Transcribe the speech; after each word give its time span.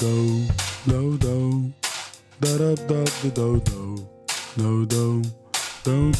do 0.00 0.46
do 0.86 1.18
do 1.18 1.72
da 2.40 2.50
da 2.58 2.74
da 2.74 3.04
da 3.04 3.04
do 3.22 3.60
do 3.60 4.06
do 4.56 4.86
do 4.86 5.22
do 5.84 6.10
do 6.12 6.14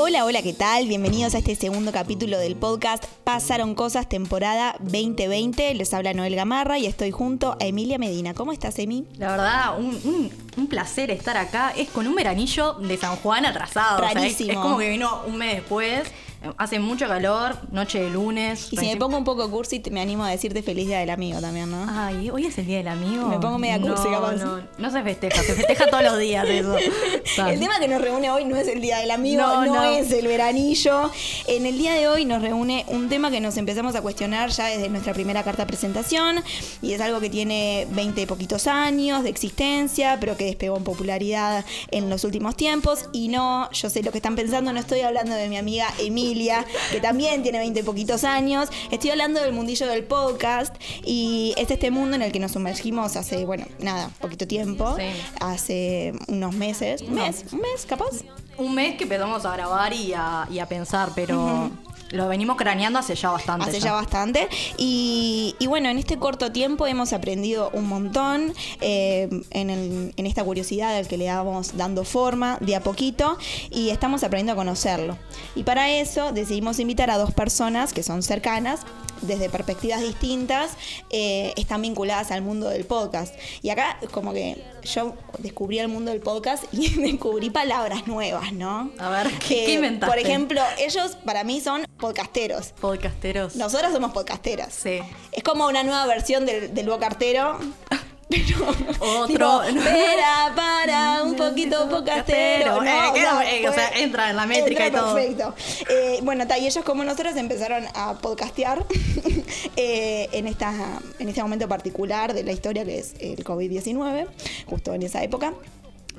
Hola, 0.00 0.24
hola, 0.24 0.42
¿qué 0.42 0.52
tal? 0.52 0.86
Bienvenidos 0.86 1.34
a 1.34 1.38
este 1.38 1.56
segundo 1.56 1.90
capítulo 1.90 2.38
del 2.38 2.54
podcast 2.54 3.04
Pasaron 3.24 3.74
Cosas, 3.74 4.08
temporada 4.08 4.76
2020. 4.80 5.74
Les 5.74 5.92
habla 5.92 6.14
Noel 6.14 6.36
Gamarra 6.36 6.78
y 6.78 6.86
estoy 6.86 7.10
junto 7.10 7.56
a 7.60 7.64
Emilia 7.66 7.98
Medina. 7.98 8.32
¿Cómo 8.32 8.52
estás, 8.52 8.78
Emi? 8.78 9.06
La 9.16 9.30
verdad, 9.32 9.78
un, 9.78 9.86
un- 10.04 10.30
un 10.56 10.66
placer 10.68 11.10
estar 11.10 11.36
acá. 11.36 11.72
Es 11.76 11.88
con 11.90 12.06
un 12.06 12.14
veranillo 12.14 12.74
de 12.74 12.96
San 12.96 13.16
Juan 13.16 13.44
atrasado. 13.44 13.96
o 13.96 14.00
sea, 14.00 14.08
es- 14.10 14.14
Rarísimo. 14.14 14.52
es, 14.52 14.58
como 14.58 14.78
que 14.78 14.88
vino 14.90 15.22
un 15.26 15.36
mes 15.36 15.56
después. 15.56 16.08
Hace 16.56 16.78
mucho 16.78 17.08
calor, 17.08 17.56
noche 17.72 18.00
de 18.00 18.10
lunes. 18.10 18.68
Y 18.72 18.76
si 18.76 18.86
me 18.86 18.96
pongo 18.96 19.18
un 19.18 19.24
poco 19.24 19.50
cursi, 19.50 19.82
me 19.90 20.00
animo 20.00 20.24
a 20.24 20.30
decirte 20.30 20.62
feliz 20.62 20.86
día 20.86 21.00
del 21.00 21.10
amigo 21.10 21.40
también, 21.40 21.68
¿no? 21.68 21.84
Ay, 21.88 22.30
hoy 22.30 22.46
es 22.46 22.56
el 22.58 22.66
día 22.66 22.78
del 22.78 22.88
amigo. 22.88 23.26
Me 23.26 23.38
pongo 23.40 23.58
media 23.58 23.80
cursi, 23.80 24.04
no, 24.08 24.12
capaz. 24.12 24.36
No, 24.36 24.62
no 24.78 24.90
se 24.90 25.02
festeja, 25.02 25.42
se 25.42 25.54
festeja 25.54 25.88
todos 25.90 26.04
los 26.04 26.18
días 26.18 26.46
eso. 26.48 26.76
El 27.48 27.58
tema 27.58 27.78
que 27.80 27.88
nos 27.88 28.00
reúne 28.00 28.30
hoy 28.30 28.44
no 28.44 28.56
es 28.56 28.68
el 28.68 28.80
Día 28.80 28.98
del 28.98 29.10
Amigo, 29.10 29.42
no, 29.42 29.64
No, 29.64 29.74
no. 29.74 29.84
es 29.84 30.10
el 30.12 30.26
veranillo. 30.26 31.10
En 31.46 31.66
el 31.66 31.76
día 31.78 31.94
de 31.94 32.08
hoy 32.08 32.24
nos 32.24 32.40
reúne 32.42 32.84
un 32.88 33.08
tema 33.08 33.30
que 33.30 33.40
nos 33.40 33.56
empezamos 33.56 33.94
a 33.94 34.02
cuestionar 34.02 34.50
ya 34.50 34.66
desde 34.66 34.88
nuestra 34.88 35.12
primera 35.14 35.42
carta 35.42 35.62
de 35.64 35.66
presentación 35.68 36.42
y 36.82 36.92
es 36.92 37.00
algo 37.00 37.20
que 37.20 37.30
tiene 37.30 37.86
20 37.90 38.22
y 38.22 38.26
poquitos 38.26 38.66
años 38.66 39.22
de 39.24 39.30
existencia, 39.30 40.18
pero 40.20 40.36
que 40.36 40.44
despegó 40.44 40.76
en 40.76 40.84
popularidad 40.84 41.64
en 41.90 42.10
los 42.10 42.24
últimos 42.24 42.56
tiempos. 42.56 43.06
Y 43.12 43.28
no, 43.28 43.70
yo 43.72 43.90
sé 43.90 44.02
lo 44.02 44.10
que 44.12 44.18
están 44.18 44.36
pensando, 44.36 44.72
no 44.72 44.80
estoy 44.80 45.00
hablando 45.00 45.34
de 45.34 45.48
mi 45.48 45.56
amiga 45.56 45.86
Emilia, 45.98 46.27
que 46.34 47.00
también 47.00 47.42
tiene 47.42 47.58
20 47.58 47.80
y 47.80 47.82
poquitos 47.82 48.24
años. 48.24 48.68
Estoy 48.90 49.10
hablando 49.10 49.40
del 49.40 49.52
mundillo 49.52 49.86
del 49.86 50.04
podcast 50.04 50.74
y 51.04 51.54
es 51.56 51.70
este 51.70 51.90
mundo 51.90 52.16
en 52.16 52.22
el 52.22 52.32
que 52.32 52.38
nos 52.40 52.52
sumergimos 52.52 53.16
hace, 53.16 53.44
bueno, 53.44 53.64
nada, 53.78 54.10
poquito 54.20 54.46
tiempo, 54.46 54.94
Sí. 54.96 55.04
hace 55.40 56.12
unos 56.28 56.54
meses, 56.54 57.02
un 57.02 57.14
mes, 57.14 57.44
un 57.52 57.60
mes 57.60 57.86
capaz. 57.86 58.10
Un 58.58 58.74
mes 58.74 58.96
que 58.96 59.04
empezamos 59.04 59.44
a 59.44 59.52
grabar 59.56 59.92
y 59.92 60.12
a, 60.14 60.46
y 60.50 60.58
a 60.58 60.66
pensar, 60.66 61.12
pero 61.14 61.70
lo 62.10 62.28
venimos 62.28 62.56
craneando 62.56 62.98
hace 62.98 63.14
ya 63.14 63.30
bastante. 63.30 63.68
Hace 63.68 63.80
ya 63.80 63.92
bastante. 63.92 64.48
Y, 64.76 65.54
y 65.58 65.66
bueno, 65.66 65.88
en 65.88 65.98
este 65.98 66.18
corto 66.18 66.52
tiempo 66.52 66.86
hemos 66.86 67.12
aprendido 67.12 67.70
un 67.72 67.86
montón 67.86 68.54
eh, 68.80 69.28
en, 69.50 69.70
el- 69.70 70.12
en 70.16 70.26
esta 70.26 70.42
curiosidad 70.44 70.96
al 70.96 71.06
que 71.08 71.16
le 71.18 71.26
damos 71.26 71.76
dando 71.76 72.04
forma 72.04 72.58
de 72.60 72.76
a 72.76 72.82
poquito 72.82 73.36
y 73.70 73.90
estamos 73.90 74.24
aprendiendo 74.24 74.52
a 74.52 74.56
conocerlo. 74.56 75.18
Y 75.54 75.62
para 75.64 75.90
eso 75.90 76.32
decidimos 76.32 76.78
invitar 76.78 77.10
a 77.10 77.18
dos 77.18 77.32
personas 77.32 77.92
que 77.92 78.02
son 78.02 78.22
cercanas, 78.22 78.80
desde 79.22 79.48
perspectivas 79.48 80.00
distintas, 80.00 80.72
eh, 81.10 81.52
están 81.56 81.82
vinculadas 81.82 82.30
al 82.30 82.42
mundo 82.42 82.68
del 82.68 82.84
podcast. 82.84 83.34
Y 83.62 83.70
acá 83.70 83.98
como 84.12 84.32
que 84.32 84.62
yo 84.82 85.14
descubrí 85.38 85.78
el 85.78 85.88
mundo 85.88 86.10
del 86.10 86.20
podcast 86.20 86.64
y 86.72 86.88
descubrí 87.00 87.50
palabras 87.50 88.06
nuevas, 88.06 88.52
¿no? 88.52 88.90
A 88.98 89.10
ver, 89.10 89.30
¿qué, 89.38 89.64
qué 89.64 89.66
Eh, 89.66 89.74
inventaste? 89.74 90.14
Por 90.14 90.24
ejemplo, 90.24 90.60
ellos 90.78 91.16
para 91.24 91.44
mí 91.44 91.60
son 91.60 91.84
podcasteros. 91.98 92.72
Podcasteros. 92.80 93.56
Nosotras 93.56 93.92
somos 93.92 94.12
podcasteras. 94.12 94.72
Sí. 94.72 95.00
Es 95.32 95.42
como 95.42 95.66
una 95.66 95.82
nueva 95.82 96.06
versión 96.06 96.46
del, 96.46 96.74
del 96.74 96.88
bocartero. 96.88 97.58
Pero, 98.30 98.68
Otro. 99.00 99.62
espera, 99.62 100.52
para, 100.54 101.22
un 101.24 101.34
poquito 101.34 101.88
podcastero. 101.88 102.76
Podcastero, 102.76 103.32
No, 103.32 103.40
eh, 103.40 103.62
eh, 103.62 103.68
o 103.68 103.72
sea, 103.72 103.90
entra 103.96 104.28
en 104.28 104.36
la 104.36 104.44
métrica 104.46 104.86
entra 104.86 105.00
y 105.00 105.02
todo. 105.02 105.14
Perfecto. 105.14 105.54
Eh, 105.88 106.18
bueno, 106.22 106.46
ta, 106.46 106.58
y 106.58 106.66
ellos 106.66 106.84
como 106.84 107.04
nosotros 107.04 107.36
empezaron 107.36 107.84
a 107.94 108.14
podcastear 108.18 108.84
eh, 109.76 110.28
en, 110.32 110.46
esta, 110.46 111.00
en 111.18 111.28
este 111.28 111.42
momento 111.42 111.68
particular 111.68 112.34
de 112.34 112.44
la 112.44 112.52
historia 112.52 112.84
que 112.84 112.98
es 112.98 113.14
el 113.18 113.42
COVID-19, 113.44 114.26
justo 114.66 114.92
en 114.92 115.02
esa 115.02 115.22
época. 115.22 115.54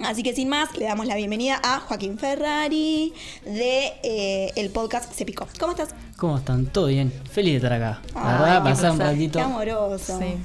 Así 0.05 0.23
que 0.23 0.33
sin 0.33 0.47
más, 0.47 0.75
le 0.77 0.85
damos 0.85 1.05
la 1.07 1.15
bienvenida 1.15 1.59
a 1.61 1.79
Joaquín 1.81 2.17
Ferrari 2.17 3.13
de 3.45 3.91
eh, 4.03 4.51
el 4.55 4.69
podcast 4.69 5.13
Se 5.13 5.25
Picó. 5.25 5.45
¿Cómo 5.59 5.73
estás? 5.73 5.89
¿Cómo 6.15 6.37
están? 6.37 6.67
¿Todo 6.67 6.87
bien? 6.87 7.11
Feliz 7.31 7.53
de 7.53 7.57
estar 7.57 7.73
acá. 7.73 8.01
La 8.15 8.39
verdad, 8.39 8.63
pasar 8.63 8.91
un 8.91 8.99
ratito. 8.99 9.39
Qué 9.39 9.45
amoroso. 9.45 10.19
Sí. 10.19 10.35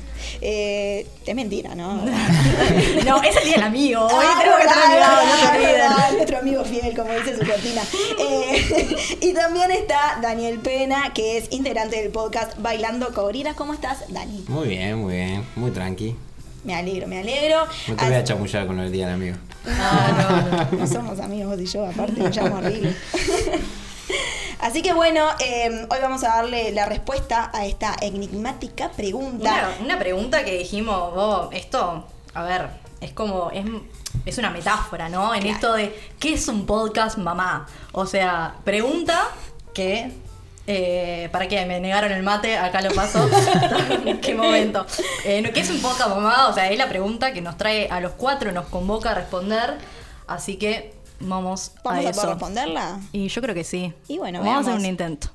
Eh, 0.41 1.07
es 1.27 1.35
mentira, 1.35 1.75
¿no? 1.75 1.97
no, 3.07 3.23
es 3.23 3.37
el 3.37 3.45
día 3.45 3.55
del 3.55 3.63
amigo. 3.63 4.03
Hoy 4.07 4.25
Ah, 4.27 4.39
tenemos 4.39 4.61
que 4.61 4.67
estar 4.67 5.61
verdad, 5.61 6.13
Nuestro 6.13 6.39
amigo 6.39 6.65
fiel, 6.65 6.97
como 6.97 7.13
dice 7.13 7.39
su 7.39 7.47
cortina. 7.47 7.83
Eh, 8.19 8.97
y 9.21 9.33
también 9.35 9.71
está 9.71 10.19
Daniel 10.21 10.59
Pena, 10.59 11.13
que 11.13 11.39
es 11.39 11.47
integrante 11.51 12.01
del 12.03 12.11
podcast 12.11 12.61
Bailando 12.61 13.13
Coriras. 13.13 13.55
¿Cómo 13.55 13.73
estás, 13.73 14.05
Dani? 14.09 14.45
Muy 14.49 14.69
bien, 14.69 14.99
muy 14.99 15.15
bien, 15.15 15.47
muy 15.57 15.71
tranqui. 15.71 16.17
Me 16.65 16.75
alegro, 16.75 17.07
me 17.07 17.19
alegro. 17.21 17.67
No 17.89 17.97
te 17.97 18.05
voy 18.07 18.15
a 18.15 18.25
chamullar 18.25 18.67
con 18.67 18.79
el 18.81 18.91
día 18.91 19.07
del 19.07 19.15
amigo. 19.17 19.37
Ah, 19.69 20.67
no 20.73 20.87
somos 20.87 21.21
amigos 21.21 21.53
vos 21.53 21.61
y 21.61 21.67
yo, 21.67 21.87
aparte, 21.87 22.21
nos 22.21 22.35
llamo 22.37 22.57
horrible. 22.57 22.95
Así 24.61 24.81
que 24.81 24.95
bueno, 24.95 25.27
eh, 25.41 25.87
hoy 25.91 25.99
vamos 26.01 26.25
a 26.25 26.29
darle 26.37 26.73
la 26.73 26.87
respuesta 26.87 27.51
a 27.53 27.67
esta 27.67 27.95
enigmática 28.01 28.91
pregunta. 28.93 29.71
Una, 29.79 29.85
una 29.85 29.99
pregunta 29.99 30.43
que 30.45 30.57
dijimos, 30.59 31.15
vos, 31.15 31.49
esto, 31.53 32.07
a 32.33 32.43
ver, 32.45 32.69
es 33.01 33.13
como, 33.13 33.51
es, 33.51 33.65
es 34.25 34.39
una 34.39 34.49
metáfora, 34.51 35.09
¿no? 35.11 35.35
En 35.35 35.43
Claro. 35.43 35.55
esto 35.55 35.73
de, 35.75 35.95
¿qué 36.19 36.33
es 36.35 36.49
un 36.49 36.65
podcast 36.65 37.19
mamá? 37.19 37.67
O 37.93 38.07
sea, 38.07 38.55
pregunta 38.65 39.29
que, 39.75 40.13
eh, 40.67 41.29
¿Para 41.31 41.47
qué? 41.47 41.65
Me 41.67 41.79
negaron 41.81 42.11
el 42.11 42.23
mate, 42.23 42.57
acá 42.57 42.81
lo 42.81 42.95
paso. 42.95 43.29
¿Qué 44.23 44.35
momento? 44.35 44.87
Eh, 45.25 45.53
es 45.55 45.71
un 45.71 45.81
poca 45.81 46.09
mamá? 46.09 46.49
O 46.49 46.55
sea, 46.55 46.71
es 46.71 46.79
la 46.79 46.89
pregunta 46.89 47.33
que 47.33 47.41
nos 47.43 47.57
trae 47.59 47.89
a 47.91 48.01
los 48.01 48.13
cuatro, 48.13 48.51
nos 48.53 48.67
convoca 48.67 49.11
a 49.11 49.15
responder. 49.15 49.77
Así 50.27 50.57
que 50.57 50.95
vamos, 51.21 51.73
a, 51.85 51.93
a 51.95 52.03
eso. 52.03 52.27
responderla? 52.27 52.99
Y 53.13 53.29
yo 53.29 53.43
creo 53.43 53.55
que 53.55 53.65
sí. 53.65 53.93
Y 54.09 54.19
bueno, 54.19 54.41
vamos 54.41 54.57
a 54.67 54.71
hacer 54.71 54.75
un 54.75 54.87
intento. 54.87 55.29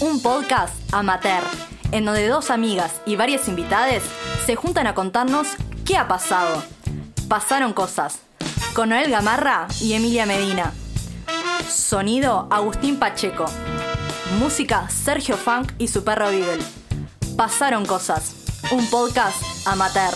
Un 0.00 0.20
podcast 0.22 0.74
amateur, 0.92 1.42
en 1.92 2.04
donde 2.04 2.28
dos 2.28 2.50
amigas 2.50 3.00
y 3.06 3.16
varias 3.16 3.48
invitadas 3.48 4.02
se 4.44 4.56
juntan 4.56 4.86
a 4.86 4.94
contarnos 4.94 5.48
qué 5.86 5.96
ha 5.96 6.06
pasado. 6.06 6.62
Pasaron 7.28 7.72
cosas. 7.72 8.20
Con 8.74 8.90
Noel 8.90 9.10
Gamarra 9.10 9.66
y 9.80 9.94
Emilia 9.94 10.26
Medina. 10.26 10.72
Sonido 11.68 12.46
Agustín 12.50 12.98
Pacheco. 12.98 13.46
Música 14.38 14.88
Sergio 14.90 15.36
Funk 15.36 15.72
y 15.78 15.88
su 15.88 16.04
perro 16.04 16.28
Beagle. 16.28 16.62
Pasaron 17.36 17.86
cosas. 17.86 18.34
Un 18.70 18.86
podcast 18.90 19.42
amateur. 19.66 20.14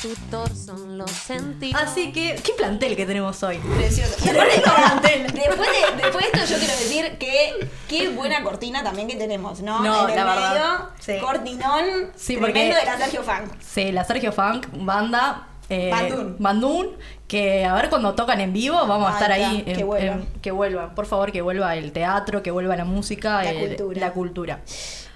Tutor 0.00 0.48
son 0.54 0.98
los 0.98 1.10
sentidos. 1.10 1.80
Así 1.82 2.12
que, 2.12 2.36
¿qué 2.44 2.52
plantel 2.52 2.96
que 2.96 3.06
tenemos 3.06 3.42
hoy? 3.42 3.58
Precioso. 3.58 4.14
Y 4.24 4.28
aparte, 4.28 5.24
después, 5.32 5.68
de, 5.70 6.02
después 6.02 6.24
de 6.32 6.38
esto, 6.40 6.52
yo 6.54 6.58
quiero 6.58 6.72
decir 6.74 7.18
que 7.18 7.68
qué 7.88 8.08
buena 8.08 8.42
cortina 8.42 8.82
también 8.82 9.08
que 9.08 9.16
tenemos, 9.16 9.60
¿no? 9.60 9.80
No, 9.82 10.04
en 10.04 10.10
el 10.10 10.16
la 10.16 10.24
medio, 10.24 10.40
verdad, 10.40 10.78
sí. 11.00 11.12
cortinón, 11.20 11.84
Sí, 12.16 12.36
tremendo 12.36 12.74
porque- 12.76 12.80
de 12.80 12.84
la 12.84 12.98
Sergio 12.98 13.22
Funk. 13.22 13.52
Sí, 13.60 13.92
la 13.92 14.04
Sergio 14.04 14.32
Funk, 14.32 14.66
banda. 14.72 15.44
Eh, 15.70 15.90
Bandún. 15.90 16.36
Bandún, 16.38 16.96
que 17.26 17.66
a 17.66 17.74
ver 17.74 17.90
cuando 17.90 18.14
tocan 18.14 18.40
en 18.40 18.54
vivo 18.54 18.74
vamos 18.86 19.10
a 19.10 19.12
estar 19.12 19.30
ahí. 19.32 19.62
que 19.64 19.84
vuelvan. 19.84 20.20
en- 20.20 20.40
que 20.40 20.50
vuelvan, 20.50 20.94
por 20.94 21.04
favor, 21.04 21.30
que 21.30 21.42
vuelva 21.42 21.76
el 21.76 21.92
teatro, 21.92 22.42
que 22.42 22.50
vuelva 22.50 22.74
la 22.74 22.86
música, 22.86 23.42
La 23.42 23.50
el- 23.50 23.68
cultura. 23.76 24.00
la 24.00 24.12
cultura. 24.12 24.60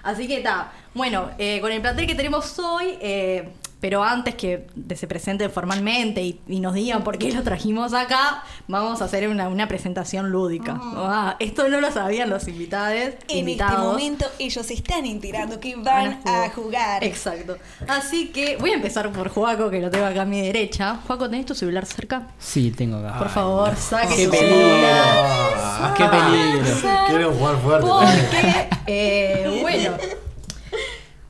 Así 0.03 0.29
que 0.29 0.37
está. 0.39 0.73
Bueno, 0.93 1.31
eh, 1.39 1.59
con 1.63 1.73
el 1.73 1.81
plantel 1.81 2.07
que 2.07 2.15
tenemos 2.15 2.59
hoy, 2.59 2.99
eh, 3.01 3.49
pero 3.83 4.05
antes 4.05 4.37
que 4.37 4.69
se 4.95 5.09
presenten 5.09 5.51
formalmente 5.51 6.23
y, 6.23 6.41
y 6.47 6.61
nos 6.61 6.73
digan 6.75 7.03
por 7.03 7.19
qué 7.19 7.33
lo 7.33 7.43
trajimos 7.43 7.93
acá, 7.95 8.45
vamos 8.69 9.03
a 9.03 9.07
hacer 9.07 9.29
una, 9.29 9.49
una 9.49 9.67
presentación 9.67 10.31
lúdica. 10.31 10.81
Ah, 10.81 11.35
esto 11.41 11.69
no 11.69 11.81
lo 11.81 11.91
sabían 11.91 12.31
los 12.31 12.47
invitados. 12.47 13.15
En 13.27 13.39
invitados. 13.39 13.73
este 13.73 13.85
momento 13.85 14.27
ellos 14.39 14.71
están 14.71 15.05
enterando 15.05 15.59
que 15.59 15.75
van 15.75 16.21
Van 16.25 16.45
a 16.45 16.51
jugar. 16.51 17.03
Exacto. 17.03 17.57
Así 17.89 18.29
que 18.29 18.57
voy 18.57 18.71
a 18.71 18.75
empezar 18.75 19.11
por 19.11 19.29
Juaco, 19.29 19.69
que 19.69 19.81
lo 19.81 19.91
tengo 19.91 20.07
acá 20.07 20.23
a 20.23 20.27
mi 20.27 20.41
derecha. 20.41 21.01
Juaco, 21.05 21.29
¿tenés 21.29 21.47
tu 21.47 21.55
celular 21.57 21.85
cerca? 21.85 22.29
Sí, 22.39 22.71
tengo 22.71 22.99
acá. 22.99 23.19
Por 23.19 23.31
favor, 23.31 23.75
saque 23.75 24.15
qué 24.15 24.25
tu 24.27 24.31
peligro. 24.31 24.59
celular. 24.59 25.95
Qué 25.97 26.05
peligro. 26.05 26.77
Quiero 27.09 27.33
jugar 27.33 27.57
fuerte. 27.57 27.89
Porque, 27.89 28.69
eh, 28.87 29.59
bueno, 29.61 29.97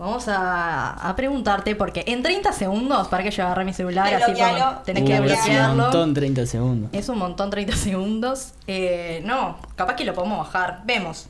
vamos 0.03 0.29
a, 0.29 0.91
a 0.93 1.17
preguntarte, 1.17 1.75
porque 1.77 2.05
en 2.07 2.23
30 2.23 2.53
segundos, 2.53 3.09
para 3.09 3.23
que 3.23 3.31
yo 3.31 3.45
agarre 3.45 3.65
mi 3.65 3.73
celular, 3.73 4.07
así 4.13 4.33
Desbloquealo. 4.33 4.65
como 4.65 4.79
tenés 4.83 5.03
Uh, 5.03 5.07
que 5.07 5.13
es 5.15 5.21
un 5.21 5.27
bloquearlo. 5.27 5.83
montón 5.85 6.15
30 6.15 6.47
segundos. 6.47 6.91
Es 6.93 7.09
un 7.09 7.19
montón 7.19 7.51
30 7.51 7.77
segundos. 7.77 8.53
Eh, 8.67 9.23
no, 9.25 9.59
capaz 9.77 9.97
que 9.97 10.05
lo 10.05 10.13
podemos 10.15 10.39
bajar. 10.39 10.83
Vemos. 10.85 11.29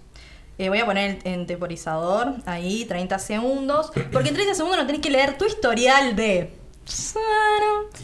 Eh, 0.58 0.68
voy 0.68 0.78
a 0.80 0.86
poner 0.86 1.18
el 1.24 1.46
temporizador 1.46 2.34
ahí, 2.46 2.84
30 2.84 3.18
segundos. 3.18 3.90
Porque 4.12 4.28
en 4.28 4.34
30 4.34 4.54
segundos 4.54 4.78
no 4.80 4.86
tenés 4.86 5.00
que 5.02 5.10
leer 5.10 5.36
tu 5.38 5.44
historial 5.46 6.14
de. 6.16 6.56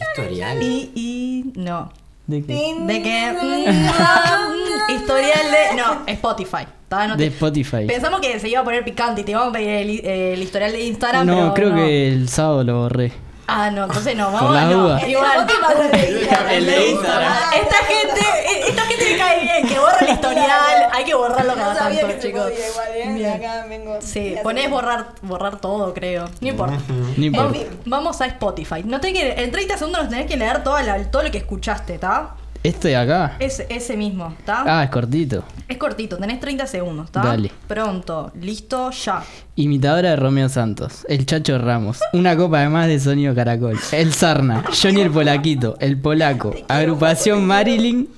Historial. 0.01 0.61
Y, 0.61 0.91
y. 0.95 1.51
No. 1.59 1.91
¿De 2.27 2.43
qué? 2.45 2.75
De 2.81 3.01
que. 3.01 3.31
mm, 3.33 4.91
historial 4.93 5.51
de. 5.51 5.75
No, 5.81 6.03
Spotify. 6.07 6.67
De 7.15 7.27
te- 7.29 7.33
Spotify. 7.33 7.85
Pensamos 7.87 8.19
que 8.19 8.39
se 8.39 8.49
iba 8.49 8.61
a 8.61 8.63
poner 8.63 8.83
picante 8.83 9.21
y 9.21 9.23
te 9.23 9.31
íbamos 9.31 9.49
a 9.49 9.53
pedir 9.53 9.69
el, 9.69 10.05
el 10.33 10.41
historial 10.43 10.71
de 10.71 10.83
Instagram. 10.85 11.25
No, 11.27 11.35
pero 11.35 11.53
creo 11.53 11.69
no. 11.69 11.75
que 11.75 12.07
el 12.09 12.29
sábado 12.29 12.63
lo 12.63 12.79
borré. 12.81 13.11
Ah, 13.51 13.71
no, 13.71 13.85
entonces 13.85 14.15
no, 14.15 14.31
vamos 14.31 14.53
las 14.53 14.65
no. 14.69 15.07
Igual. 15.07 15.47
El 16.51 16.65
de 16.67 16.89
Instagram. 16.91 17.33
Esta 17.59 17.75
gente, 17.77 18.67
esta 18.67 18.81
gente 18.83 19.09
le 19.09 19.17
cae 19.17 19.41
bien, 19.41 19.67
que 19.67 19.79
borra 19.79 19.97
el 20.01 20.09
historial. 20.13 20.89
Hay 20.93 21.03
que 21.03 21.15
borrarlo 21.15 21.55
cada 21.55 21.75
tanto, 21.75 22.07
que 22.07 22.13
se 22.13 22.27
chicos. 22.27 22.43
podía 22.43 22.69
igual, 22.69 22.87
¿eh? 22.95 23.13
Bien. 23.15 23.33
Acá 23.33 23.65
vengo. 23.67 23.97
Sí, 24.01 24.35
ponés 24.43 24.69
borrar, 24.69 25.07
borrar 25.23 25.59
todo, 25.59 25.95
creo. 25.95 26.25
No 26.41 26.47
importa. 26.47 26.77
No 27.17 27.25
importa. 27.25 27.57
Vamos, 27.85 28.21
a 28.21 28.27
Spotify. 28.27 28.83
No 28.85 29.01
que, 29.01 29.33
en 29.37 29.51
30 29.51 29.77
segundos 29.77 30.01
nos 30.01 30.09
tenés 30.11 30.27
que 30.27 30.37
leer 30.37 30.63
toda 30.63 30.83
la- 30.83 31.09
todo 31.09 31.23
lo 31.23 31.31
que 31.31 31.39
escuchaste, 31.39 31.95
¿está? 31.95 32.35
Este 32.61 32.89
de 32.89 32.95
acá. 32.97 33.37
Ese, 33.39 33.65
ese 33.69 33.95
mismo, 33.95 34.35
¿está? 34.37 34.63
Ah, 34.67 34.83
es 34.83 34.89
cortito. 34.89 35.43
Es 35.67 35.77
cortito, 35.77 36.17
tenés 36.17 36.41
30 36.41 36.67
segundos, 36.67 37.05
¿está? 37.05 37.21
Dale. 37.21 37.51
Pronto, 37.67 38.31
listo, 38.35 38.91
ya. 38.91 39.23
Imitadora 39.55 40.09
de 40.09 40.15
Romeo 40.17 40.49
Santos. 40.49 41.05
El 41.07 41.25
Chacho 41.25 41.57
Ramos. 41.57 41.99
Una 42.11 42.35
copa 42.35 42.59
de 42.59 42.69
más 42.69 42.87
de 42.87 42.99
sonido 42.99 43.33
caracol. 43.33 43.79
El 43.93 44.13
Sarna. 44.13 44.63
Johnny 44.81 44.99
el 45.01 45.09
Polaquito. 45.11 45.77
El 45.79 45.97
Polaco. 46.01 46.53
Agrupación 46.67 47.45
Marilyn. 47.47 48.09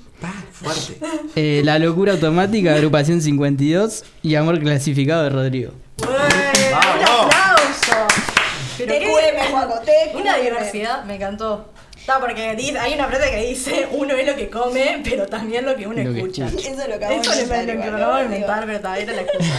Fuerte. 0.53 0.97
eh, 1.35 1.61
la 1.63 1.77
locura 1.77 2.13
automática. 2.13 2.73
Agrupación 2.73 3.21
52. 3.21 4.03
Y 4.23 4.35
amor 4.35 4.59
clasificado 4.59 5.23
de 5.23 5.29
Rodrigo. 5.29 5.71
¡Un 5.99 6.07
aplauso! 6.75 8.07
Pero. 8.77 9.11
Una 10.19 10.37
diversidad, 10.37 11.03
me 11.05 11.15
encantó. 11.15 11.71
Está, 12.01 12.19
porque 12.19 12.56
dice- 12.56 12.80
hay 12.80 12.94
una 12.95 13.07
frase 13.07 13.30
que 13.30 13.38
dice, 13.45 13.88
uno 13.92 14.15
es 14.15 14.25
lo 14.27 14.36
que 14.36 14.50
come, 14.50 15.01
pero 15.03 15.27
también 15.27 15.65
lo 15.65 15.75
que 15.75 15.86
uno 15.88 16.01
Lo 16.01 16.12
que 16.13 16.19
escucha. 16.19 16.45
escucha. 16.48 16.69
Eso 16.71 16.88
lo 16.88 16.95
acabo 16.95 17.13
de 17.13 17.19
Eso 17.21 17.31
es 17.31 17.38
lo 17.48 17.56
inventar 17.56 17.95
acabo 17.95 18.15
de 18.15 18.19
¿no? 18.19 18.25
inventar, 18.25 18.65
pero 18.65 18.80
también 18.80 19.09
era 19.09 19.15
la 19.18 19.21
excusa. 19.21 19.53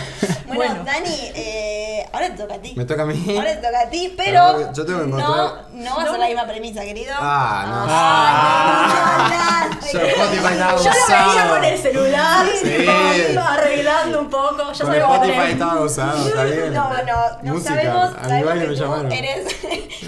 Bueno, 0.52 0.74
Bueno, 0.74 0.84
Dani, 0.84 1.32
eh, 1.34 2.06
ahora 2.12 2.26
te 2.28 2.36
toca 2.42 2.54
a 2.54 2.58
ti. 2.58 2.74
Me 2.76 2.84
toca 2.84 3.02
a 3.02 3.06
mí. 3.06 3.24
Ahora 3.38 3.50
te 3.60 3.66
toca 3.66 3.80
a 3.80 3.88
ti, 3.88 4.12
pero 4.16 4.40
Pero 4.56 4.72
yo 4.74 4.84
tengo 4.84 5.00
que 5.00 5.06
no, 5.06 5.18
encontrar- 5.18 5.64
no 5.72 5.96
va 5.96 6.02
a 6.02 6.10
ser 6.10 6.18
la 6.18 6.26
misma 6.26 6.46
premisa, 6.46 6.82
querido. 6.82 7.14
Ah, 7.18 7.64
no. 7.68 8.92
Yo 9.92 9.98
Spotify 10.00 10.52
estaba 10.52 10.76
yo 10.78 10.90
lo 10.90 11.26
veía 11.26 11.48
con 11.50 11.64
el 11.64 11.78
celular, 11.78 12.46
Sí. 12.62 12.86
arreglando 13.38 14.20
un 14.20 14.30
poco. 14.30 14.72
Yo 14.72 14.84
Con 14.86 14.94
Spotify 14.94 15.50
estaba 15.52 15.80
usado, 15.82 16.28
está 16.28 16.44
bien. 16.44 16.72
No, 16.72 16.88
no, 16.90 17.38
no 17.42 17.52
Música. 17.54 17.70
sabemos, 17.74 18.04
a 18.04 18.08
mi 18.22 18.28
sabemos 18.28 18.46
baile 18.46 18.62
que 18.64 18.70
me 18.70 18.76
tú 18.76 18.82
llamaron. 18.82 19.12
eres, 19.12 19.56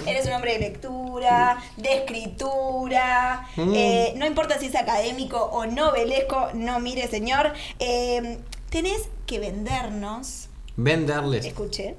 eres 0.07 0.27
un 0.27 0.33
hombre 0.33 0.53
de 0.55 0.59
lectura, 0.61 1.59
de 1.77 1.95
escritura, 1.99 2.24
Mm. 2.27 3.73
eh, 3.75 4.15
no 4.17 4.27
importa 4.27 4.59
si 4.59 4.67
es 4.67 4.75
académico 4.75 5.39
o 5.39 5.67
novelesco, 5.67 6.49
no 6.55 6.81
mire 6.81 7.09
señor, 7.09 7.53
eh, 7.79 8.39
tenés 8.71 9.09
que 9.27 9.39
vendernos, 9.39 10.49
Venderles. 10.77 11.45
escuché, 11.47 11.97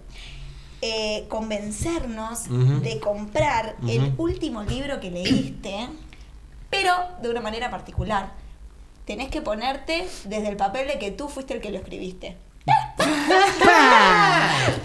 eh, 0.81 1.25
convencernos 1.29 2.43
de 2.83 2.99
comprar 2.99 3.75
el 3.87 4.13
último 4.17 4.63
libro 4.63 4.99
que 4.99 5.09
leíste, 5.11 5.87
pero 6.69 6.91
de 7.21 7.29
una 7.29 7.41
manera 7.41 7.69
particular. 7.71 8.33
Tenés 9.05 9.29
que 9.29 9.41
ponerte 9.41 10.07
desde 10.25 10.47
el 10.49 10.57
papel 10.57 10.87
de 10.87 10.97
que 10.99 11.11
tú 11.11 11.29
fuiste 11.29 11.53
el 11.53 11.61
que 11.61 11.69
lo 11.69 11.77
escribiste. 11.77 12.37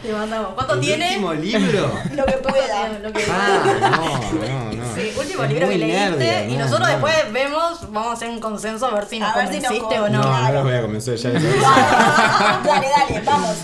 Te 0.02 0.12
mandamos. 0.12 0.52
¿Cuánto 0.54 0.75
¿El 0.75 0.81
tiene? 0.81 1.08
último 1.08 1.32
libro? 1.34 1.90
Lo 2.14 2.26
que 2.26 2.32
pueda. 2.32 2.81
Ah, 3.31 4.20
no, 4.32 4.69
no, 4.70 4.72
no. 4.72 4.89
Último 5.20 5.44
Es 5.44 5.50
libro 5.50 5.69
que 5.69 5.78
leíste 5.78 6.11
nerd, 6.17 6.49
y 6.50 6.52
no, 6.56 6.58
nosotros 6.64 6.88
no. 6.88 6.94
después 6.94 7.14
vemos, 7.32 7.81
vamos 7.93 8.06
a 8.08 8.12
hacer 8.12 8.31
un 8.31 8.40
consenso 8.40 8.87
a 8.87 8.94
ver 8.94 9.06
si 9.06 9.19
nos 9.19 9.28
A 9.34 9.37
ver 9.38 9.49
si 9.49 9.55
nos 9.61 9.64
convenciste 9.67 9.99
o 9.99 10.02
con- 10.05 10.12
no. 10.12 10.19
No, 10.22 10.25
no 10.31 10.38
Claro. 10.38 10.55
los 10.55 10.64
voy 10.64 10.72
a 10.75 10.82
convencer 10.82 11.17
ya. 11.17 11.31
dale, 12.64 12.87
dale, 12.88 13.22
vamos. 13.25 13.56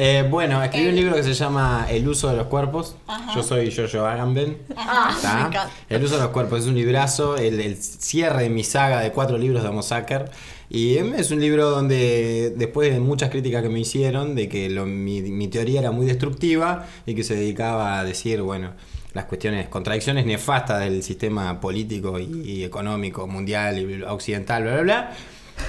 Eh, 0.00 0.24
bueno, 0.30 0.62
escribí 0.62 0.88
un 0.88 0.94
libro 0.94 1.14
que 1.16 1.24
se 1.24 1.34
llama 1.34 1.86
El 1.90 2.06
uso 2.06 2.28
de 2.28 2.36
los 2.36 2.46
cuerpos. 2.46 2.94
Ajá. 3.08 3.34
Yo 3.34 3.42
soy 3.42 3.74
Jojo 3.74 4.06
Agamben. 4.06 4.58
Ah, 4.76 5.10
me 5.22 5.28
encanta. 5.48 5.70
El 5.88 6.04
uso 6.04 6.16
de 6.16 6.22
los 6.22 6.30
cuerpos 6.30 6.60
es 6.60 6.66
un 6.66 6.74
librazo, 6.74 7.36
el, 7.36 7.58
el 7.60 7.76
cierre 7.82 8.44
de 8.44 8.48
mi 8.48 8.62
saga 8.62 9.00
de 9.00 9.10
cuatro 9.10 9.36
libros 9.38 9.62
de 9.64 9.68
Homo 9.70 9.82
Sacer. 9.82 10.30
Y 10.70 10.98
em, 10.98 11.14
es 11.16 11.32
un 11.32 11.40
libro 11.40 11.70
donde, 11.70 12.52
después 12.56 12.92
de 12.92 13.00
muchas 13.00 13.30
críticas 13.30 13.62
que 13.62 13.70
me 13.70 13.80
hicieron, 13.80 14.36
de 14.36 14.48
que 14.48 14.68
lo- 14.70 14.86
mi, 14.86 15.20
mi 15.22 15.48
teoría 15.48 15.80
era 15.80 15.90
muy 15.90 16.06
destructiva 16.06 16.84
y 17.04 17.14
que 17.16 17.24
se 17.24 17.34
dedicaba 17.34 17.98
a 17.98 18.04
decir, 18.04 18.40
bueno, 18.42 18.72
las 19.18 19.26
cuestiones, 19.26 19.68
contradicciones 19.68 20.24
nefastas 20.24 20.80
del 20.80 21.02
sistema 21.02 21.60
político 21.60 22.18
y, 22.18 22.62
económico 22.62 23.26
mundial 23.26 23.78
y 23.78 24.02
occidental, 24.02 24.62
bla, 24.62 24.72
bla, 24.74 24.82
bla. 24.82 25.12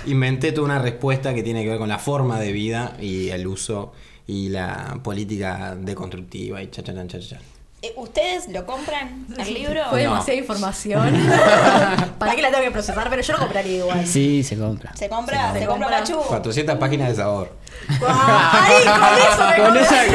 Inventé 0.06 0.52
toda 0.52 0.66
una 0.66 0.80
respuesta 0.80 1.34
que 1.34 1.42
tiene 1.42 1.64
que 1.64 1.70
ver 1.70 1.80
con 1.80 1.90
la 1.90 1.98
forma 1.98 2.40
de 2.40 2.52
vida 2.52 2.96
y 3.02 3.30
el 3.30 3.48
uso 3.48 3.92
y 4.28 4.50
la 4.50 5.00
política 5.04 5.76
deconstructiva 5.76 6.62
y 6.62 6.70
cha, 6.70 6.84
cha, 6.84 6.94
cha, 6.94 7.08
cha, 7.08 7.20
cha. 7.20 7.59
Eh, 7.82 7.94
¿Ustedes 7.96 8.50
lo 8.50 8.66
compran 8.66 9.26
el 9.38 9.54
libro? 9.54 9.82
Fue 9.90 10.04
No. 10.04 10.10
demasiada 10.10 10.38
información. 10.38 11.14
¿Para 12.20 12.36
qué 12.36 12.42
la 12.42 12.50
tengo 12.52 12.64
que 12.64 12.72
procesar? 12.72 13.10
Pero 13.10 13.22
yo 13.22 13.32
lo 13.34 13.40
compraría 13.40 13.78
igual. 13.78 14.06
Sí, 14.06 14.44
se 14.44 14.58
compra. 14.58 14.92
¿Se 14.96 15.08
compra? 15.08 15.54
Se 15.54 15.60
¿Se 15.60 15.66
compra 15.66 15.88
compra. 15.88 16.00
Pachu? 16.04 16.20
400 16.28 16.76
páginas 16.78 17.08
de 17.10 17.16
sabor. 17.16 17.54
¡Ay, 17.90 18.84
con 18.84 19.18
eso 19.18 19.48
me 19.48 19.56
Con 19.64 19.78
esa-! 19.78 20.06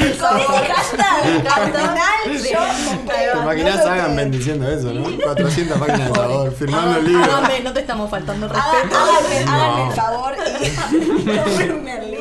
Con 0.00 0.38
ese 0.40 0.72
hashtag, 0.72 1.46
al 1.54 1.70
final 1.70 2.50
yo 2.50 2.58
va. 2.60 3.12
¿Te 3.12 3.38
imaginas 3.42 3.76
No 3.76 3.82
sé 3.82 3.88
Hagan 3.90 4.16
bendiciendo 4.16 4.70
eso, 4.70 4.94
no? 4.94 5.18
400 5.22 5.78
páginas 5.78 6.08
de 6.08 6.14
sabor, 6.14 6.54
firmando 6.54 6.98
el 6.98 7.04
libro. 7.08 7.24
Hágame, 7.24 7.60
no 7.60 7.72
te 7.74 7.80
estamos 7.80 8.08
faltando 8.10 8.48
respeto. 8.48 8.96
Háganme, 8.96 9.52
háganme 9.52 9.86
el 9.90 9.92
favor 9.94 10.34
y 10.40 11.36
cómprenme 11.36 11.98
el 11.98 12.10
libro. 12.10 12.19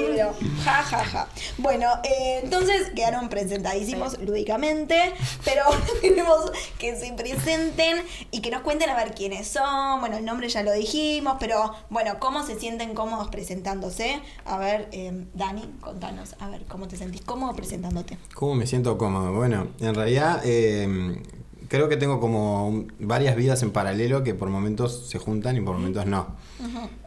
Ja, 0.64 0.84
ja, 0.84 1.04
ja. 1.04 1.28
Bueno, 1.58 1.88
eh, 2.04 2.42
entonces 2.44 2.92
quedaron 2.96 3.30
presentadísimos 3.30 4.20
lúdicamente, 4.20 5.14
pero 5.46 5.64
ahora 5.66 5.80
queremos 6.02 6.52
que 6.78 6.96
se 6.96 7.14
presenten 7.14 8.04
y 8.32 8.42
que 8.42 8.52
nos 8.52 8.62
cuenten 8.62 8.90
a 8.90 8.96
ver 8.96 9.14
quiénes 9.14 9.48
son. 9.48 10.00
Bueno, 10.00 10.18
el 10.18 10.26
nombre 10.26 10.50
ya 10.50 10.64
lo 10.64 10.72
dijimos, 10.72 11.38
pero 11.40 11.74
bueno, 11.90 12.20
cómo 12.20 12.46
se 12.46 12.60
sienten 12.60 12.94
cómodos 12.94 13.30
presentándose. 13.30 14.22
A 14.46 14.58
ver, 14.58 14.90
eh, 14.92 15.26
Dani, 15.34 15.70
contanos, 15.82 16.36
a 16.40 16.50
ver, 16.50 16.66
¿cómo 16.66 16.88
te 16.88 16.98
sentís 16.98 17.22
cómodo 17.22 17.54
presentándote? 17.56 18.18
¿Cómo 18.34 18.56
me 18.56 18.68
siento 18.68 18.98
cómodo? 18.98 19.34
Bueno, 19.34 19.68
en 19.80 19.96
realidad 19.96 20.42
eh, 20.44 21.22
creo 21.70 21.88
que 21.88 21.96
tengo 21.96 22.20
como 22.20 22.68
un- 22.68 22.92
varias 23.00 23.36
vidas 23.38 23.64
en 23.64 23.72
paralelo 23.72 24.24
que 24.24 24.34
por 24.34 24.50
momentos 24.50 25.08
se 25.08 25.18
juntan 25.20 25.56
y 25.56 25.62
por 25.62 25.76
momentos 25.76 26.06
no. 26.06 26.28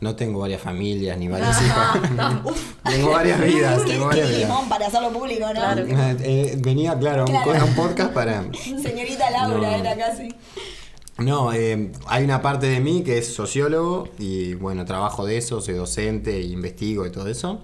No 0.01 0.17
tengo 0.17 0.41
varias 0.41 0.63
familias 0.63 1.19
ni 1.19 1.29
varios 1.29 1.55
hijos. 1.61 2.55
tengo 2.85 3.11
varias 3.11 3.39
vidas, 3.41 3.85
tengo 3.85 4.07
varias 4.07 4.29
vidas. 4.29 4.43
limón 4.49 4.69
para 4.71 4.87
hacerlo 4.87 5.13
público, 5.13 5.45
¿no? 5.47 5.53
Claro. 5.53 5.85
Eh, 5.87 6.17
eh, 6.23 6.57
venía, 6.59 6.99
claro, 6.99 7.25
un, 7.27 7.31
Claro. 7.31 7.53
a 7.61 7.65
un 7.65 7.75
podcast 7.75 8.13
para... 8.15 8.45
Señorita 8.53 9.31
Laura 9.31 9.59
No. 9.71 9.77
era 9.77 9.95
casi. 9.97 10.29
No, 11.19 11.53
eh, 11.53 11.93
hay 12.07 12.25
una 12.25 12.41
parte 12.41 12.67
de 12.69 12.81
mí 12.81 13.03
que 13.05 13.19
es 13.19 13.35
sociólogo 13.35 14.09
y 14.19 14.55
bueno, 14.55 14.87
trabajo 14.87 15.27
de 15.27 15.37
eso, 15.37 15.61
soy 15.61 15.75
docente, 15.75 16.39
e 16.39 16.43
investigo 16.45 17.05
y 17.07 17.11
todo 17.13 17.29
eso. 17.29 17.61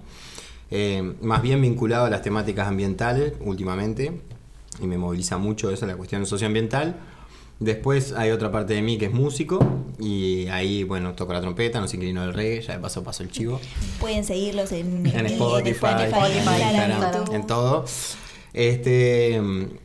Eh, 0.71 1.15
más 1.21 1.41
bien 1.41 1.59
vinculado 1.59 2.05
a 2.05 2.09
las 2.11 2.21
temáticas 2.21 2.67
ambientales 2.67 3.33
últimamente 3.41 4.21
y 4.81 4.87
me 4.87 4.97
moviliza 4.97 5.37
mucho 5.37 5.71
eso, 5.71 5.85
la 5.85 5.95
cuestión 5.95 6.25
socioambiental. 6.25 6.97
Después 7.59 8.13
hay 8.13 8.31
otra 8.31 8.51
parte 8.51 8.73
de 8.73 8.81
mí 8.81 8.97
que 8.97 9.05
es 9.05 9.13
músico 9.13 9.59
y 9.99 10.47
ahí, 10.47 10.83
bueno, 10.83 11.13
toco 11.13 11.33
la 11.33 11.41
trompeta, 11.41 11.81
no 11.81 11.89
se 11.89 11.97
inclino 11.97 12.21
del 12.21 12.33
reggae, 12.33 12.61
ya 12.61 12.73
de 12.73 12.79
paso 12.79 13.03
paso 13.03 13.21
el 13.21 13.31
chivo. 13.31 13.59
Pueden 13.99 14.23
seguirlos 14.23 14.71
en, 14.71 15.05
En 15.05 15.25
Spotify, 15.25 15.87
Spotify, 16.05 16.61
en 16.61 16.91
Instagram, 16.91 17.33
en 17.33 17.47
todo. 17.47 17.83
Este, 18.53 19.41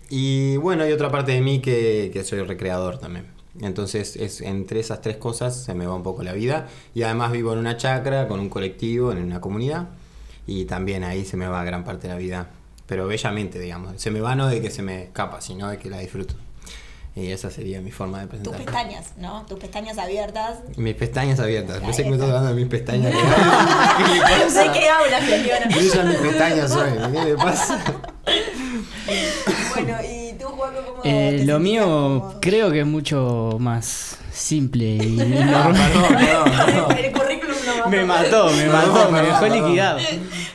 y 0.08 0.56
bueno, 0.58 0.84
hay 0.84 0.92
otra 0.92 1.10
parte 1.10 1.32
de 1.32 1.40
mí 1.40 1.60
que, 1.60 2.10
que 2.12 2.22
soy 2.22 2.42
recreador 2.42 2.98
también. 2.98 3.34
Entonces, 3.60 4.16
es, 4.16 4.40
entre 4.40 4.80
esas 4.80 5.00
tres 5.00 5.16
cosas 5.16 5.56
se 5.64 5.74
me 5.74 5.86
va 5.86 5.94
un 5.94 6.02
poco 6.02 6.22
la 6.22 6.32
vida. 6.32 6.68
Y 6.94 7.02
además 7.02 7.32
vivo 7.32 7.52
en 7.52 7.58
una 7.58 7.76
chacra, 7.76 8.26
con 8.28 8.40
un 8.40 8.48
colectivo, 8.48 9.12
en 9.12 9.18
una 9.18 9.40
comunidad. 9.40 9.88
Y 10.46 10.64
también 10.64 11.04
ahí 11.04 11.24
se 11.24 11.36
me 11.36 11.46
va 11.46 11.64
gran 11.64 11.84
parte 11.84 12.08
de 12.08 12.14
la 12.14 12.18
vida. 12.18 12.50
Pero 12.86 13.06
bellamente, 13.06 13.58
digamos. 13.58 14.00
Se 14.00 14.10
me 14.10 14.20
va 14.20 14.34
no 14.34 14.46
de 14.46 14.60
que 14.60 14.70
se 14.70 14.82
me 14.82 15.04
escapa, 15.04 15.40
sino 15.40 15.68
de 15.68 15.78
que 15.78 15.88
la 15.90 15.98
disfruto. 15.98 16.34
Y 17.16 17.30
esa 17.30 17.48
sería 17.48 17.80
mi 17.80 17.92
forma 17.92 18.18
de 18.20 18.26
Tus 18.26 18.52
presentar. 18.52 18.64
pestañas, 18.64 19.12
¿no? 19.18 19.46
Tus 19.46 19.58
pestañas 19.60 19.96
abiertas. 19.98 20.58
Mis 20.76 20.94
pestañas 20.96 21.38
abiertas. 21.38 21.78
Pensé 21.80 22.02
que 22.02 22.10
me 22.10 22.16
está. 22.16 22.26
estaba 22.26 22.40
hablando 22.40 22.56
de 22.56 22.62
mis 22.64 22.70
pestañas. 22.70 23.12
No 24.44 24.50
sé 24.50 24.70
qué 24.72 24.88
habla, 24.88 25.20
señora. 25.20 25.66
Brillan 25.74 26.08
mis 26.08 26.16
pestañas 26.18 26.72
hoy. 26.72 26.90
¿Qué 27.12 27.24
le 27.24 27.34
pasa? 27.36 27.80
Bueno, 29.74 29.96
y 30.02 30.32
tú, 30.38 30.46
Juaco, 30.46 30.84
¿cómo 30.86 31.00
Eh, 31.04 31.42
lo 31.46 31.58
mío 31.60 32.34
creo 32.40 32.70
que 32.72 32.80
es 32.80 32.86
mucho 32.86 33.56
más 33.60 34.16
simple 34.32 34.96
y 34.96 34.98
No, 35.16 35.34
normal. 35.70 35.74
perdón, 35.92 36.14
perdón, 36.18 36.44
perdón. 36.66 36.92
El 37.04 37.12
currículum 37.12 37.33
no 37.33 37.33
Me 37.88 38.04
mató, 38.04 38.50
me 38.50 38.66
mató, 38.66 39.10
me 39.10 39.22
dejó 39.22 39.40
perdón. 39.40 39.66
liquidado. 39.66 39.98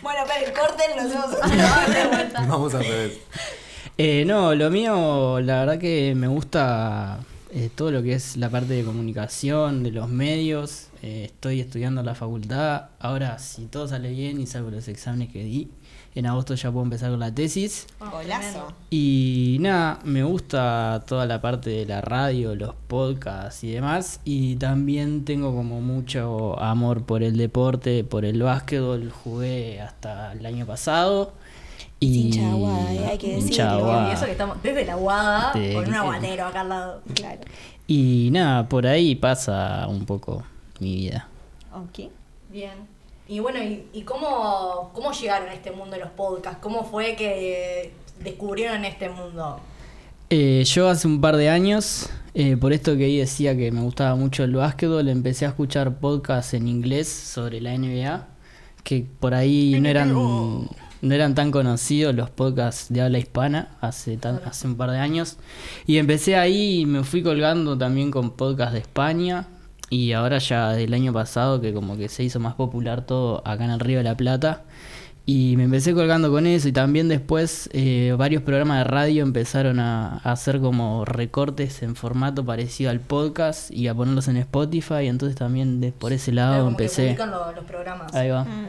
Bueno, 0.01 0.19
pero 0.27 0.53
corten 0.53 0.97
los 0.97 1.13
dos. 1.13 1.39
Vamos 2.47 2.73
a 2.75 2.79
ver. 2.79 3.17
Eh, 3.97 4.23
no, 4.25 4.55
lo 4.55 4.69
mío, 4.69 5.39
la 5.41 5.59
verdad 5.59 5.77
que 5.77 6.13
me 6.15 6.27
gusta 6.27 7.19
eh, 7.51 7.69
todo 7.75 7.91
lo 7.91 8.01
que 8.01 8.13
es 8.13 8.37
la 8.37 8.49
parte 8.49 8.73
de 8.73 8.83
comunicación, 8.83 9.83
de 9.83 9.91
los 9.91 10.07
medios. 10.07 10.87
Eh, 11.01 11.23
estoy 11.25 11.59
estudiando 11.59 12.01
en 12.01 12.05
la 12.05 12.15
facultad. 12.15 12.89
Ahora, 12.99 13.39
si 13.39 13.65
todo 13.65 13.87
sale 13.87 14.11
bien 14.11 14.39
y 14.39 14.47
salgo 14.47 14.69
los 14.69 14.87
exámenes 14.87 15.29
que 15.29 15.43
di, 15.43 15.69
en 16.19 16.25
agosto 16.25 16.53
ya 16.55 16.71
puedo 16.71 16.83
empezar 16.83 17.09
con 17.11 17.19
la 17.19 17.33
tesis. 17.33 17.87
Golazo. 17.99 18.73
Y 18.89 19.57
nada, 19.61 19.99
me 20.03 20.23
gusta 20.23 21.03
toda 21.07 21.25
la 21.25 21.41
parte 21.41 21.69
de 21.69 21.85
la 21.85 22.01
radio, 22.01 22.55
los 22.55 22.75
podcasts 22.87 23.63
y 23.63 23.71
demás. 23.71 24.19
Y 24.25 24.57
también 24.57 25.25
tengo 25.25 25.55
como 25.55 25.81
mucho 25.81 26.59
amor 26.59 27.03
por 27.03 27.23
el 27.23 27.37
deporte, 27.37 28.03
por 28.03 28.25
el 28.25 28.43
básquetbol. 28.43 29.09
Jugué 29.11 29.81
hasta 29.81 30.33
el 30.33 30.45
año 30.45 30.65
pasado. 30.65 31.33
Y 32.01 32.27
hincha 32.27 32.91
eh, 32.91 33.07
hay 33.11 33.17
que 33.17 33.35
decirlo. 33.35 34.07
Y 34.09 34.11
eso 34.11 34.25
que 34.25 34.31
estamos 34.31 34.61
desde 34.61 34.85
la 34.85 34.95
Guada 34.95 35.51
con 35.53 35.61
un 35.61 35.85
sí. 35.85 35.93
aguatero 35.93 36.45
acá 36.45 36.61
al 36.61 36.69
lado. 36.69 37.01
Claro. 37.13 37.41
Y 37.87 38.29
nada, 38.31 38.67
por 38.67 38.85
ahí 38.85 39.15
pasa 39.15 39.87
un 39.87 40.05
poco 40.05 40.43
mi 40.79 40.95
vida. 40.95 41.27
Ok. 41.73 42.11
Bien. 42.51 42.98
Y 43.29 43.39
bueno, 43.39 43.59
¿y, 43.63 43.85
y 43.93 44.01
cómo, 44.01 44.91
cómo 44.93 45.11
llegaron 45.13 45.49
a 45.49 45.53
este 45.53 45.71
mundo 45.71 45.91
de 45.95 45.99
los 46.01 46.09
podcasts? 46.11 46.59
¿Cómo 46.61 46.83
fue 46.83 47.15
que 47.15 47.93
descubrieron 48.23 48.83
este 48.85 49.07
mundo? 49.09 49.59
Eh, 50.31 50.63
yo 50.65 50.89
hace 50.89 51.07
un 51.07 51.21
par 51.21 51.37
de 51.37 51.49
años, 51.49 52.09
eh, 52.33 52.57
por 52.57 52.73
esto 52.73 52.97
que 52.97 53.05
ahí 53.05 53.17
decía 53.17 53.55
que 53.55 53.71
me 53.71 53.81
gustaba 53.81 54.15
mucho 54.15 54.43
el 54.43 54.55
básquetbol, 54.55 55.07
empecé 55.09 55.45
a 55.45 55.49
escuchar 55.49 55.99
podcasts 55.99 56.53
en 56.55 56.67
inglés 56.67 57.07
sobre 57.07 57.61
la 57.61 57.73
NBA, 57.73 58.27
que 58.83 59.05
por 59.19 59.33
ahí 59.35 59.77
no 59.79 59.89
eran, 59.89 60.13
no 61.01 61.15
eran 61.15 61.35
tan 61.35 61.51
conocidos 61.51 62.13
los 62.15 62.29
podcasts 62.31 62.91
de 62.93 63.01
habla 63.01 63.19
hispana 63.19 63.77
hace, 63.81 64.17
tan- 64.17 64.41
hace 64.45 64.67
un 64.67 64.75
par 64.75 64.91
de 64.91 64.99
años. 64.99 65.37
Y 65.87 65.97
empecé 65.97 66.35
ahí 66.35 66.81
y 66.81 66.85
me 66.85 67.03
fui 67.03 67.23
colgando 67.23 67.77
también 67.77 68.11
con 68.11 68.31
podcasts 68.31 68.73
de 68.73 68.79
España. 68.79 69.47
Y 69.89 70.11
ahora 70.13 70.37
ya 70.37 70.71
del 70.73 70.93
año 70.93 71.11
pasado 71.13 71.61
que 71.61 71.73
como 71.73 71.97
que 71.97 72.09
se 72.09 72.23
hizo 72.23 72.39
más 72.39 72.53
popular 72.55 73.05
todo 73.05 73.41
acá 73.45 73.65
en 73.65 73.71
el 73.71 73.79
Río 73.79 73.97
de 73.99 74.03
la 74.03 74.15
Plata. 74.15 74.63
Y 75.25 75.55
me 75.57 75.65
empecé 75.65 75.93
colgando 75.93 76.31
con 76.31 76.47
eso 76.47 76.67
y 76.67 76.71
también 76.71 77.07
después 77.07 77.69
eh, 77.73 78.15
varios 78.17 78.41
programas 78.41 78.79
de 78.79 78.83
radio 78.85 79.21
empezaron 79.21 79.79
a, 79.79 80.17
a 80.23 80.31
hacer 80.31 80.59
como 80.59 81.05
recortes 81.05 81.83
en 81.83 81.95
formato 81.95 82.43
parecido 82.43 82.89
al 82.89 82.99
podcast 82.99 83.69
y 83.69 83.87
a 83.87 83.93
ponerlos 83.93 84.27
en 84.27 84.37
Spotify. 84.37 85.05
Entonces 85.07 85.37
también 85.37 85.81
de- 85.81 85.91
por 85.91 86.13
ese 86.13 86.31
lado 86.31 86.57
como 86.59 86.69
empecé... 86.71 87.15
los 87.15 87.65
programas. 87.65 88.13
Ahí 88.15 88.29
va. 88.29 88.43
Mm. 88.43 88.67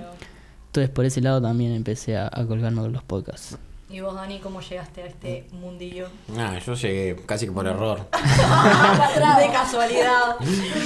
Entonces 0.66 0.90
por 0.90 1.04
ese 1.06 1.20
lado 1.22 1.40
también 1.40 1.72
empecé 1.72 2.18
a, 2.18 2.28
a 2.30 2.44
colgarme 2.46 2.82
con 2.82 2.92
los 2.92 3.02
podcasts. 3.04 3.56
Y 3.92 3.98
vos, 3.98 4.14
Dani, 4.14 4.38
¿cómo 4.38 4.60
llegaste 4.60 5.02
a 5.02 5.06
este 5.06 5.46
mundillo? 5.50 6.06
Ah, 6.38 6.60
yo 6.64 6.74
llegué 6.74 7.16
casi 7.26 7.46
que 7.46 7.52
por 7.52 7.66
error. 7.66 8.06
de 8.12 9.52
casualidad. 9.52 10.36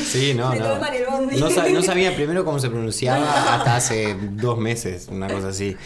Sí, 0.02 0.32
no, 0.34 0.54
no. 0.54 0.78
No, 0.78 1.68
no 1.70 1.82
sabía 1.82 2.14
primero 2.14 2.46
cómo 2.46 2.58
se 2.58 2.70
pronunciaba 2.70 3.54
hasta 3.54 3.76
hace 3.76 4.16
dos 4.32 4.56
meses, 4.56 5.08
una 5.10 5.28
cosa 5.28 5.48
así. 5.48 5.76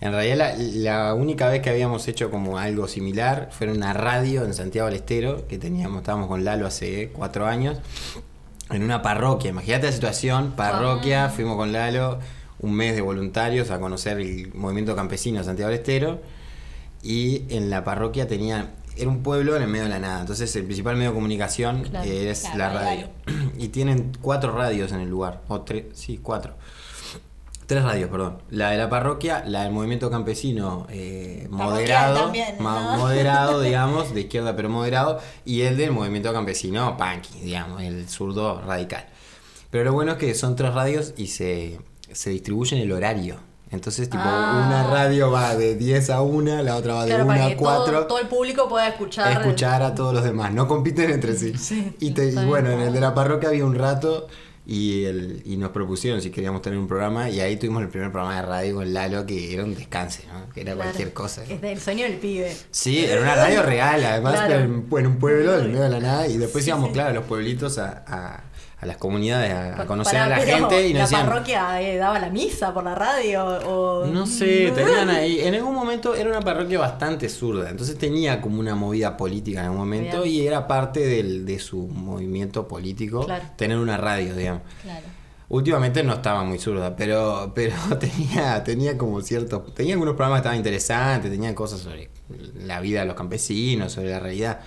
En 0.00 0.12
realidad 0.12 0.36
la, 0.36 0.54
la 0.56 1.14
única 1.14 1.46
vez 1.48 1.60
que 1.60 1.68
habíamos 1.68 2.08
hecho 2.08 2.30
como 2.30 2.56
algo 2.56 2.88
similar 2.88 3.50
fue 3.52 3.66
en 3.66 3.76
una 3.76 3.92
radio 3.92 4.42
en 4.44 4.54
Santiago 4.54 4.86
del 4.86 4.96
Estero, 4.96 5.46
que 5.46 5.58
teníamos, 5.58 5.98
estábamos 5.98 6.28
con 6.28 6.42
Lalo 6.42 6.66
hace 6.66 7.10
cuatro 7.12 7.46
años, 7.46 7.76
en 8.70 8.82
una 8.82 9.02
parroquia. 9.02 9.50
Imagínate 9.50 9.88
la 9.88 9.92
situación, 9.92 10.52
parroquia, 10.52 11.28
fuimos 11.28 11.58
con 11.58 11.70
Lalo 11.70 12.18
un 12.60 12.72
mes 12.72 12.94
de 12.94 13.02
voluntarios 13.02 13.70
a 13.70 13.78
conocer 13.78 14.18
el 14.20 14.54
movimiento 14.54 14.96
campesino 14.96 15.40
de 15.40 15.44
Santiago 15.44 15.70
del 15.70 15.80
Estero 15.80 16.41
y 17.02 17.44
en 17.48 17.70
la 17.70 17.84
parroquia 17.84 18.26
tenía 18.28 18.74
era 18.96 19.08
un 19.08 19.22
pueblo 19.22 19.56
en 19.56 19.62
el 19.62 19.68
medio 19.68 19.84
de 19.84 19.90
la 19.90 19.98
nada. 19.98 20.20
Entonces 20.20 20.54
el 20.54 20.64
principal 20.64 20.96
medio 20.96 21.10
de 21.10 21.14
comunicación 21.14 21.84
Claro. 21.84 22.04
eh, 22.08 22.30
es 22.30 22.40
Claro, 22.42 22.58
la 22.58 22.72
radio. 22.72 23.08
y 23.58 23.68
tienen 23.68 24.12
cuatro 24.20 24.52
radios 24.52 24.92
en 24.92 25.00
el 25.00 25.08
lugar 25.08 25.40
o 25.48 25.62
tres 25.62 25.84
sí 25.94 26.18
cuatro. 26.22 26.54
Tres 27.66 27.84
radios 27.84 28.10
perdón. 28.10 28.38
La 28.50 28.70
de 28.70 28.76
la 28.76 28.90
parroquia 28.90 29.44
la 29.46 29.62
del 29.62 29.72
movimiento 29.72 30.10
campesino 30.10 30.86
eh, 30.90 31.46
moderado 31.50 32.30
moderado 32.60 33.60
digamos 33.62 34.12
de 34.12 34.20
izquierda 34.22 34.54
pero 34.54 34.68
moderado 34.68 35.20
y 35.46 35.62
el 35.62 35.78
del 35.78 35.90
movimiento 35.92 36.32
campesino 36.34 36.96
punky 36.98 37.40
digamos 37.42 37.80
el 37.82 38.08
zurdo 38.10 38.60
radical. 38.60 39.06
Pero 39.70 39.84
lo 39.84 39.92
bueno 39.94 40.12
es 40.12 40.18
que 40.18 40.34
son 40.34 40.54
tres 40.54 40.74
radios 40.74 41.14
y 41.16 41.28
se, 41.28 41.80
se 42.12 42.28
distribuyen 42.28 42.80
el 42.82 42.92
horario. 42.92 43.36
Entonces, 43.72 44.08
tipo, 44.10 44.22
Ah. 44.24 44.64
una 44.66 44.86
radio 44.90 45.30
va 45.30 45.56
de 45.56 45.74
10 45.74 46.10
a 46.10 46.20
1, 46.22 46.62
la 46.62 46.76
otra 46.76 46.94
va 46.94 47.02
de 47.04 47.08
Claro, 47.08 47.24
1 47.24 47.32
para 47.32 47.46
a 47.46 47.48
que 47.48 47.56
4. 47.56 47.92
todo, 47.92 48.06
todo 48.06 48.18
el 48.20 48.28
público 48.28 48.68
pueda 48.68 48.86
escuchar. 48.88 49.32
Escuchar 49.32 49.82
a 49.82 49.94
todos 49.94 50.12
los 50.14 50.22
demás, 50.24 50.52
no 50.52 50.68
compiten 50.68 51.10
entre 51.10 51.34
sí. 51.36 51.52
y, 51.98 52.10
te- 52.12 52.28
y 52.30 52.44
bueno, 52.44 52.70
en 52.70 52.80
el 52.80 52.92
de 52.92 53.00
la 53.00 53.14
parroquia 53.14 53.48
había 53.48 53.64
un 53.64 53.74
rato 53.74 54.28
y, 54.64 55.04
el, 55.06 55.42
y 55.44 55.56
nos 55.56 55.70
propusieron 55.70 56.20
si 56.22 56.30
queríamos 56.30 56.62
tener 56.62 56.78
un 56.78 56.86
programa 56.86 57.28
y 57.30 57.40
ahí 57.40 57.56
tuvimos 57.56 57.82
el 57.82 57.88
primer 57.88 58.12
programa 58.12 58.36
de 58.36 58.42
radio 58.42 58.74
con 58.76 58.92
Lalo 58.94 59.26
que 59.26 59.52
era 59.54 59.64
un 59.64 59.74
descanse, 59.74 60.22
¿no? 60.32 60.52
que 60.52 60.60
era 60.60 60.74
Claro. 60.74 60.90
cualquier 60.90 61.12
cosa. 61.12 61.42
Es 61.42 61.60
del 61.60 61.80
sueño 61.80 62.04
del 62.04 62.18
pibe. 62.18 62.54
Sí, 62.70 63.04
era 63.04 63.22
una 63.22 63.34
radio 63.34 63.62
real, 63.62 64.04
además 64.04 64.34
Claro. 64.34 64.54
era 64.54 64.62
en, 64.64 64.86
en 64.98 65.06
un 65.08 65.16
pueblo, 65.16 65.58
en 65.58 65.68
medio 65.68 65.82
de 65.82 65.88
la 65.88 65.98
nada, 66.00 66.28
y 66.28 66.36
después 66.36 66.64
íbamos, 66.66 66.90
claro, 66.92 67.08
a 67.10 67.12
los 67.14 67.24
pueblitos, 67.24 67.78
a, 67.78 68.04
a- 68.06 68.42
a 68.82 68.86
las 68.86 68.96
comunidades, 68.96 69.52
a, 69.52 69.82
a 69.82 69.86
conocer 69.86 70.14
Pará, 70.18 70.24
a 70.24 70.38
la 70.40 70.44
gente 70.44 70.88
y 70.88 70.92
nos 70.92 70.98
¿La 70.98 71.00
decían... 71.18 71.26
parroquia 71.28 71.80
eh, 71.80 71.96
daba 71.96 72.18
la 72.18 72.30
misa 72.30 72.74
por 72.74 72.82
la 72.82 72.96
radio? 72.96 73.44
O... 73.44 74.06
No 74.06 74.26
sé, 74.26 74.72
tenían 74.74 75.08
ahí. 75.08 75.38
En 75.40 75.54
algún 75.54 75.72
momento 75.74 76.16
era 76.16 76.28
una 76.30 76.40
parroquia 76.40 76.80
bastante 76.80 77.28
zurda, 77.28 77.70
entonces 77.70 77.96
tenía 77.96 78.40
como 78.40 78.58
una 78.58 78.74
movida 78.74 79.16
política 79.16 79.60
en 79.60 79.66
algún 79.66 79.78
momento 79.78 80.22
Bien. 80.22 80.34
y 80.34 80.46
era 80.48 80.66
parte 80.66 80.98
del, 80.98 81.46
de 81.46 81.60
su 81.60 81.86
movimiento 81.86 82.66
político 82.66 83.24
Claro. 83.24 83.44
tener 83.56 83.78
una 83.78 83.96
radio, 83.96 84.34
digamos. 84.34 84.62
Claro. 84.82 85.06
Últimamente 85.48 86.02
no 86.02 86.14
estaba 86.14 86.42
muy 86.44 86.58
zurda, 86.58 86.96
pero, 86.96 87.52
pero 87.54 87.74
tenía, 88.00 88.64
tenía 88.64 88.98
como 88.98 89.20
cierto. 89.20 89.60
Tenía 89.76 89.92
algunos 89.94 90.14
programas 90.14 90.38
que 90.38 90.40
estaban 90.42 90.56
interesantes, 90.56 91.30
tenía 91.30 91.54
cosas 91.54 91.80
sobre 91.80 92.10
la 92.64 92.80
vida 92.80 93.00
de 93.00 93.06
los 93.06 93.14
campesinos, 93.14 93.92
sobre 93.92 94.10
la 94.10 94.18
realidad. 94.18 94.60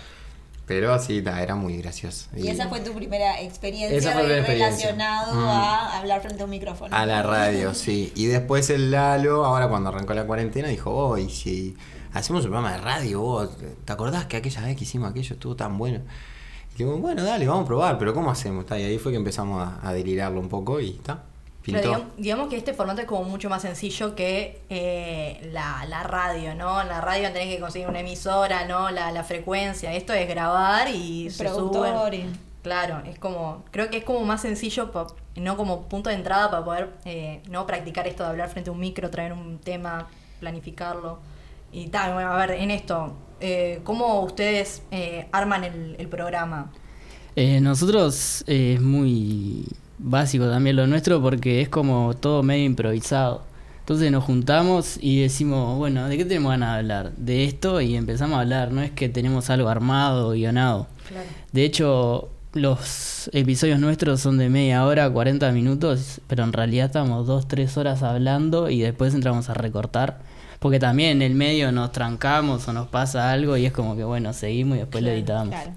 Pero 0.68 0.98
sí, 1.00 1.24
era 1.26 1.54
muy 1.56 1.78
gracioso. 1.78 2.28
Y 2.36 2.48
esa 2.48 2.68
fue 2.70 2.80
tu 2.80 2.92
primera 2.94 3.40
experiencia, 3.42 4.14
fue 4.14 4.22
experiencia. 4.24 4.54
relacionado 4.54 5.34
Mm. 5.36 5.48
a 5.48 5.98
hablar 6.00 6.22
frente 6.22 6.42
a 6.42 6.46
un 6.46 6.50
micrófono. 6.52 6.96
A 6.96 7.06
la 7.06 7.22
radio, 7.22 7.74
sí. 7.76 8.12
Y 8.16 8.26
después 8.26 8.70
el 8.72 8.90
Lalo, 8.90 9.46
ahora 9.46 9.68
cuando 9.70 9.90
arrancó 9.90 10.14
la 10.16 10.26
cuarentena, 10.26 10.68
dijo, 10.68 10.90
oh, 10.92 11.18
y 11.20 11.30
si 11.30 11.78
hacemos 12.14 12.44
un 12.46 12.52
programa 12.52 12.72
de 12.78 12.82
radio, 12.82 13.22
vos, 13.22 13.50
¿te 13.86 13.94
acordás 13.94 14.26
que 14.26 14.38
aquella 14.38 14.62
vez 14.62 14.76
que 14.76 14.86
hicimos 14.86 15.12
aquello 15.12 15.34
estuvo 15.36 15.56
tan 15.56 15.78
bueno? 15.78 16.00
Y 16.76 16.80
le 16.80 16.86
digo, 16.86 16.98
bueno, 16.98 17.24
dale, 17.24 17.46
vamos 17.48 17.66
a 17.66 17.68
probar, 17.68 17.98
pero 18.00 18.14
¿cómo 18.16 18.32
hacemos? 18.32 18.66
Y 18.72 18.74
ahí 18.74 18.98
fue 18.98 19.12
que 19.12 19.18
empezamos 19.18 19.62
a, 19.62 19.88
a 19.88 19.94
delirarlo 19.94 20.40
un 20.40 20.50
poco 20.50 20.80
y 20.80 20.90
está. 20.92 21.24
Pero 21.66 21.82
digamos, 21.98 22.08
digamos 22.18 22.50
que 22.50 22.58
este 22.58 22.74
formato 22.74 23.02
es 23.02 23.08
como 23.08 23.24
mucho 23.24 23.50
más 23.50 23.62
sencillo 23.62 24.16
que 24.16 24.62
eh, 24.70 25.50
la, 25.52 25.86
la 25.88 26.04
radio, 26.04 26.54
¿no? 26.56 26.82
En 26.82 26.88
la 26.88 27.02
radio 27.02 27.32
tenés 27.32 27.56
que 27.56 27.60
conseguir 27.60 27.88
una 27.88 28.00
emisora, 28.02 28.66
¿no? 28.68 28.92
La, 28.92 29.12
la 29.12 29.24
frecuencia. 29.24 29.94
Esto 29.94 30.14
es 30.14 30.28
grabar 30.28 30.90
y 30.90 31.30
se 31.30 31.44
y- 32.14 32.26
Claro, 32.64 33.02
es 33.06 33.20
como, 33.20 33.64
creo 33.72 33.92
que 33.92 33.98
es 33.98 34.04
como 34.04 34.22
más 34.26 34.42
sencillo, 34.42 34.92
pa- 34.92 35.06
no 35.36 35.56
como 35.56 35.84
punto 35.84 36.10
de 36.10 36.16
entrada 36.16 36.50
para 36.50 36.66
poder 36.66 36.90
eh, 37.06 37.42
no 37.50 37.68
practicar 37.68 38.08
esto 38.08 38.24
de 38.24 38.30
hablar 38.30 38.50
frente 38.50 38.72
a 38.72 38.74
un 38.74 38.80
micro, 38.80 39.10
traer 39.12 39.34
un 39.34 39.60
tema, 39.60 40.08
planificarlo. 40.40 41.20
Y 41.72 41.88
tal, 41.90 42.14
bueno, 42.14 42.32
a 42.32 42.38
ver, 42.38 42.52
en 42.60 42.72
esto, 42.72 43.14
eh, 43.40 43.82
¿cómo 43.84 44.22
ustedes 44.22 44.82
eh, 44.92 45.28
arman 45.32 45.64
el, 45.64 45.96
el 46.00 46.08
programa? 46.08 46.72
Eh, 47.36 47.60
nosotros 47.60 48.44
eh, 48.48 48.76
es 48.76 48.82
muy 48.82 49.66
básico 49.98 50.50
también 50.50 50.75
lo 50.75 50.88
nuestro 50.88 51.22
porque 51.22 51.62
es 51.62 51.70
como 51.70 52.14
todo 52.16 52.44
medio 52.44 52.66
improvisado. 52.66 53.44
Entonces 53.80 54.12
nos 54.12 54.24
juntamos 54.24 54.98
y 55.00 55.22
decimos, 55.22 55.78
bueno, 55.78 56.08
¿de 56.08 56.18
qué 56.18 56.25
tenemos 56.25 56.50
ganas 56.50 56.74
de 56.74 56.80
hablar? 56.80 57.12
De 57.18 57.44
esto 57.44 57.82
y 57.82 57.96
empezamos 57.96 58.38
a 58.38 58.42
hablar, 58.42 58.72
no 58.72 58.82
es 58.82 58.90
que 58.92 59.10
tenemos 59.10 59.50
algo 59.52 59.70
armado, 59.70 60.32
guionado. 60.32 60.88
Claro. 61.08 61.28
De 61.52 61.64
hecho, 61.64 62.30
los 62.54 63.30
episodios 63.34 63.80
nuestros 63.80 64.22
son 64.22 64.38
de 64.38 64.50
media 64.50 64.86
hora, 64.86 65.10
40 65.10 65.52
minutos, 65.52 66.22
pero 66.28 66.44
en 66.46 66.54
realidad 66.54 66.88
estamos 66.88 67.28
dos, 67.28 67.48
tres 67.48 67.78
horas 67.78 68.02
hablando 68.02 68.70
y 68.70 68.80
después 68.80 69.14
entramos 69.14 69.50
a 69.50 69.54
recortar. 69.54 70.20
Porque 70.60 70.80
también 70.80 71.18
en 71.18 71.22
el 71.22 71.36
medio 71.36 71.72
nos 71.72 71.92
trancamos 71.92 72.68
o 72.68 72.74
nos 72.74 72.88
pasa 72.88 73.32
algo 73.32 73.56
y 73.58 73.66
es 73.66 73.74
como 73.74 73.96
que, 73.96 74.04
bueno, 74.04 74.34
seguimos 74.34 74.78
y 74.78 74.80
después 74.80 75.04
lo 75.04 75.12
editamos. 75.12 75.50
Claro. 75.50 75.72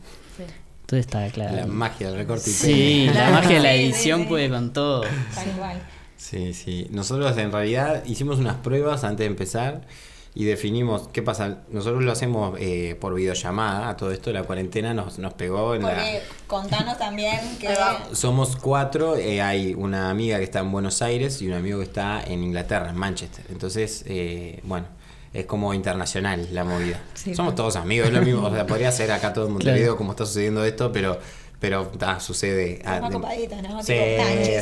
Entonces 0.88 1.04
está 1.04 1.30
claro. 1.30 1.54
La 1.54 1.66
magia 1.66 2.08
del 2.08 2.16
recorte 2.16 2.48
y 2.48 2.52
Sí, 2.54 3.10
la 3.12 3.28
magia 3.28 3.56
de 3.56 3.62
la 3.62 3.72
sí, 3.74 3.78
edición 3.78 4.22
sí. 4.22 4.26
puede 4.26 4.48
con 4.48 4.72
todo. 4.72 5.02
Tal 5.34 5.50
cual. 5.58 5.82
Sí, 6.16 6.54
sí. 6.54 6.86
Nosotros 6.90 7.36
en 7.36 7.52
realidad 7.52 8.02
hicimos 8.06 8.38
unas 8.38 8.56
pruebas 8.56 9.04
antes 9.04 9.18
de 9.18 9.26
empezar 9.26 9.82
y 10.34 10.44
definimos, 10.44 11.08
¿qué 11.08 11.20
pasa? 11.20 11.58
Nosotros 11.68 12.02
lo 12.02 12.10
hacemos 12.10 12.56
eh, 12.58 12.96
por 12.98 13.12
videollamada, 13.12 13.90
a 13.90 13.98
todo 13.98 14.12
esto 14.12 14.32
la 14.32 14.44
cuarentena 14.44 14.94
nos, 14.94 15.18
nos 15.18 15.34
pegó 15.34 15.74
en 15.74 15.82
la... 15.82 15.90
Porque 15.90 16.22
contanos 16.46 16.96
también 16.96 17.38
que... 17.60 17.68
Somos 18.12 18.56
cuatro, 18.56 19.14
eh, 19.16 19.42
hay 19.42 19.74
una 19.74 20.08
amiga 20.08 20.38
que 20.38 20.44
está 20.44 20.60
en 20.60 20.72
Buenos 20.72 21.02
Aires 21.02 21.42
y 21.42 21.48
un 21.48 21.52
amigo 21.52 21.80
que 21.80 21.84
está 21.84 22.22
en 22.22 22.42
Inglaterra, 22.42 22.88
en 22.88 22.96
Manchester. 22.96 23.44
Entonces, 23.50 24.04
eh, 24.06 24.60
bueno, 24.62 24.86
es 25.40 25.46
como 25.46 25.74
internacional 25.74 26.48
la 26.52 26.64
movida. 26.64 27.00
Sí, 27.14 27.34
Somos 27.34 27.52
bueno. 27.52 27.56
todos 27.56 27.76
amigos, 27.76 28.08
es 28.08 28.14
lo 28.14 28.22
mismo. 28.22 28.46
O 28.46 28.50
sea, 28.54 28.66
podría 28.66 28.92
ser 28.92 29.10
acá 29.12 29.32
todo 29.32 29.46
en 29.46 29.52
Montevideo 29.52 29.82
Claro. 29.84 29.96
como 29.96 30.12
está 30.12 30.26
sucediendo 30.26 30.64
esto, 30.64 30.92
pero 30.92 31.18
pero 31.60 31.90
ah, 32.02 32.20
sucede. 32.20 32.80
Ah, 32.84 33.00
copaditos, 33.10 33.60
¿no? 33.62 33.82
Sí, 33.82 33.96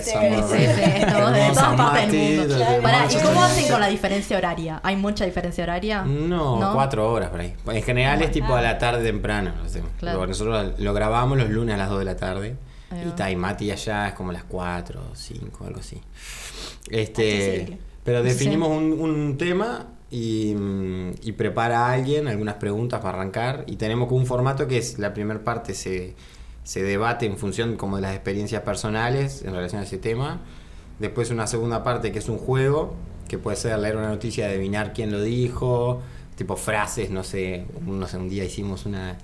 somos 0.02 0.50
Sí, 0.50 0.56
sí, 0.56 0.80
de 0.80 1.06
todas 1.10 1.76
partes 1.76 2.10
del 2.12 2.38
mundo. 2.38 2.82
Pará, 2.82 3.06
¿y 3.12 3.16
cómo 3.22 3.42
hacen 3.44 3.68
con 3.70 3.80
la 3.80 3.88
diferencia 3.88 4.38
horaria? 4.38 4.80
¿Hay 4.82 4.96
mucha 4.96 5.26
diferencia 5.26 5.64
horaria? 5.64 6.04
No, 6.04 6.70
cuatro 6.72 7.12
horas 7.12 7.28
por 7.28 7.40
ahí. 7.40 7.54
En 7.66 7.82
general 7.82 8.22
es 8.22 8.30
tipo 8.30 8.54
a 8.54 8.62
la 8.62 8.78
tarde 8.78 9.04
temprano. 9.04 9.52
lo 9.58 9.64
hacemos. 9.66 9.90
Claro. 9.98 10.26
Nosotros 10.26 10.72
lo 10.78 10.94
grabamos 10.94 11.36
los 11.36 11.50
lunes 11.50 11.74
a 11.74 11.78
las 11.78 11.90
2 11.90 11.98
de 11.98 12.04
la 12.06 12.16
tarde. 12.16 12.56
Y 12.90 12.94
va. 12.94 13.10
está, 13.10 13.30
y 13.30 13.36
Mati 13.36 13.70
allá 13.70 14.08
es 14.08 14.14
como 14.14 14.32
las 14.32 14.44
4, 14.44 14.98
5, 15.14 15.66
algo 15.66 15.80
así. 15.80 16.00
Este, 16.88 17.78
pero 18.04 18.22
definimos 18.22 18.68
un, 18.70 18.92
un 18.98 19.36
tema 19.36 19.86
y, 20.10 20.54
y 21.22 21.32
prepara 21.32 21.86
a 21.86 21.92
alguien 21.92 22.28
algunas 22.28 22.56
preguntas 22.56 23.00
para 23.00 23.18
arrancar. 23.18 23.64
Y 23.66 23.76
tenemos 23.76 24.10
un 24.12 24.26
formato 24.26 24.66
que 24.66 24.78
es 24.78 24.98
la 24.98 25.12
primera 25.14 25.42
parte 25.42 25.74
se, 25.74 26.14
se 26.66 26.82
debate 26.82 27.26
en 27.26 27.36
función 27.36 27.76
como 27.76 27.96
de 27.96 28.02
las 28.02 28.14
experiencias 28.14 28.62
personales 28.62 29.42
en 29.42 29.54
relación 29.54 29.80
a 29.80 29.84
ese 29.84 29.98
tema. 29.98 30.40
Después 30.98 31.30
una 31.30 31.46
segunda 31.46 31.84
parte 31.84 32.10
que 32.10 32.18
es 32.18 32.28
un 32.28 32.38
juego, 32.38 32.96
que 33.28 33.38
puede 33.38 33.56
ser 33.56 33.78
leer 33.78 33.96
una 33.96 34.08
noticia, 34.08 34.46
adivinar 34.46 34.92
quién 34.92 35.12
lo 35.12 35.22
dijo, 35.22 36.02
tipo 36.36 36.56
frases, 36.56 37.10
no 37.10 37.22
sé, 37.22 37.66
no 37.84 38.06
sé, 38.06 38.16
un 38.16 38.28
día 38.28 38.44
hicimos 38.44 38.86
una 38.86 39.16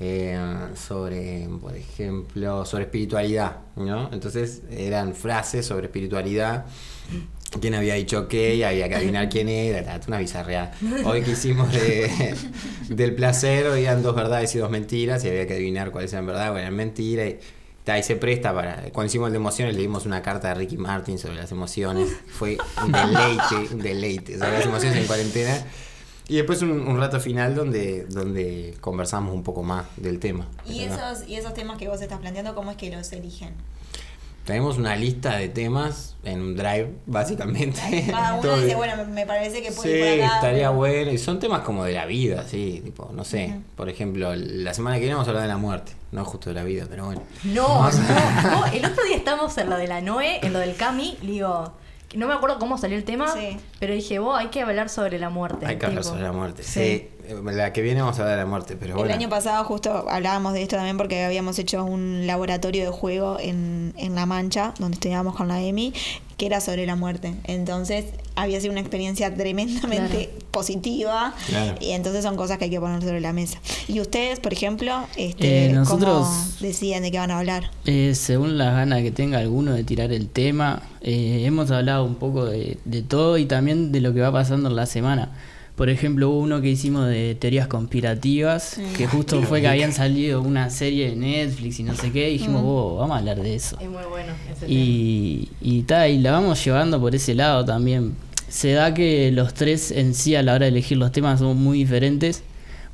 eh, 0.00 0.38
sobre, 0.74 1.48
por 1.60 1.76
ejemplo, 1.76 2.64
sobre 2.64 2.84
espiritualidad, 2.84 3.58
¿no? 3.76 4.10
Entonces 4.12 4.62
eran 4.70 5.14
frases 5.14 5.66
sobre 5.66 5.86
espiritualidad. 5.86 6.66
¿Quién 7.60 7.74
había 7.74 7.94
dicho 7.94 8.28
qué? 8.28 8.56
Y 8.56 8.62
había 8.62 8.88
que 8.88 8.94
adivinar 8.96 9.28
quién 9.28 9.48
era, 9.48 10.00
una 10.08 10.18
bizarreada. 10.18 10.72
Hoy 11.04 11.22
que 11.22 11.32
hicimos 11.32 11.70
de- 11.72 12.34
del 12.88 13.14
placer, 13.14 13.66
habían 13.66 14.02
dos 14.02 14.14
verdades 14.14 14.54
y 14.54 14.58
dos 14.58 14.70
mentiras, 14.70 15.24
y 15.24 15.28
había 15.28 15.46
que 15.46 15.54
adivinar 15.54 15.90
cuáles 15.90 16.12
eran 16.12 16.26
verdad, 16.26 16.46
cuáles 16.48 16.62
eran 16.62 16.76
mentira. 16.76 17.26
Y, 17.26 17.38
y 17.98 18.02
se 18.02 18.16
presta 18.16 18.54
para. 18.54 18.76
Cuando 18.92 19.06
hicimos 19.08 19.26
el 19.26 19.32
de 19.32 19.36
emociones, 19.36 19.74
le 19.74 19.82
dimos 19.82 20.06
una 20.06 20.22
carta 20.22 20.50
a 20.50 20.54
Ricky 20.54 20.76
Martin 20.78 21.18
sobre 21.18 21.34
las 21.36 21.50
emociones. 21.52 22.08
Fue 22.28 22.56
un 22.84 22.92
deleite, 22.92 23.74
un 23.74 23.80
deleite 23.82 24.38
sobre 24.38 24.52
las 24.52 24.66
emociones 24.66 24.96
en 24.98 25.06
cuarentena. 25.06 25.64
Y 26.28 26.36
después 26.36 26.62
un, 26.62 26.70
un 26.70 26.98
rato 26.98 27.20
final 27.20 27.54
donde, 27.54 28.04
donde 28.04 28.76
conversamos 28.80 29.34
un 29.34 29.42
poco 29.42 29.62
más 29.62 29.84
del 29.96 30.20
tema. 30.20 30.48
Y 30.64 30.80
esos, 30.84 31.28
y 31.28 31.34
esos 31.34 31.52
temas 31.52 31.76
que 31.76 31.88
vos 31.88 32.00
estás 32.00 32.20
planteando, 32.20 32.54
¿cómo 32.54 32.70
es 32.70 32.76
que 32.76 32.90
los 32.94 33.12
eligen? 33.12 33.50
Tenemos 34.44 34.76
una 34.76 34.96
lista 34.96 35.36
de 35.36 35.48
temas 35.48 36.16
en 36.24 36.40
un 36.40 36.56
drive, 36.56 36.90
básicamente. 37.06 37.80
Cada 38.10 38.34
uno 38.34 38.56
dice, 38.58 38.74
bueno, 38.74 38.94
me- 39.06 39.24
parece 39.24 39.62
que 39.62 39.70
Sí, 39.70 39.76
puede 39.76 40.16
ir 40.16 40.20
por 40.20 40.26
acá. 40.26 40.34
estaría 40.36 40.70
bueno. 40.70 41.12
Y 41.12 41.18
son 41.18 41.38
temas 41.38 41.60
como 41.60 41.84
de 41.84 41.92
la 41.92 42.06
vida, 42.06 42.44
sí, 42.48 42.80
tipo, 42.84 43.10
no 43.14 43.24
sé. 43.24 43.60
Por 43.76 43.88
ejemplo, 43.88 44.34
la 44.34 44.74
semana 44.74 44.96
que 44.96 45.00
viene 45.02 45.14
vamos 45.14 45.28
a 45.28 45.30
hablar 45.30 45.44
de 45.44 45.48
la 45.48 45.58
muerte. 45.58 45.92
No 46.10 46.24
justo 46.24 46.50
de 46.50 46.54
la 46.54 46.64
vida, 46.64 46.86
pero 46.90 47.06
bueno. 47.06 47.22
No, 47.44 47.90
no, 47.90 47.90
no. 48.50 48.66
El 48.66 48.84
otro 48.84 49.04
día 49.04 49.16
estábamos 49.16 49.56
en 49.58 49.70
lo 49.70 49.76
de 49.76 49.86
la 49.86 50.00
Noé, 50.00 50.40
en 50.42 50.52
lo 50.52 50.58
del 50.58 50.74
Cami, 50.76 51.16
le 51.22 51.30
digo, 51.32 51.72
no 52.14 52.26
me 52.28 52.34
acuerdo 52.34 52.58
cómo 52.58 52.76
salió 52.78 52.98
el 52.98 53.04
tema, 53.04 53.32
Sí. 53.32 53.56
pero 53.78 53.94
dije, 53.94 54.18
vos, 54.18 54.38
hay 54.38 54.48
que 54.48 54.60
hablar 54.60 54.88
sobre 54.90 55.18
la 55.18 55.30
muerte. 55.30 55.64
Hay 55.66 55.78
que 55.78 55.86
hablar 55.86 56.04
sobre 56.04 56.22
la 56.22 56.32
muerte. 56.32 56.62
Sí. 56.64 56.70
Sí. 56.72 57.08
Eh, 57.32 57.52
La 57.54 57.72
que 57.72 57.82
viene 57.82 58.00
vamos 58.00 58.18
a 58.18 58.22
hablar 58.22 58.36
de 58.38 58.42
la 58.44 58.48
muerte, 58.48 58.76
pero 58.78 58.92
El 58.94 58.98
bueno. 58.98 59.14
año 59.14 59.28
pasado 59.28 59.64
justo 59.64 60.06
hablábamos 60.08 60.52
de 60.52 60.62
esto 60.62 60.76
también 60.76 60.96
porque 60.96 61.24
habíamos 61.24 61.58
hecho 61.58 61.84
un 61.84 62.26
laboratorio 62.26 62.84
de 62.84 62.90
juego 62.90 63.38
en, 63.40 63.94
en 63.96 64.14
La 64.14 64.26
Mancha, 64.26 64.74
donde 64.78 64.94
estudiábamos 64.94 65.34
con 65.36 65.48
la 65.48 65.60
EMI, 65.62 65.92
que 66.36 66.46
era 66.46 66.60
sobre 66.60 66.86
la 66.86 66.96
muerte. 66.96 67.34
Entonces 67.44 68.06
había 68.34 68.60
sido 68.60 68.72
una 68.72 68.80
experiencia 68.80 69.32
tremendamente 69.34 70.30
positiva 70.50 71.34
Claro. 71.48 71.76
y 71.80 71.90
entonces 71.92 72.22
son 72.24 72.36
cosas 72.36 72.58
que 72.58 72.64
hay 72.64 72.70
que 72.70 72.80
poner 72.80 73.02
sobre 73.02 73.20
la 73.20 73.32
mesa. 73.32 73.58
Y 73.88 74.00
ustedes, 74.00 74.40
por 74.40 74.52
ejemplo, 74.52 75.04
este, 75.16 75.66
Eh, 75.66 75.68
¿cómo 75.68 75.80
nosotros- 75.80 76.60
deciden 76.60 77.02
de 77.02 77.10
qué 77.10 77.18
van 77.18 77.30
a 77.30 77.38
hablar? 77.38 77.70
Eh, 77.84 78.14
según 78.14 78.58
las 78.58 78.74
ganas 78.74 79.02
que 79.02 79.10
tenga 79.10 79.38
alguno 79.38 79.72
de 79.72 79.84
tirar 79.84 80.12
el 80.12 80.28
tema, 80.28 80.82
eh, 81.00 81.42
hemos 81.44 81.70
hablado 81.70 82.04
un 82.04 82.14
poco 82.16 82.44
de, 82.46 82.78
de 82.84 83.02
todo 83.02 83.38
y 83.38 83.46
también 83.46 83.92
de 83.92 84.00
lo 84.00 84.12
que 84.14 84.20
va 84.20 84.32
pasando 84.32 84.68
en 84.68 84.76
la 84.76 84.86
semana. 84.86 85.30
Por 85.76 85.88
ejemplo, 85.88 86.28
hubo 86.30 86.38
uno 86.40 86.60
que 86.60 86.68
hicimos 86.68 87.08
de 87.08 87.34
teorías 87.34 87.66
conspirativas, 87.66 88.78
que 88.96 89.06
justo 89.06 89.42
fue 89.42 89.62
que 89.62 89.68
habían 89.68 89.92
salido 89.92 90.42
una 90.42 90.68
serie 90.68 91.10
de 91.10 91.16
Netflix 91.16 91.80
y 91.80 91.82
no 91.82 91.94
sé 91.94 92.12
qué, 92.12 92.28
y 92.28 92.34
dijimos, 92.34 92.62
"Oh, 92.64 92.96
vamos 92.96 93.16
a 93.16 93.18
hablar 93.20 93.40
de 93.42 93.54
eso. 93.54 93.78
Es 93.80 93.88
muy 93.88 94.02
bueno 94.10 94.32
ese 94.50 94.66
tema. 94.66 94.72
Y, 94.72 95.48
y, 95.62 95.82
ta, 95.82 96.08
y 96.08 96.18
la 96.18 96.32
vamos 96.32 96.62
llevando 96.62 97.00
por 97.00 97.14
ese 97.14 97.34
lado 97.34 97.64
también. 97.64 98.14
Se 98.48 98.72
da 98.72 98.92
que 98.92 99.32
los 99.32 99.54
tres 99.54 99.90
en 99.90 100.14
sí 100.14 100.34
a 100.36 100.42
la 100.42 100.52
hora 100.54 100.64
de 100.66 100.72
elegir 100.72 100.98
los 100.98 101.10
temas 101.10 101.40
son 101.40 101.56
muy 101.56 101.78
diferentes, 101.78 102.42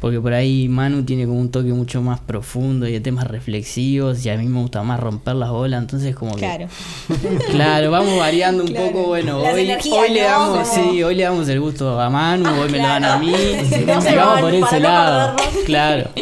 porque 0.00 0.20
por 0.20 0.32
ahí 0.32 0.68
Manu 0.68 1.02
tiene 1.04 1.26
como 1.26 1.40
un 1.40 1.50
toque 1.50 1.72
mucho 1.72 2.00
más 2.02 2.20
profundo 2.20 2.86
y 2.86 2.92
de 2.92 3.00
temas 3.00 3.26
reflexivos, 3.26 4.24
y 4.24 4.30
a 4.30 4.36
mí 4.36 4.46
me 4.46 4.60
gusta 4.60 4.82
más 4.82 5.00
romper 5.00 5.34
las 5.34 5.50
bolas, 5.50 5.80
entonces 5.82 6.14
como 6.14 6.32
que... 6.34 6.40
Claro. 6.40 6.68
Claro, 7.50 7.90
vamos 7.90 8.16
variando 8.18 8.62
un 8.62 8.68
Claro. 8.70 8.86
poco, 8.92 9.06
bueno, 9.08 9.42
Las 9.42 9.54
hoy, 9.54 9.70
hoy 9.92 10.10
le 10.10 10.22
damos, 10.22 10.68
Como- 10.68 10.90
sí, 10.92 11.02
hoy 11.02 11.14
le 11.14 11.22
damos 11.24 11.48
el 11.48 11.60
gusto 11.60 12.00
a 12.00 12.08
Manu, 12.10 12.48
hoy 12.60 12.70
me 12.70 12.78
lo 12.78 12.84
dan 12.86 13.04
a 13.04 13.18
mí, 13.18 13.32
No 13.86 14.00
se 14.00 14.12
y 14.12 14.14
vamos 14.16 14.34
van, 14.34 14.40
por 14.42 14.54
ese 14.54 14.80
no 14.80 14.88
lado. 14.88 15.36
Claro. 15.66 16.10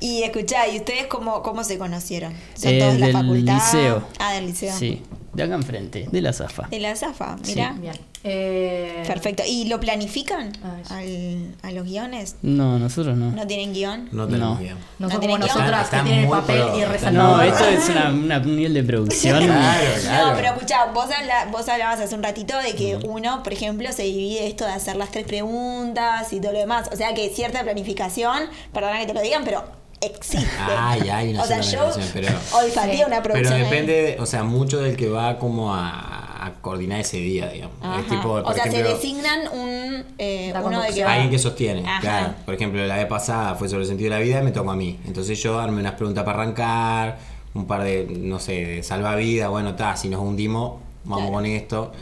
Y 0.00 0.22
escuchá, 0.22 0.68
¿y 0.68 0.76
ustedes 0.76 1.06
cómo, 1.06 1.42
cómo 1.42 1.64
se 1.64 1.76
conocieron? 1.76 2.32
¿Son 2.54 2.72
Eh, 2.72 2.78
todos 2.78 2.92
de 2.94 2.98
la 3.00 3.06
del 3.06 3.16
facultad? 3.16 3.54
liceo. 3.54 4.02
Ah, 4.20 4.32
del 4.34 4.46
liceo. 4.46 4.72
Sí, 4.78 5.02
de 5.34 5.42
acá 5.42 5.56
enfrente, 5.56 6.06
de 6.12 6.22
la 6.22 6.32
Zafa. 6.32 6.68
De 6.68 6.78
la 6.78 6.94
Zafa, 6.94 7.36
mira. 7.44 7.74
Bien. 7.80 7.94
Eh, 8.24 9.04
Perfecto. 9.06 9.42
¿Y 9.46 9.66
lo 9.66 9.78
planifican 9.80 10.52
Ay, 10.90 11.54
al, 11.62 11.68
a 11.70 11.72
los 11.72 11.84
guiones? 11.86 12.36
No, 12.42 12.78
nosotros 12.78 13.16
no. 13.16 13.30
¿No 13.30 13.46
tienen 13.46 13.72
guion? 13.72 14.08
No 14.12 14.26
tenemos 14.26 14.56
No. 14.58 14.62
bien. 14.62 14.74
No 14.98 15.06
No 15.06 15.10
son 15.10 15.20
tienen 15.20 15.36
como 15.36 15.46
guion. 15.46 15.56
nosotras 15.58 15.84
Están- 15.84 16.00
que 16.04 16.10
tienen 16.10 16.24
el 16.24 16.30
papel 16.30 16.62
y 16.76 16.84
rezan 16.84 17.14
No, 17.14 17.40
esto 17.42 17.64
es 17.68 17.88
una, 17.88 18.10
una- 18.10 18.38
un 18.38 18.56
nivel 18.56 18.74
de 18.74 18.82
producción. 18.82 19.44
Claro, 19.44 19.80
claro. 20.02 20.26
No, 20.30 20.34
pero 20.36 20.48
escuchá, 20.54 20.86
vos, 20.92 21.06
habla- 21.16 21.46
vos 21.50 21.68
hablabas 21.68 22.00
hace 22.00 22.14
un 22.14 22.22
ratito 22.22 22.56
de 22.58 22.74
que 22.74 22.96
uno, 23.04 23.42
por 23.42 23.52
ejemplo, 23.52 23.90
se 23.92 24.02
divide 24.02 24.46
esto 24.48 24.64
de 24.64 24.72
hacer 24.72 24.96
las 24.96 25.10
tres 25.10 25.24
preguntas 25.26 26.32
y 26.32 26.40
todo 26.40 26.52
lo 26.52 26.58
demás. 26.58 26.88
O 26.92 26.96
sea 26.96 27.14
que 27.14 27.28
cierta 27.30 27.62
planificación, 27.62 28.42
perdona 28.72 28.98
que 29.00 29.06
te 29.06 29.14
lo 29.14 29.20
digan, 29.22 29.44
pero 29.44 29.64
existe. 30.00 30.46
Ay, 30.60 31.08
ay, 31.08 31.30
una 31.34 31.42
o 31.42 31.46
sea, 31.46 31.60
yo 31.60 31.90
pero- 32.12 32.28
olfateé 32.52 33.04
una 33.04 33.22
Pero 33.22 33.34
producción. 33.34 33.54
ahí. 33.54 33.62
depende, 33.64 34.16
o 34.20 34.26
sea, 34.26 34.42
mucho 34.44 34.78
del 34.80 34.96
que 34.96 35.08
va 35.08 35.38
como 35.38 35.74
a, 35.74 36.27
a 36.40 36.52
coordinar 36.60 37.00
ese 37.00 37.18
día, 37.18 37.48
digamos. 37.48 37.76
Ajá. 37.82 38.00
Es 38.00 38.06
tipo, 38.06 38.22
por 38.22 38.42
o 38.42 38.52
sea, 38.52 38.64
ejemplo, 38.64 38.88
se 38.90 38.94
designan 38.94 39.40
un, 39.52 40.04
eh, 40.18 40.52
uno 40.64 40.82
de 40.82 40.92
que 40.92 41.04
va. 41.04 41.12
Alguien 41.12 41.30
que 41.30 41.38
sostiene, 41.38 41.86
Ajá. 41.86 42.00
claro. 42.00 42.34
Por 42.44 42.54
ejemplo, 42.54 42.84
la 42.86 42.96
vez 42.96 43.06
pasada 43.06 43.54
fue 43.54 43.68
sobre 43.68 43.82
el 43.82 43.88
sentido 43.88 44.10
de 44.10 44.18
la 44.18 44.22
vida 44.24 44.40
y 44.40 44.44
me 44.44 44.50
tocó 44.52 44.70
a 44.70 44.76
mí. 44.76 44.98
Entonces 45.06 45.42
yo 45.42 45.58
armé 45.58 45.80
unas 45.80 45.94
preguntas 45.94 46.24
para 46.24 46.42
arrancar, 46.42 47.18
un 47.54 47.66
par 47.66 47.82
de, 47.82 48.06
no 48.20 48.38
sé, 48.38 48.52
de 48.64 48.82
salvavidas, 48.82 49.50
bueno, 49.50 49.70
está, 49.70 49.96
si 49.96 50.08
nos 50.08 50.20
hundimos, 50.20 50.80
vamos 51.04 51.18
Claro. 51.24 51.32
con 51.32 51.46
esto. 51.46 51.92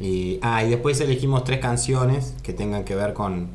Y, 0.00 0.38
ah, 0.42 0.64
y 0.64 0.70
después 0.70 1.00
elegimos 1.00 1.44
tres 1.44 1.58
canciones 1.60 2.34
que 2.42 2.52
tengan 2.52 2.84
que 2.84 2.94
ver 2.94 3.12
con, 3.12 3.48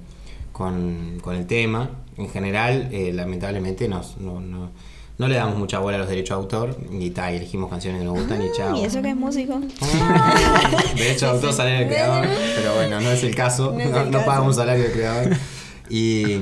con, 0.52 1.18
con 1.22 1.36
el 1.36 1.48
tema. 1.48 1.90
En 2.18 2.30
general, 2.30 2.90
eh, 2.92 3.12
lamentablemente, 3.14 3.88
nos, 3.88 4.18
no, 4.18 4.40
no, 4.40 4.70
no 5.18 5.28
le 5.28 5.36
damos 5.36 5.58
mucha 5.58 5.80
bola 5.80 5.96
a 5.96 6.00
los 6.00 6.10
derechos 6.10 6.38
de 6.38 6.44
autor 6.44 6.78
y, 6.92 7.10
ta, 7.12 7.32
y 7.32 7.38
elegimos 7.38 7.70
canciones 7.70 8.00
que 8.02 8.06
nos 8.06 8.16
gustan 8.16 8.42
y 8.42 8.52
chao. 8.52 8.76
¿Y 8.76 8.84
eso 8.84 9.02
que 9.02 9.10
es 9.12 9.16
músico? 9.16 9.60
Derechos 10.96 11.22
de 11.22 11.28
autor 11.28 11.54
sale 11.54 11.72
del 11.72 11.88
creador, 11.88 12.28
pero 12.56 12.76
bueno, 12.76 13.00
no 13.00 13.12
es 13.12 13.24
el 13.24 13.34
caso. 13.36 13.72
No 13.72 13.90
No, 13.90 14.02
el 14.02 14.12
no 14.12 14.26
pagamos 14.26 14.50
un 14.50 14.54
salario 14.56 14.84
del 14.84 14.94
creador. 14.94 15.38
Y, 15.90 16.38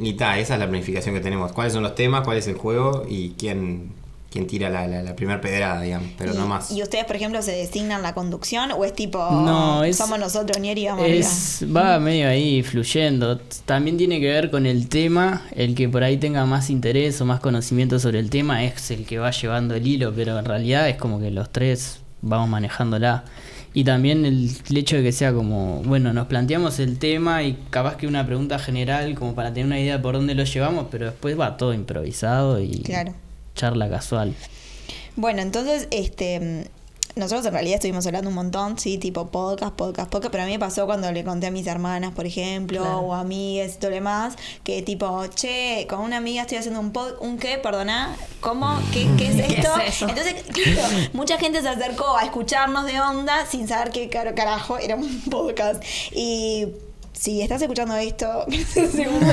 y 0.00 0.12
ta, 0.14 0.38
esa 0.38 0.54
es 0.54 0.60
la 0.60 0.68
planificación 0.68 1.14
que 1.14 1.20
tenemos. 1.20 1.52
¿Cuáles 1.52 1.72
son 1.72 1.82
los 1.82 1.94
temas? 1.94 2.22
¿Cuál 2.24 2.38
es 2.38 2.48
el 2.48 2.56
juego? 2.56 3.04
Y 3.08 3.30
quién, 3.38 3.92
quién 4.36 4.46
tira 4.46 4.68
la, 4.70 4.86
la, 4.86 5.02
la 5.02 5.16
primera 5.16 5.40
pedrada, 5.40 5.80
digamos. 5.80 6.08
Pero 6.18 6.34
no 6.34 6.46
más. 6.46 6.70
¿Y 6.70 6.82
ustedes, 6.82 7.04
por 7.06 7.16
ejemplo, 7.16 7.40
se 7.42 7.52
designan 7.52 8.02
la 8.02 8.12
conducción 8.14 8.70
o 8.72 8.84
es 8.84 8.92
tipo, 8.94 9.18
No, 9.18 9.82
es- 9.82 9.96
somos 9.96 10.18
nosotros, 10.18 10.60
Nieri, 10.60 10.82
y 10.82 10.86
vamos 10.86 11.06
Es, 11.08 11.64
va 11.74 11.98
medio 11.98 12.28
ahí 12.28 12.62
fluyendo. 12.62 13.38
También 13.64 13.96
tiene 13.96 14.20
que 14.20 14.26
ver 14.26 14.50
con 14.50 14.66
el 14.66 14.88
tema. 14.88 15.42
El 15.54 15.74
que 15.74 15.88
por 15.88 16.04
ahí 16.04 16.16
tenga 16.18 16.44
más 16.46 16.70
interés 16.70 17.20
o 17.20 17.24
más 17.24 17.40
conocimiento 17.40 17.98
sobre 17.98 18.18
el 18.20 18.30
tema 18.30 18.64
es 18.64 18.90
el 18.90 19.06
que 19.06 19.18
va 19.18 19.30
llevando 19.30 19.74
el 19.74 19.86
hilo, 19.86 20.12
pero 20.14 20.38
en 20.38 20.44
realidad 20.44 20.88
es 20.88 20.96
como 20.96 21.18
que 21.18 21.30
los 21.30 21.50
tres 21.50 22.00
vamos 22.20 22.48
manejándola. 22.48 23.24
Y 23.74 23.84
también 23.84 24.24
el, 24.24 24.50
el 24.70 24.76
hecho 24.78 24.96
de 24.96 25.02
que 25.02 25.12
sea 25.12 25.34
como, 25.34 25.82
bueno, 25.84 26.12
nos 26.14 26.28
planteamos 26.28 26.78
el 26.78 26.98
tema 26.98 27.42
y 27.42 27.58
capaz 27.68 27.96
que 27.98 28.06
una 28.06 28.24
pregunta 28.24 28.58
general 28.58 29.14
como 29.14 29.34
para 29.34 29.50
tener 29.52 29.66
una 29.66 29.78
idea 29.78 30.00
por 30.00 30.14
dónde 30.14 30.34
lo 30.34 30.44
llevamos, 30.44 30.86
pero 30.90 31.04
después 31.06 31.38
va 31.38 31.58
todo 31.58 31.74
improvisado 31.74 32.58
y 32.60 32.80
Claro. 32.82 33.12
Charla 33.56 33.90
casual. 33.90 34.34
Bueno, 35.16 35.42
entonces, 35.42 35.88
este 35.90 36.70
nosotros 37.16 37.46
en 37.46 37.54
realidad 37.54 37.76
estuvimos 37.76 38.06
hablando 38.06 38.28
un 38.28 38.34
montón, 38.34 38.78
sí, 38.78 38.98
tipo 38.98 39.28
podcast, 39.28 39.74
podcast, 39.74 40.10
podcast, 40.10 40.30
pero 40.30 40.42
a 40.42 40.46
mí 40.46 40.52
me 40.52 40.58
pasó 40.58 40.84
cuando 40.84 41.10
le 41.12 41.24
conté 41.24 41.46
a 41.46 41.50
mis 41.50 41.66
hermanas, 41.66 42.12
por 42.12 42.26
ejemplo, 42.26 42.82
Claro. 42.82 42.98
o 42.98 43.14
a 43.14 43.20
amigas 43.20 43.72
y 43.74 43.78
todo 43.78 43.88
lo 43.88 43.94
demás, 43.94 44.34
que 44.64 44.82
tipo, 44.82 45.24
che, 45.34 45.86
con 45.88 46.00
una 46.00 46.18
amiga 46.18 46.42
estoy 46.42 46.58
haciendo 46.58 46.78
un 46.78 46.92
pod, 46.92 47.14
¿un 47.20 47.38
qué? 47.38 47.56
Perdona, 47.56 48.14
¿cómo? 48.40 48.78
¿Qué, 48.92 49.08
qué 49.16 49.28
es 49.28 49.36
¿Qué 49.46 49.54
esto? 49.60 49.70
es? 49.80 50.02
Entonces, 50.02 50.34
claro, 50.52 50.94
mucha 51.14 51.38
gente 51.38 51.62
se 51.62 51.68
acercó 51.70 52.18
a 52.18 52.24
escucharnos 52.24 52.84
de 52.84 53.00
onda 53.00 53.46
sin 53.46 53.66
saber 53.66 53.92
que 53.92 54.10
carajo 54.10 54.76
era 54.76 54.96
un 54.96 55.22
podcast. 55.30 55.82
Y 56.12 56.66
si 57.18 57.40
estás 57.40 57.62
escuchando 57.62 57.96
esto, 57.96 58.44
segundo 58.92 59.26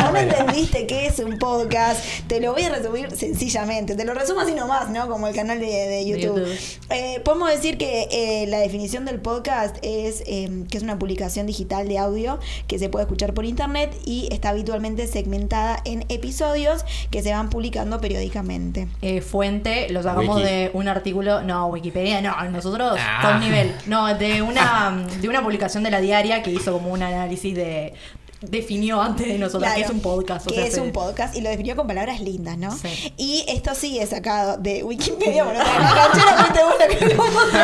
no 0.00 0.12
me 0.12 0.20
entendiste 0.22 0.86
qué 0.86 1.06
es 1.06 1.18
un 1.18 1.38
podcast, 1.38 2.02
te 2.26 2.40
lo 2.40 2.52
voy 2.52 2.62
a 2.62 2.70
resumir 2.70 3.10
sencillamente. 3.16 3.94
Te 3.94 4.04
lo 4.04 4.14
resumo 4.14 4.40
así 4.40 4.52
nomás, 4.54 4.88
¿no? 4.90 5.08
Como 5.08 5.26
el 5.28 5.34
canal 5.34 5.60
de, 5.60 5.66
de 5.66 6.06
YouTube. 6.06 6.38
YouTube. 6.38 6.58
Eh, 6.90 7.20
podemos 7.24 7.50
decir 7.50 7.76
que 7.76 8.08
eh, 8.10 8.46
la 8.48 8.58
definición 8.58 9.04
del 9.04 9.20
podcast 9.20 9.76
es 9.82 10.22
eh, 10.26 10.64
que 10.70 10.78
es 10.78 10.82
una 10.82 10.98
publicación 10.98 11.46
digital 11.46 11.88
de 11.88 11.98
audio 11.98 12.38
que 12.66 12.78
se 12.78 12.88
puede 12.88 13.04
escuchar 13.04 13.34
por 13.34 13.44
internet 13.44 13.94
y 14.04 14.28
está 14.32 14.48
habitualmente 14.50 15.06
segmentada 15.06 15.80
en 15.84 16.04
episodios 16.08 16.84
que 17.10 17.22
se 17.22 17.32
van 17.32 17.50
publicando 17.50 18.00
periódicamente. 18.00 18.88
Eh, 19.02 19.20
fuente, 19.20 19.88
lo 19.90 20.02
sacamos 20.02 20.36
Wiki. 20.36 20.48
de 20.48 20.70
un 20.72 20.88
artículo, 20.88 21.42
no, 21.42 21.66
Wikipedia, 21.66 22.20
no, 22.22 22.34
nosotros 22.50 22.98
Ah. 22.98 23.20
con 23.22 23.40
nivel, 23.40 23.74
no, 23.86 24.14
de 24.14 24.42
una, 24.42 25.06
de 25.20 25.28
una 25.28 25.42
publicación 25.42 25.82
de 25.82 25.90
la 25.90 26.00
diaria 26.00 26.42
que 26.42 26.50
hizo 26.50 26.77
como 26.78 26.92
un 26.92 27.02
análisis 27.02 27.54
de, 27.54 27.94
definió 28.40 29.00
antes 29.02 29.26
de 29.26 29.36
nosotros 29.38 29.62
Claro, 29.64 29.76
que 29.76 29.82
es 29.82 29.90
un 29.90 30.00
podcast. 30.00 30.46
o 30.46 30.50
que 30.50 30.54
sea, 30.56 30.66
es 30.66 30.74
se- 30.74 30.80
un 30.80 30.92
podcast 30.92 31.34
y 31.36 31.40
lo 31.40 31.50
definió 31.50 31.74
con 31.76 31.86
palabras 31.88 32.20
lindas, 32.20 32.56
¿no? 32.56 32.70
Sí. 32.76 33.12
Y 33.16 33.44
esto 33.48 33.74
sí 33.74 33.98
es 33.98 34.10
sacado 34.10 34.56
de 34.58 34.84
Wikipedia. 34.84 35.42
Bueno, 35.44 35.58
la 35.60 36.86
que 36.88 37.04
lo 37.06 37.14
etimológico. 37.14 37.58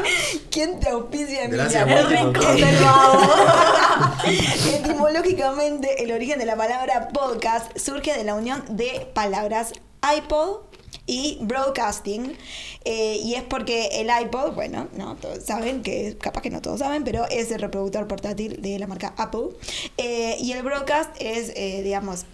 ¿Quién 0.50 0.80
te 0.80 0.88
auspicia, 0.88 1.44
Emilia? 1.44 1.68
Gracias. 1.70 1.86
Etimológicamente, 4.74 6.02
el 6.02 6.12
origen 6.12 6.38
de 6.38 6.46
la 6.46 6.56
palabra 6.56 7.08
podcast 7.08 7.76
surge 7.78 8.14
de 8.16 8.24
la 8.24 8.34
unión 8.34 8.62
de 8.70 9.06
palabras 9.14 9.72
iPod 10.16 10.60
y 11.06 11.38
broadcasting 11.40 12.36
eh, 12.84 13.18
y 13.22 13.34
es 13.34 13.42
porque 13.42 13.88
el 14.00 14.08
iPod, 14.22 14.52
bueno, 14.52 14.88
no 14.96 15.16
todos 15.16 15.44
saben 15.44 15.82
que 15.82 16.16
capaz 16.18 16.42
que 16.42 16.50
no 16.50 16.60
todos 16.62 16.78
saben, 16.80 17.04
pero 17.04 17.26
es 17.28 17.50
el 17.50 17.60
reproductor 17.60 18.06
portátil 18.06 18.60
de 18.62 18.78
la 18.78 18.86
marca 18.86 19.14
Apple 19.16 19.48
Eh, 19.96 20.36
y 20.40 20.52
el 20.52 20.62
broadcast 20.62 21.10
es, 21.18 21.52
eh, 21.56 21.82
digamos, 21.82 22.24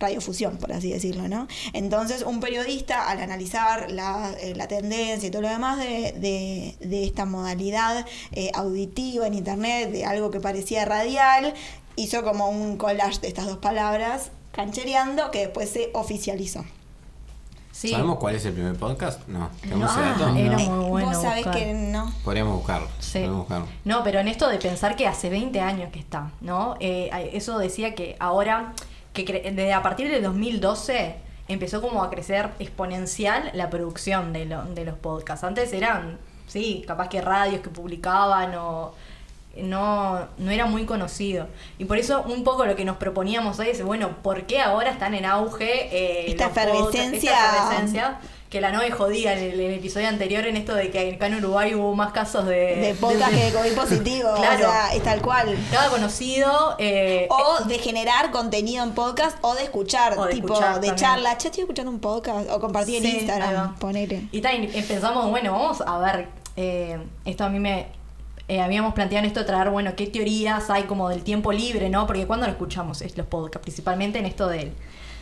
radiofusión, 0.00 0.56
por 0.58 0.72
así 0.72 0.90
decirlo, 0.90 1.28
¿no? 1.28 1.46
Entonces, 1.72 2.22
un 2.22 2.40
periodista, 2.40 3.08
al 3.08 3.20
analizar 3.20 3.90
la, 3.90 4.34
la 4.56 4.68
tendencia 4.68 5.28
y 5.28 5.30
todo 5.30 5.42
lo 5.42 5.48
demás 5.48 5.78
de, 5.78 6.74
de- 6.80 7.04
esta 7.04 7.24
modalidad 7.24 8.04
auditiva 8.54 9.26
en 9.26 9.34
Internet, 9.34 9.90
de 9.92 10.04
algo 10.04 10.30
que 10.30 10.40
parecía 10.40 10.84
radial, 10.84 11.54
hizo 11.96 12.24
como 12.24 12.48
un 12.48 12.76
collage 12.76 13.20
de 13.20 13.28
estas 13.28 13.46
dos 13.46 13.58
palabras, 13.58 14.30
canchereando, 14.52 15.30
que 15.30 15.40
después 15.40 15.70
se 15.70 15.90
oficializó. 15.94 16.64
Sí. 17.74 17.88
¿Sabemos 17.88 18.18
cuál 18.18 18.36
es 18.36 18.44
el 18.46 18.52
primer 18.52 18.76
podcast? 18.76 19.26
No. 19.26 19.50
¿Tenemos 19.60 19.84
No, 19.96 20.00
ese 20.00 20.10
dato? 20.10 20.26
ah, 20.32 20.38
era 20.38 20.62
Eh, 20.62 20.68
muy 20.70 20.84
bueno. 20.90 21.08
Vos 21.08 21.20
sabés 21.22 21.44
buscar. 21.44 21.54
que 21.60 21.74
no. 21.74 22.12
Podríamos 22.22 22.54
buscarlo. 22.54 22.86
Sí. 23.00 23.12
Podríamos 23.14 23.38
buscarlo. 23.40 23.66
No, 23.84 24.04
pero 24.04 24.20
en 24.20 24.28
esto 24.28 24.48
de 24.48 24.58
pensar 24.58 24.94
que 24.94 25.08
hace 25.08 25.28
20 25.28 25.60
años 25.60 25.90
que 25.92 25.98
está, 25.98 26.30
¿no? 26.40 26.76
Eh, 26.78 27.10
eso 27.32 27.58
decía 27.58 27.96
que 27.96 28.14
ahora, 28.20 28.74
que 29.12 29.24
cre- 29.24 29.42
desde 29.42 29.72
a 29.72 29.82
partir 29.82 30.08
del 30.08 30.22
2012 30.22 31.16
empezó 31.48 31.82
como 31.82 32.04
a 32.04 32.10
crecer 32.10 32.50
exponencial 32.60 33.50
la 33.54 33.70
producción 33.70 34.32
de, 34.32 34.44
lo- 34.46 34.64
de 34.66 34.84
los 34.84 34.96
podcasts. 34.96 35.42
Antes 35.44 35.72
eran, 35.72 36.18
sí, 36.46 36.84
capaz 36.86 37.08
que 37.08 37.20
radios 37.22 37.60
que 37.60 37.70
publicaban 37.70 38.54
o 38.54 38.92
no, 39.58 40.26
no 40.38 40.50
era 40.50 40.66
muy 40.66 40.84
conocido. 40.84 41.46
Y 41.78 41.84
por 41.84 41.98
eso 41.98 42.22
un 42.26 42.44
poco 42.44 42.64
lo 42.64 42.76
que 42.76 42.84
nos 42.84 42.96
proponíamos 42.96 43.58
hoy 43.58 43.68
es, 43.68 43.82
bueno, 43.82 44.16
¿por 44.22 44.44
qué 44.46 44.60
ahora 44.60 44.90
están 44.90 45.14
en 45.14 45.24
auge 45.24 45.88
eh, 45.92 46.30
Esta 46.30 46.46
efervescencia. 46.46 47.32
Esta 47.32 47.56
efervescencia 47.56 48.18
que 48.50 48.60
la 48.60 48.70
Noe 48.70 48.88
jodía 48.92 49.32
en 49.32 49.52
el, 49.52 49.60
episodio 49.72 50.06
anterior 50.06 50.46
en 50.46 50.56
esto 50.56 50.76
de 50.76 50.88
que 50.92 51.14
acá 51.14 51.26
en 51.26 51.34
Uruguay 51.38 51.74
hubo 51.74 51.92
más 51.96 52.12
casos 52.12 52.46
de... 52.46 52.76
De 52.76 52.94
podcast 52.94 53.32
que 53.34 53.46
de 53.46 53.52
COVID 53.52 53.72
positivo, 53.74 54.28
Claro. 54.36 54.68
o 54.68 54.70
sea, 54.70 54.94
es 54.94 55.02
tal 55.02 55.20
cual. 55.22 55.58
Cada 55.72 55.88
conocido... 55.90 56.76
eh, 56.78 57.26
O 57.30 57.64
de 57.64 57.78
generar 57.80 58.30
contenido 58.30 58.84
en 58.84 58.92
podcast 58.92 59.36
o 59.40 59.56
de 59.56 59.64
escuchar, 59.64 60.16
O 60.16 60.26
de 60.26 60.34
tipo 60.34 60.52
escuchar 60.54 60.80
de 60.80 60.94
charla. 60.94 61.36
Che, 61.36 61.48
estoy 61.48 61.62
escuchando 61.62 61.90
un 61.90 61.98
podcast 61.98 62.48
o 62.48 62.60
compartir 62.60 63.02
Sí, 63.02 63.08
en. 63.08 63.16
Instagram, 63.16 63.74
ponele. 63.76 64.28
Y 64.30 64.40
también 64.40 64.70
pensamos, 64.86 65.28
bueno, 65.30 65.50
vamos 65.50 65.80
a 65.84 65.98
ver, 65.98 66.28
eh, 66.56 66.96
esto 67.24 67.42
a 67.42 67.48
mí 67.48 67.58
me... 67.58 67.88
eh, 68.48 68.60
habíamos 68.60 68.94
planteado 68.94 69.24
en 69.24 69.28
esto 69.28 69.40
de 69.40 69.46
traer, 69.46 69.70
bueno, 69.70 69.94
qué 69.96 70.06
teorías 70.06 70.70
hay 70.70 70.84
como 70.84 71.08
del 71.08 71.22
tiempo 71.22 71.52
libre, 71.52 71.88
¿no? 71.88 72.06
Porque 72.06 72.26
cuando 72.26 72.46
lo 72.46 72.52
escuchamos 72.52 73.00
es 73.02 73.16
los 73.16 73.26
podcasts, 73.26 73.62
principalmente 73.62 74.18
en 74.18 74.26
esto 74.26 74.48
del, 74.48 74.72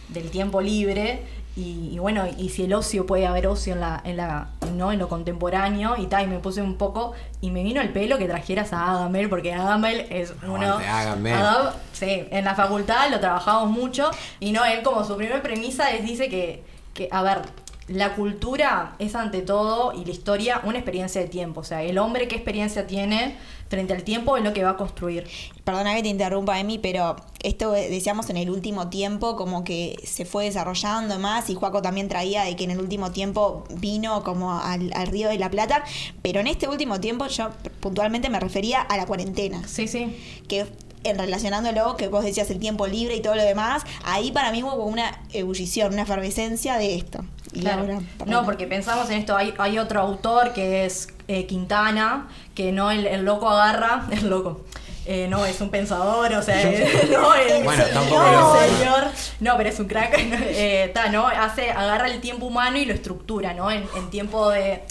del 0.09 0.31
tiempo 0.31 0.61
libre 0.61 1.23
y, 1.55 1.91
y 1.93 1.99
bueno, 1.99 2.25
y 2.39 2.49
si 2.49 2.65
el 2.65 2.73
ocio 2.73 3.05
puede 3.07 3.27
haber 3.27 3.47
ocio 3.47 3.75
en 3.75 3.81
la, 3.81 4.01
en 4.05 4.17
la, 4.17 4.49
¿no? 4.75 4.91
En 4.91 4.99
lo 4.99 5.09
contemporáneo 5.09 5.97
y 5.99 6.07
tal, 6.07 6.25
y 6.25 6.27
me 6.27 6.39
puse 6.39 6.63
un 6.63 6.77
poco 6.77 7.13
y 7.43 7.51
me 7.51 7.63
vino 7.63 7.81
el 7.81 7.91
pelo 7.93 8.17
que 8.19 8.27
trajeras 8.27 8.73
a 8.73 8.91
Agamel, 8.93 9.29
porque 9.29 9.53
Agamel 9.53 10.07
es 10.11 10.33
uno... 10.43 10.57
Aguante, 10.57 10.89
Agamel. 10.89 11.35
Agam- 11.35 11.73
sí, 11.93 12.25
en 12.31 12.45
la 12.45 12.55
facultad 12.55 13.11
lo 13.11 13.21
trabajamos 13.21 13.71
mucho 13.71 14.11
y 14.41 14.53
no, 14.53 14.65
él 14.65 14.83
como 14.83 15.05
su 15.05 15.17
primer 15.17 15.43
premisa 15.43 15.91
es, 15.91 16.03
dice 16.05 16.29
que, 16.31 16.65
que, 16.95 17.09
a 17.13 17.23
ver, 17.23 17.43
la 17.89 18.15
cultura 18.15 18.95
es 18.99 19.15
ante 19.15 19.43
todo 19.43 19.93
y 19.93 20.05
la 20.05 20.11
historia 20.13 20.61
una 20.65 20.79
experiencia 20.79 21.21
de 21.21 21.29
tiempo. 21.29 21.61
O 21.61 21.65
sea, 21.65 21.83
el 21.83 21.99
hombre 21.99 22.29
qué 22.29 22.37
experiencia 22.37 22.87
tiene 22.87 23.37
frente 23.69 23.95
al 23.95 24.03
tiempo 24.03 24.37
es 24.37 24.45
lo 24.45 24.53
que 24.53 24.63
va 24.63 24.71
a 24.71 24.77
construir. 24.77 25.27
Perdona 25.65 25.95
que 25.95 26.03
te 26.03 26.09
interrumpa, 26.09 26.61
Emi, 26.61 26.79
pero 26.79 27.17
esto 27.43 27.73
decíamos 27.73 28.29
en 28.29 28.37
el 28.37 28.51
último 28.51 28.89
tiempo, 28.89 29.35
como 29.35 29.65
que 29.65 29.97
se 30.05 30.25
fue 30.25 30.45
desarrollando 30.45 31.19
más, 31.19 31.49
y 31.49 31.55
Juaco 31.55 31.81
también 31.81 32.09
traía 32.09 32.43
de 32.45 32.55
que 32.55 32.65
en 32.65 32.73
el 32.73 32.81
último 32.81 33.13
tiempo 33.13 33.65
vino 33.71 34.23
como 34.25 34.53
al, 34.53 34.93
al 34.95 35.07
Río 35.07 35.29
de 35.29 35.39
la 35.39 35.51
Plata, 35.51 35.85
pero 36.21 36.41
en 36.41 36.49
este 36.49 36.69
último 36.69 37.01
tiempo 37.01 37.27
yo 37.29 37.49
puntualmente 37.81 38.29
me 38.29 38.41
refería 38.41 38.81
a 38.83 38.97
la 38.97 39.07
cuarentena, 39.07 39.67
Sí, 39.67 39.89
sí. 39.89 40.17
que 40.49 40.67
en 41.05 41.19
relacionándolo, 41.19 41.97
que 41.97 42.09
vos 42.09 42.25
decías 42.25 42.51
el 42.51 42.59
tiempo 42.59 42.87
libre 42.87 43.17
y 43.17 43.21
todo 43.23 43.35
lo 43.35 43.43
demás, 43.45 43.83
ahí 44.05 44.31
para 44.33 44.51
mí 44.53 44.63
hubo 44.63 44.85
una 44.85 45.21
ebullición, 45.33 45.93
una 45.93 46.03
efervescencia 46.03 46.77
de 46.79 46.95
esto. 46.97 47.25
Claro. 47.53 48.01
No, 48.27 48.45
porque 48.45 48.67
pensamos 48.67 49.11
en 49.11 49.19
esto, 49.19 49.37
hay, 49.37 49.53
hay 49.59 49.79
otro 49.79 50.01
autor 50.01 50.53
que 50.55 50.85
es 50.87 51.09
eh, 51.29 51.47
Quintana, 51.47 52.29
que 52.55 52.73
no 52.73 52.91
el, 52.91 53.07
el 53.07 53.25
loco 53.25 53.49
agarra, 53.49 54.07
el 54.11 54.31
loco. 54.31 54.65
eh, 55.05 55.27
no, 55.29 55.45
es 55.45 55.61
un 55.61 55.69
pensador, 55.69 56.33
o 56.33 56.43
sea, 56.43 56.63
es- 56.73 57.11
no, 57.11 57.35
el, 57.35 57.63
Bueno, 57.65 57.85
tampoco 57.93 58.23
no, 58.23 58.57
señor, 58.59 59.05
no, 59.41 59.57
pero 59.57 59.69
es 59.69 59.79
un 59.81 59.87
crack, 59.87 60.15
eh, 60.17 60.91
ta, 60.95 61.09
¿no? 61.09 61.27
Hace, 61.27 61.71
agarra 61.71 62.07
el 62.07 62.21
tiempo 62.21 62.47
humano 62.47 62.79
y 62.79 62.85
lo 62.87 62.95
estructura, 62.95 63.53
¿no? 63.53 63.71
En, 63.71 63.85
en 63.97 64.09
tiempo 64.11 64.49
de 64.51 64.83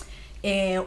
eh, 0.44 0.82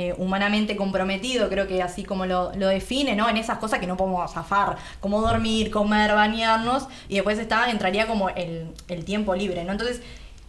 eh, 0.00 0.14
humanamente 0.16 0.76
comprometido, 0.76 1.48
creo 1.48 1.66
que 1.66 1.82
así 1.82 2.04
como 2.04 2.24
lo, 2.24 2.50
define, 2.50 3.16
¿no? 3.16 3.28
En 3.28 3.36
esas 3.36 3.58
cosas 3.58 3.80
que 3.80 3.88
no 3.88 3.96
podemos 3.96 4.32
zafar, 4.32 4.76
como 5.00 5.20
dormir, 5.20 5.72
comer, 5.72 6.14
bañarnos, 6.14 6.86
y 7.08 7.16
después 7.16 7.36
está, 7.36 7.68
entraría 7.68 8.06
como 8.06 8.28
el, 8.28 8.72
el 8.86 9.04
tiempo 9.04 9.34
libre, 9.34 9.64
¿no? 9.64 9.72
Entonces, 9.72 10.00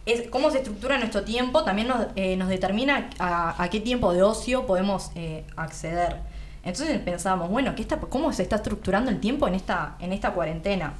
es, 0.06 0.28
cómo 0.30 0.52
se 0.52 0.58
estructura 0.58 0.98
nuestro 0.98 1.24
tiempo 1.24 1.64
también 1.64 1.88
nos, 1.88 2.06
eh, 2.14 2.38
determina 2.46 3.10
a, 3.18 3.68
qué 3.72 3.80
tiempo 3.80 4.12
de 4.12 4.22
ocio 4.22 4.66
podemos 4.66 5.10
eh, 5.16 5.44
acceder. 5.56 6.18
Entonces 6.62 7.00
pensamos, 7.00 7.50
bueno, 7.50 7.74
¿qué 7.74 7.82
está, 7.82 7.96
¿cómo 7.98 8.32
se 8.32 8.44
está 8.44 8.54
estructurando 8.54 9.10
el 9.10 9.18
tiempo 9.18 9.48
en 9.48 9.56
esta, 9.56 9.96
en 9.98 10.12
esta 10.12 10.30
cuarentena? 10.30 10.94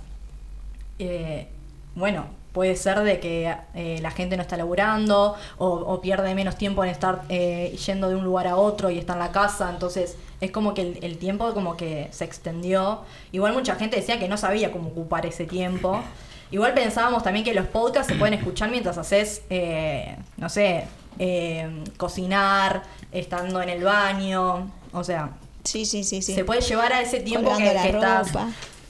Bueno, 1.95 2.27
puede 2.53 2.77
ser 2.77 3.01
de 3.01 3.21
que 3.21 3.55
eh, 3.75 3.99
la 4.03 4.11
gente 4.11 4.37
no 4.37 4.43
está 4.43 4.57
laburando 4.57 5.37
o, 5.59 5.69
o 5.69 6.01
pierde 6.01 6.35
menos 6.35 6.57
tiempo 6.57 6.83
en 6.85 6.91
estar 6.91 7.23
eh, 7.29 7.77
yendo 7.87 8.09
de 8.09 8.17
un 8.17 8.25
lugar 8.25 8.47
a 8.47 8.57
otro 8.57 8.91
y 8.91 8.99
está 8.99 9.13
en 9.15 9.21
la 9.21 9.33
casa, 9.33 9.71
entonces 9.71 10.17
es 10.41 10.51
como 10.51 10.75
que 10.75 10.83
el, 10.83 10.99
el 11.03 11.19
tiempo 11.19 11.53
como 11.55 11.77
que 11.77 12.09
se 12.11 12.25
extendió. 12.25 13.03
Igual 13.33 13.53
mucha 13.53 13.77
gente 13.77 13.97
decía 13.97 14.19
que 14.19 14.29
no 14.29 14.37
sabía 14.37 14.73
cómo 14.73 14.89
ocupar 14.89 15.27
ese 15.27 15.45
tiempo. 15.45 16.03
Igual 16.51 16.75
pensábamos 16.75 17.23
también 17.23 17.45
que 17.45 17.55
los 17.55 17.67
podcasts 17.67 18.13
se 18.13 18.19
pueden 18.19 18.35
escuchar 18.35 18.71
mientras 18.71 18.99
haces, 18.99 19.43
eh, 19.51 20.17
no 20.37 20.49
sé, 20.49 20.85
eh, 21.19 21.85
cocinar, 21.97 22.83
estando 23.13 23.63
en 23.63 23.69
el 23.69 23.85
baño, 23.85 24.69
o 24.93 25.05
sea, 25.05 25.31
Sí, 25.65 25.85
sí, 25.85 26.05
sí, 26.05 26.23
sí. 26.23 26.35
se 26.35 26.45
puede 26.45 26.63
llevar 26.63 26.93
a 26.93 27.03
ese 27.03 27.21
tiempo 27.21 27.51
que, 27.51 27.57
Colgando 27.57 27.75
la 27.75 27.83
que 27.83 27.89
estás 27.91 28.33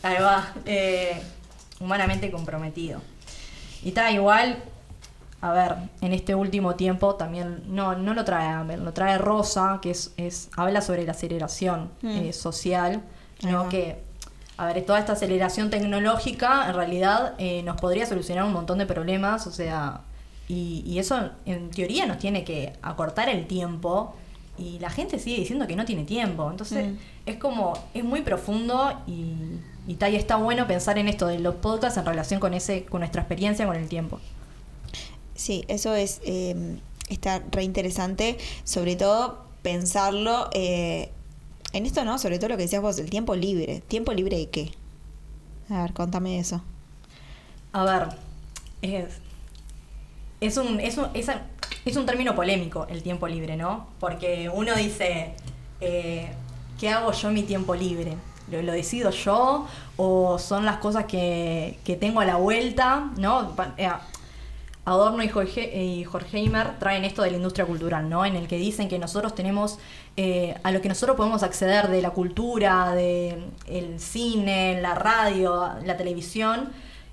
ahí 0.03 0.17
va, 0.23 0.53
eh, 0.65 1.21
humanamente 1.81 2.31
comprometido. 2.31 3.01
Y 3.83 3.89
está 3.89 4.11
igual, 4.11 4.59
a 5.41 5.53
ver, 5.53 5.75
en 6.01 6.13
este 6.13 6.35
último 6.35 6.75
tiempo 6.75 7.15
también, 7.15 7.63
no, 7.67 7.95
no 7.97 8.15
lo 8.15 8.25
trae 8.25 8.47
Amber, 8.49 8.79
lo 8.79 8.93
trae 8.93 9.17
Rosa, 9.19 9.79
que 9.81 9.91
es, 9.91 10.13
es 10.17 10.51
habla 10.57 10.81
sobre 10.83 11.05
la 11.05 11.13
aceleración 11.13 11.91
Mm. 12.03 12.09
eh, 12.09 12.33
social, 12.33 13.03
¿no? 13.43 13.69
que 13.69 14.03
a 14.59 14.67
ver, 14.67 14.85
toda 14.85 14.99
esta 14.99 15.15
aceleración 15.15 15.71
tecnológica 15.71 16.69
en 16.69 16.75
realidad 16.75 17.33
eh, 17.39 17.63
nos 17.63 17.81
podría 17.81 18.05
solucionar 18.05 18.45
un 18.45 18.53
montón 18.53 18.77
de 18.79 18.87
problemas, 18.87 19.47
o 19.47 19.51
sea, 19.53 20.01
Y, 20.49 20.83
y 20.85 20.99
eso 20.99 21.31
en 21.47 21.71
teoría 21.71 22.07
nos 22.07 22.19
tiene 22.19 22.43
que 22.43 22.73
acortar 22.83 23.29
el 23.29 23.47
tiempo 23.47 24.17
y 24.59 24.81
la 24.81 24.91
gente 24.91 25.21
sigue 25.21 25.37
diciendo 25.39 25.67
que 25.69 25.77
no 25.77 25.85
tiene 25.85 26.05
tiempo. 26.05 26.51
Entonces 26.51 26.89
Mm. 26.89 26.97
es 27.27 27.37
como, 27.37 27.73
es 27.95 28.03
muy 28.03 28.21
profundo 28.23 28.93
y, 29.07 29.33
y, 29.87 29.95
ta- 29.97 30.09
y 30.11 30.17
está 30.17 30.37
bueno 30.37 30.67
pensar 30.67 30.99
en 30.99 31.09
esto 31.09 31.27
de 31.27 31.39
los 31.39 31.57
podcasts 31.57 31.99
en 31.99 32.07
relación 32.07 32.41
con, 32.41 32.55
ese, 32.55 32.85
con 32.85 33.01
nuestra 33.01 33.23
experiencia 33.23 33.67
con 33.67 33.77
el 33.77 33.89
tiempo. 33.89 34.21
Sí, 35.35 35.65
eso 35.69 35.95
es 35.95 36.21
eh, 36.25 36.81
está 37.09 37.43
re 37.51 37.65
interesante, 37.65 38.39
sobre 38.65 38.97
todo 38.97 39.45
pensarlo 39.63 40.49
eh, 40.53 41.11
en 41.73 41.87
esto, 41.87 42.05
¿no? 42.05 42.19
Sobre 42.19 42.39
todo 42.39 42.51
lo 42.51 42.57
que 42.57 42.65
decías 42.65 42.83
vos, 42.83 42.99
el 42.99 43.11
tiempo 43.11 43.35
libre. 43.37 43.83
¿Tiempo 43.89 44.13
libre 44.13 44.37
de 44.39 44.51
qué? 44.51 44.73
A 45.71 45.83
ver, 45.83 45.93
contame 45.95 46.39
eso. 46.39 46.63
A 47.73 47.85
ver, 47.85 48.09
es, 48.83 49.21
es, 50.41 50.57
un, 50.57 50.81
es, 50.81 50.99
un, 50.99 51.09
es 51.15 51.97
un 51.97 52.07
término 52.07 52.35
polémico 52.35 52.87
el 52.91 53.03
tiempo 53.03 53.29
libre, 53.29 53.57
¿no? 53.57 53.89
Porque 54.01 54.51
uno 54.53 54.75
dice, 54.75 55.35
eh, 55.81 56.31
¿qué 56.79 56.89
hago 56.91 57.13
yo 57.13 57.29
en 57.29 57.35
mi 57.35 57.43
tiempo 57.45 57.75
libre? 57.75 58.17
¿Lo, 58.51 58.73
decido 58.73 59.11
yo? 59.11 59.67
¿O 59.97 60.39
son 60.39 60.65
las 60.65 60.79
cosas 60.79 61.05
que, 61.05 61.79
que 61.85 61.97
tengo 61.97 62.21
a 62.21 62.25
la 62.25 62.37
vuelta? 62.37 63.11
¿No? 63.17 63.55
Eh, 63.77 63.89
Adorno 64.85 65.23
y 65.23 65.29
Jorge, 65.29 65.83
y 65.83 66.07
Horkheimer 66.07 66.79
traen 66.79 67.05
esto 67.05 67.23
de 67.23 67.31
la 67.31 67.37
industria 67.37 67.67
cultural, 67.67 68.09
¿no? 68.09 68.25
En 68.25 68.35
el 68.35 68.49
que 68.49 68.57
dicen 68.57 68.89
que 68.89 68.99
nosotros 68.99 69.35
tenemos, 69.35 69.79
eh, 70.17 70.57
a 70.63 70.73
lo 70.73 70.81
que 70.81 70.89
nosotros 70.89 71.17
podemos 71.17 71.43
acceder 71.43 71.89
de 71.89 72.01
la 72.01 72.11
cultura, 72.11 72.93
de 72.95 73.39
el 73.67 74.01
cine, 74.01 74.81
la 74.81 74.95
radio, 74.95 75.71
la 75.85 75.97
televisión, 75.97 76.71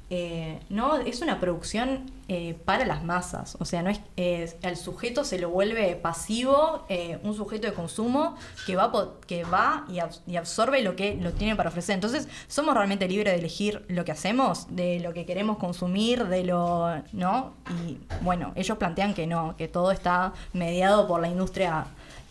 eh, 0.09 0.59
no, 0.69 0.97
es 0.97 1.21
una 1.21 1.39
producción 1.39 2.09
eh, 2.29 2.57
para 2.65 2.85
las 2.85 3.03
masas. 3.03 3.55
O 3.59 3.65
sea, 3.65 3.81
no 3.81 3.89
es, 3.89 4.01
es- 4.15 4.55
al 4.63 4.75
sujeto 4.77 5.23
se 5.23 5.39
lo 5.39 5.49
vuelve 5.49 5.95
pasivo, 5.95 6.85
eh, 6.89 7.19
un 7.23 7.33
sujeto 7.35 7.67
de 7.67 7.73
consumo 7.73 8.35
que 8.65 8.75
va, 8.75 8.91
que 9.27 9.43
va 9.43 9.85
y, 9.89 9.99
y 10.31 10.35
absorbe 10.35 10.81
lo 10.81 10.95
que 10.95 11.15
lo 11.15 11.31
tiene 11.33 11.55
para 11.55 11.69
ofrecer. 11.69 11.95
Entonces, 11.95 12.27
somos 12.47 12.73
realmente 12.75 13.07
libres 13.07 13.33
de 13.33 13.39
elegir 13.39 13.85
lo 13.87 14.03
que 14.05 14.11
hacemos, 14.11 14.67
de 14.75 14.99
lo 14.99 15.13
que 15.13 15.25
queremos 15.25 15.57
consumir, 15.57 16.25
de 16.27 16.43
lo. 16.43 16.87
¿No? 17.13 17.53
Y 17.85 17.99
bueno, 18.21 18.51
ellos 18.55 18.77
plantean 18.77 19.13
que 19.13 19.27
no, 19.27 19.55
que 19.57 19.67
todo 19.67 19.91
está 19.91 20.33
mediado 20.53 21.07
por 21.07 21.21
la 21.21 21.27
industria 21.29 21.85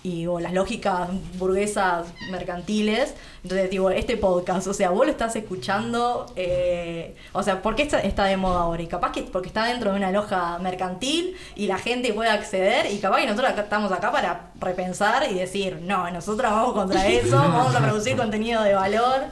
y 0.07 0.25
o 0.29 0.39
las 0.39 0.53
lógicas 0.53 1.09
burguesas 1.37 2.07
mercantiles. 2.31 3.15
Entonces, 3.43 3.69
digo, 3.71 3.91
este 3.91 4.17
podcast, 4.17 4.69
o 4.69 4.75
sea, 4.75 4.91
vos 4.91 5.05
lo 5.05 5.11
estás 5.11 5.35
escuchando, 5.35 6.27
eh, 6.37 7.17
o 7.33 7.43
sea, 7.43 7.61
¿por 7.61 7.75
qué 7.75 7.83
está, 7.83 7.99
está 8.01 8.25
de 8.27 8.37
moda 8.37 8.61
ahora? 8.61 8.83
Y 8.83 8.87
capaz 8.87 9.11
que 9.11 9.23
porque 9.23 9.49
está 9.49 9.65
dentro 9.65 9.91
de 9.91 9.97
una 9.97 10.13
loja 10.13 10.59
mercantil 10.61 11.37
y 11.57 11.67
la 11.67 11.79
gente 11.79 12.13
puede 12.13 12.31
acceder 12.31 12.87
y 12.93 12.99
capaz 12.99 13.19
que 13.19 13.27
nosotros 13.27 13.51
acá, 13.51 13.63
estamos 13.63 13.91
acá 13.91 14.13
para 14.13 14.51
repensar 14.61 15.29
y 15.29 15.35
decir, 15.35 15.81
no, 15.83 16.09
nosotros 16.13 16.53
vamos 16.53 16.75
contra 16.75 17.05
eso, 17.09 17.37
vamos 17.37 17.75
a 17.75 17.81
producir 17.81 18.17
contenido 18.17 18.63
de 18.63 18.75
valor. 18.75 19.25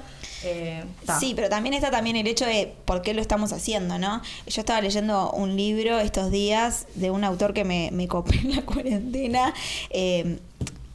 Eh. 0.45 0.85
Sí, 1.21 1.33
pero 1.35 1.49
también 1.49 1.75
está 1.75 1.91
también 1.91 2.17
el 2.17 2.27
hecho 2.27 2.45
de 2.47 2.75
por 2.85 3.03
qué 3.03 3.15
lo 3.15 3.21
estamos 3.23 3.53
haciendo, 3.53 3.99
¿no? 3.99 4.21
Yo 4.47 4.61
estaba 4.61 4.81
leyendo 4.81 5.31
un 5.33 5.57
libro 5.57 5.99
estos 6.01 6.31
días 6.31 6.87
de 6.95 7.11
un 7.11 7.25
autor 7.25 7.55
que 7.55 7.65
me, 7.65 7.91
me 7.93 8.09
copé 8.09 8.37
en 8.37 8.57
la 8.57 8.63
cuarentena. 8.67 9.55
eh, 9.91 10.39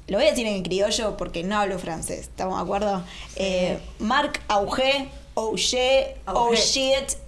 lo 0.07 0.17
voy 0.17 0.25
a 0.25 0.31
decir 0.31 0.47
en 0.47 0.63
criollo 0.63 1.17
porque 1.17 1.43
no 1.43 1.55
hablo 1.59 1.77
francés, 1.77 2.21
¿estamos 2.21 2.57
de 2.57 2.63
acuerdo? 2.63 3.03
Eh, 3.35 3.77
Marc 3.99 4.41
Auger, 4.47 5.07
Auger, 5.35 6.17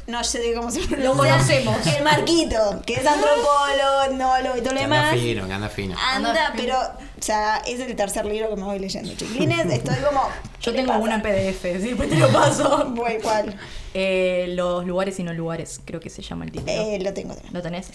no 0.07 0.23
sé 0.23 0.39
de 0.39 0.53
cómo 0.55 0.71
se 0.71 0.79
pronuncia. 0.79 1.09
Lo 1.09 1.15
conocemos. 1.15 1.75
El 1.87 2.03
Marquito, 2.03 2.81
que 2.85 2.95
es 2.95 3.05
antropólogo, 3.05 4.03
etnólogo 4.07 4.57
y 4.57 4.61
todo 4.61 4.73
lo 4.73 4.79
Que 4.79 4.83
anda 4.85 4.97
demás. 5.05 5.13
fino, 5.19 5.47
que 5.47 5.53
anda 5.53 5.69
fino. 5.69 5.95
Anda, 5.97 6.29
Anda 6.29 6.53
pero, 6.57 6.75
o 7.21 7.23
sea, 7.23 7.61
es 7.67 7.79
el 7.79 7.95
tercer 7.95 8.25
libro 8.25 8.49
que 8.49 8.55
me 8.55 8.63
voy 8.63 8.79
leyendo, 8.79 9.13
chiquilines. 9.13 9.67
Estoy 9.67 9.95
como. 9.97 10.21
¿qué 10.59 10.65
Yo 10.65 10.73
tengo 10.73 10.97
una 10.97 11.15
en 11.15 11.21
PDF, 11.21 11.61
sí, 11.61 11.89
después 11.89 12.09
te 12.09 12.15
lo 12.15 12.31
paso. 12.33 12.91
¿cuál? 13.21 13.59
Eh, 13.93 14.47
los 14.55 14.87
lugares 14.87 15.19
y 15.19 15.23
no 15.23 15.31
lugares, 15.31 15.81
creo 15.85 15.99
que 15.99 16.09
se 16.09 16.23
llama 16.23 16.45
el 16.45 16.51
título. 16.51 16.71
Eh, 16.71 16.99
lo 16.99 17.13
tengo 17.13 17.35
también. 17.35 17.53
¿Lo 17.53 17.61
tenés? 17.61 17.91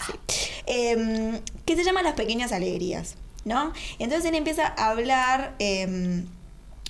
Eh, 0.65 1.41
que 1.65 1.75
se 1.75 1.83
llama 1.83 2.03
Las 2.03 2.13
pequeñas 2.13 2.53
alegrías, 2.53 3.15
¿no? 3.43 3.73
Entonces 3.99 4.29
él 4.29 4.35
empieza 4.35 4.65
a 4.65 4.91
hablar 4.91 5.55
eh, 5.59 6.23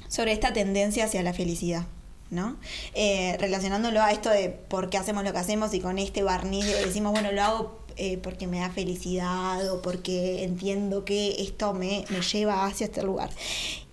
sobre 0.08 0.32
esta 0.32 0.54
tendencia 0.54 1.06
hacia 1.06 1.24
la 1.24 1.34
felicidad. 1.34 1.88
¿no? 2.30 2.58
Eh, 2.94 3.38
relacionándolo 3.40 4.02
a 4.02 4.12
esto 4.12 4.30
de 4.30 4.50
por 4.50 4.90
qué 4.90 4.98
hacemos 4.98 5.24
lo 5.24 5.32
que 5.32 5.40
hacemos 5.40 5.74
y 5.74 5.80
con 5.80 5.98
este 5.98 6.24
barniz 6.24 6.66
de 6.66 6.86
decimos, 6.86 7.14
bueno, 7.14 7.32
lo 7.32 7.42
hago 7.42 7.80
eh, 7.98 8.18
porque 8.22 8.48
me 8.48 8.60
da 8.60 8.70
felicidad 8.70 9.72
o 9.72 9.82
porque 9.82 10.44
entiendo 10.44 11.04
que 11.04 11.42
esto 11.42 11.74
me, 11.74 12.06
me 12.10 12.22
lleva 12.22 12.66
hacia 12.66 12.86
este 12.86 13.04
lugar. 13.04 13.30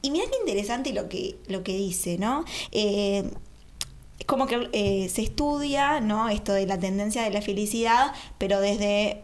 Y 0.02 0.10
mira 0.10 0.26
qué 0.30 0.36
interesante 0.38 0.92
lo 0.92 1.08
que, 1.08 1.36
lo 1.48 1.64
que 1.64 1.76
dice, 1.76 2.18
¿no? 2.18 2.44
Eh, 2.72 3.30
como 4.26 4.46
que 4.46 4.68
eh, 4.72 5.08
se 5.08 5.22
estudia, 5.22 6.00
¿no? 6.00 6.28
Esto 6.28 6.52
de 6.52 6.66
la 6.66 6.78
tendencia 6.78 7.22
de 7.22 7.30
la 7.30 7.42
felicidad, 7.42 8.12
pero 8.38 8.60
desde 8.60 9.23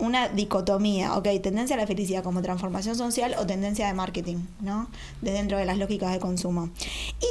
una 0.00 0.28
dicotomía, 0.28 1.16
ok, 1.16 1.28
tendencia 1.42 1.76
a 1.76 1.78
la 1.78 1.86
felicidad 1.86 2.22
como 2.24 2.42
transformación 2.42 2.96
social 2.96 3.36
o 3.38 3.46
tendencia 3.46 3.86
de 3.86 3.94
marketing, 3.94 4.38
¿no? 4.60 4.88
De 5.20 5.32
dentro 5.32 5.58
de 5.58 5.64
las 5.64 5.78
lógicas 5.78 6.12
de 6.12 6.18
consumo. 6.18 6.70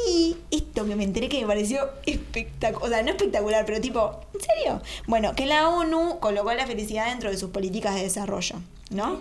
Y 0.08 0.38
esto 0.52 0.86
que 0.86 0.96
me 0.96 1.04
enteré 1.04 1.30
que 1.30 1.42
me 1.42 1.48
pareció 1.48 1.90
espectacular, 2.06 2.88
o 2.88 2.90
sea, 2.90 3.04
no 3.04 3.10
espectacular, 3.10 3.66
pero 3.66 3.82
tipo, 3.82 4.22
¿en 4.34 4.42
serio? 4.42 4.82
Bueno, 5.08 5.34
que 5.36 5.46
la 5.46 5.70
ONU 5.70 6.20
colocó 6.20 6.54
la 6.54 6.66
felicidad 6.66 7.08
dentro 7.08 7.30
de 7.30 7.38
sus 7.38 7.50
políticas 7.50 7.96
de 7.96 8.04
desarrollo, 8.04 8.56
¿no? 8.90 9.20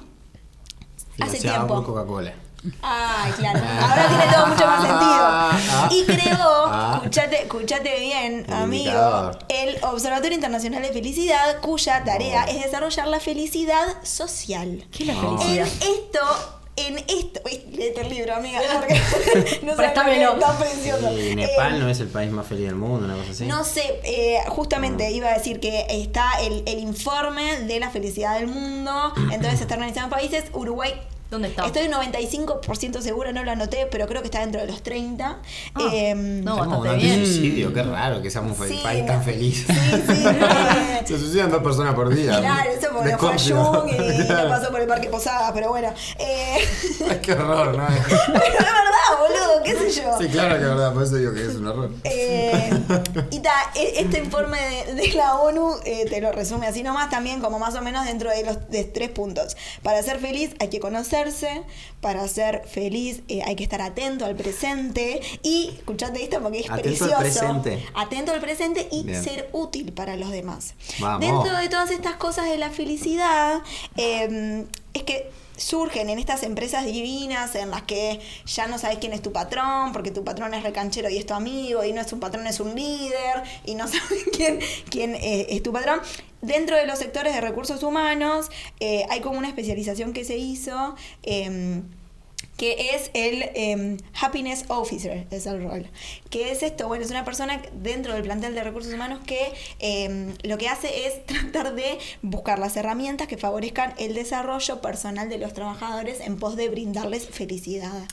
Hace 1.20 1.38
tiempo. 1.38 1.82
Coca-Cola. 1.82 2.34
Ay, 2.82 3.32
claro. 3.32 3.60
Ahora 3.80 4.08
tiene 4.08 4.32
todo 4.32 4.46
mucho 4.46 4.66
más 4.66 4.84
Ah, 4.90 5.58
sentido. 5.88 6.02
Y 6.02 6.04
creó, 6.20 6.36
ah. 6.66 6.92
escuchate, 6.96 7.42
escuchate 7.42 8.00
bien, 8.00 8.46
amigo, 8.52 9.30
el 9.48 9.78
Observatorio 9.84 10.34
Internacional 10.34 10.82
de 10.82 10.88
Felicidad, 10.92 11.60
cuya 11.60 12.02
tarea 12.04 12.44
es 12.44 12.62
desarrollar 12.64 13.06
la 13.08 13.20
felicidad 13.20 14.02
social. 14.02 14.84
¿Qué 14.90 15.04
es 15.04 15.06
la 15.08 15.14
No. 15.14 15.32
En 15.32 15.38
felicidad? 15.38 15.66
esto, 15.66 16.20
en 16.76 16.98
esto, 16.98 17.40
uy, 17.44 17.60
el 17.96 18.08
libro, 18.08 18.34
amiga, 18.36 18.60
no 18.60 18.86
que 18.86 18.94
está 19.84 20.58
precioso. 20.58 21.12
Y 21.12 21.28
Eh, 21.30 21.36
Nepal 21.36 21.80
no 21.80 21.88
es 21.88 22.00
el 22.00 22.08
país 22.08 22.30
más 22.30 22.46
feliz 22.46 22.66
del 22.66 22.74
mundo, 22.76 23.06
una 23.06 23.16
cosa 23.16 23.30
así. 23.30 23.46
no 23.46 23.64
sé, 23.64 24.00
eh, 24.04 24.38
Ah. 24.46 24.50
justamente 24.50 25.10
iba 25.12 25.28
a 25.28 25.34
decir 25.34 25.60
que 25.60 25.86
está 25.88 26.40
el, 26.40 26.62
el 26.66 26.78
informe 26.80 27.60
de 27.62 27.80
la 27.80 27.90
felicidad 27.90 28.34
del 28.38 28.48
mundo, 28.48 29.12
entonces 29.32 29.60
está 29.60 29.74
organizado 29.74 30.06
en 30.06 30.10
países, 30.10 30.44
Uruguay. 30.52 30.92
¿Dónde 31.30 31.48
está? 31.48 31.66
Estoy 31.66 31.88
95% 31.88 33.00
segura, 33.02 33.32
no 33.32 33.44
lo 33.44 33.50
anoté, 33.50 33.86
pero 33.90 34.06
creo 34.06 34.22
que 34.22 34.28
está 34.28 34.40
dentro 34.40 34.62
de 34.62 34.66
los 34.66 34.82
30. 34.82 35.38
Ah, 35.74 35.88
Em, 35.92 36.42
no, 36.42 36.56
bastante 36.56 36.96
bien. 36.96 37.18
antisuicidio, 37.18 37.72
qué 37.74 37.82
raro 37.82 38.22
que 38.22 38.30
seamos 38.30 38.58
un 38.58 38.66
Sí, 38.68 38.80
país 38.82 39.02
no. 39.02 39.06
tan 39.12 39.22
feliz. 39.22 39.66
Sí, 39.66 39.74
sí. 39.74 40.24
eh, 40.26 41.02
Se 41.04 41.18
suicidan 41.18 41.50
dos 41.50 41.62
personas 41.62 41.94
por 41.94 42.08
día. 42.14 42.38
Claro, 42.40 42.70
eso 42.70 42.88
porque 42.94 43.10
De 43.10 43.18
fue. 43.18 43.28
Jung 43.38 43.88
y 43.90 44.28
no 44.28 44.48
pasó 44.48 44.70
por 44.70 44.80
el 44.80 44.86
Parque 44.88 45.08
Posada, 45.08 45.52
pero 45.52 45.68
bueno. 45.68 45.92
Eh, 46.18 46.56
Ay, 47.10 47.18
qué 47.22 47.32
horror, 47.34 47.76
¿no? 47.76 47.86
pero 47.86 47.98
es 48.06 48.18
verdad, 48.28 48.72
boludo, 48.78 48.87
qué 49.76 49.90
sé 49.90 50.02
yo. 50.02 50.18
Sí, 50.18 50.28
claro 50.28 50.54
que 50.56 50.62
es 50.62 50.68
verdad, 50.68 50.94
por 50.94 51.02
eso 51.02 51.16
digo 51.16 51.32
que 51.34 51.42
es 51.42 51.54
un 51.56 51.66
horror. 51.66 51.90
Eh, 52.04 52.70
y 53.30 53.40
ta, 53.40 53.52
e- 53.74 54.00
este 54.00 54.18
informe 54.18 54.58
de, 54.58 54.94
de 54.94 55.08
la 55.14 55.36
ONU 55.36 55.76
eh, 55.84 56.06
te 56.08 56.20
lo 56.20 56.32
resume 56.32 56.66
así 56.66 56.82
nomás 56.82 57.10
también, 57.10 57.40
como 57.40 57.58
más 57.58 57.74
o 57.74 57.82
menos 57.82 58.04
dentro 58.06 58.30
de 58.30 58.44
los 58.44 58.68
de 58.70 58.84
tres 58.84 59.10
puntos. 59.10 59.56
Para 59.82 60.02
ser 60.02 60.18
feliz 60.18 60.50
hay 60.60 60.68
que 60.68 60.80
conocerse, 60.80 61.62
para 62.00 62.26
ser 62.28 62.62
feliz 62.66 63.22
eh, 63.28 63.42
hay 63.44 63.56
que 63.56 63.64
estar 63.64 63.80
atento 63.82 64.24
al 64.24 64.36
presente 64.36 65.20
y, 65.42 65.74
escuchate 65.78 66.22
esto 66.22 66.40
porque 66.40 66.60
es 66.60 66.70
Atento 66.70 67.04
al 67.04 67.10
precioso. 67.10 67.18
presente. 67.62 67.86
Atento 67.94 68.32
al 68.32 68.40
presente 68.40 68.88
y 68.90 69.02
Bien. 69.04 69.22
ser 69.22 69.48
útil 69.52 69.92
para 69.92 70.16
los 70.16 70.30
demás. 70.30 70.74
Vamos. 70.98 71.20
Dentro 71.20 71.56
de 71.58 71.68
todas 71.68 71.90
estas 71.90 72.16
cosas 72.16 72.48
de 72.48 72.58
la 72.58 72.70
felicidad, 72.70 73.60
eh, 73.96 74.64
es 74.94 75.02
que 75.02 75.30
surgen 75.56 76.08
en 76.08 76.18
estas 76.18 76.44
empresas 76.44 76.84
divinas 76.86 77.54
en 77.56 77.70
las 77.70 77.82
que 77.82 78.20
ya 78.46 78.66
no 78.68 78.78
sabes 78.78 78.98
quién 78.98 79.12
es 79.12 79.22
tu 79.22 79.32
patrón, 79.32 79.92
porque 79.92 80.10
tu 80.10 80.24
patrón 80.24 80.54
es 80.54 80.62
recanchero 80.62 81.10
y 81.10 81.18
es 81.18 81.26
tu 81.26 81.34
amigo, 81.34 81.84
y 81.84 81.92
no 81.92 82.00
es 82.00 82.12
un 82.12 82.20
patrón, 82.20 82.46
es 82.46 82.60
un 82.60 82.74
líder, 82.74 83.42
y 83.64 83.74
no 83.74 83.86
sabes 83.88 84.24
quién, 84.32 84.60
quién 84.90 85.14
eh, 85.16 85.46
es 85.50 85.62
tu 85.62 85.72
patrón. 85.72 86.00
Dentro 86.40 86.76
de 86.76 86.86
los 86.86 86.98
sectores 86.98 87.34
de 87.34 87.40
recursos 87.40 87.82
humanos 87.82 88.48
eh, 88.78 89.04
hay 89.10 89.20
como 89.20 89.38
una 89.38 89.48
especialización 89.48 90.12
que 90.12 90.24
se 90.24 90.36
hizo. 90.36 90.94
em, 91.22 91.82
que 92.58 92.94
es 92.94 93.10
el 93.14 93.50
em, 93.54 93.98
Happiness 94.20 94.64
Officer, 94.66 95.26
es 95.30 95.46
el 95.46 95.62
rol. 95.62 95.88
¿Qué 96.28 96.50
es 96.50 96.64
esto? 96.64 96.88
Bueno, 96.88 97.04
es 97.04 97.10
una 97.10 97.24
persona 97.24 97.62
dentro 97.72 98.14
del 98.14 98.24
plantel 98.24 98.54
de 98.54 98.64
recursos 98.64 98.92
humanos 98.92 99.20
que 99.24 99.52
em, 99.78 100.34
lo 100.42 100.58
que 100.58 100.68
hace 100.68 101.06
es 101.06 101.24
tratar 101.26 101.74
de 101.74 101.98
buscar 102.20 102.58
las 102.58 102.76
herramientas 102.76 103.28
que 103.28 103.38
favorezcan 103.38 103.94
el 103.98 104.14
desarrollo 104.14 104.80
personal 104.80 105.28
de 105.28 105.38
los 105.38 105.54
trabajadores 105.54 106.20
en 106.20 106.36
pos 106.36 106.56
de 106.56 106.68
brindarles 106.68 107.28
felicidad. 107.28 108.06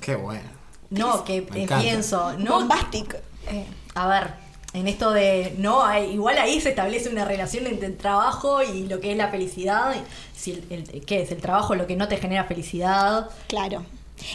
Qué 0.00 0.16
bueno. 0.16 0.48
No, 0.90 1.24
que 1.24 1.38
eh, 1.38 1.66
pienso, 1.80 2.36
no. 2.38 2.60
Bombastic. 2.60 3.14
Eh, 3.50 3.64
a 3.94 4.06
ver, 4.06 4.34
en 4.74 4.86
esto 4.86 5.10
de, 5.12 5.54
no, 5.58 5.82
hay- 5.84 6.10
igual 6.12 6.36
ahí 6.38 6.60
se 6.60 6.68
establece 6.70 7.08
una 7.08 7.24
relación 7.24 7.66
entre 7.66 7.86
el 7.86 7.96
trabajo 7.96 8.62
y 8.62 8.86
lo 8.86 9.00
que 9.00 9.12
es 9.12 9.16
la 9.16 9.28
felicidad. 9.28 9.94
Si 10.36 10.52
el, 10.52 10.64
el- 10.92 11.04
¿Qué 11.06 11.22
es? 11.22 11.30
El 11.32 11.40
trabajo 11.40 11.74
lo 11.74 11.86
que 11.86 11.96
no 11.96 12.06
te 12.08 12.16
genera 12.18 12.44
felicidad. 12.44 13.30
Claro. 13.48 13.84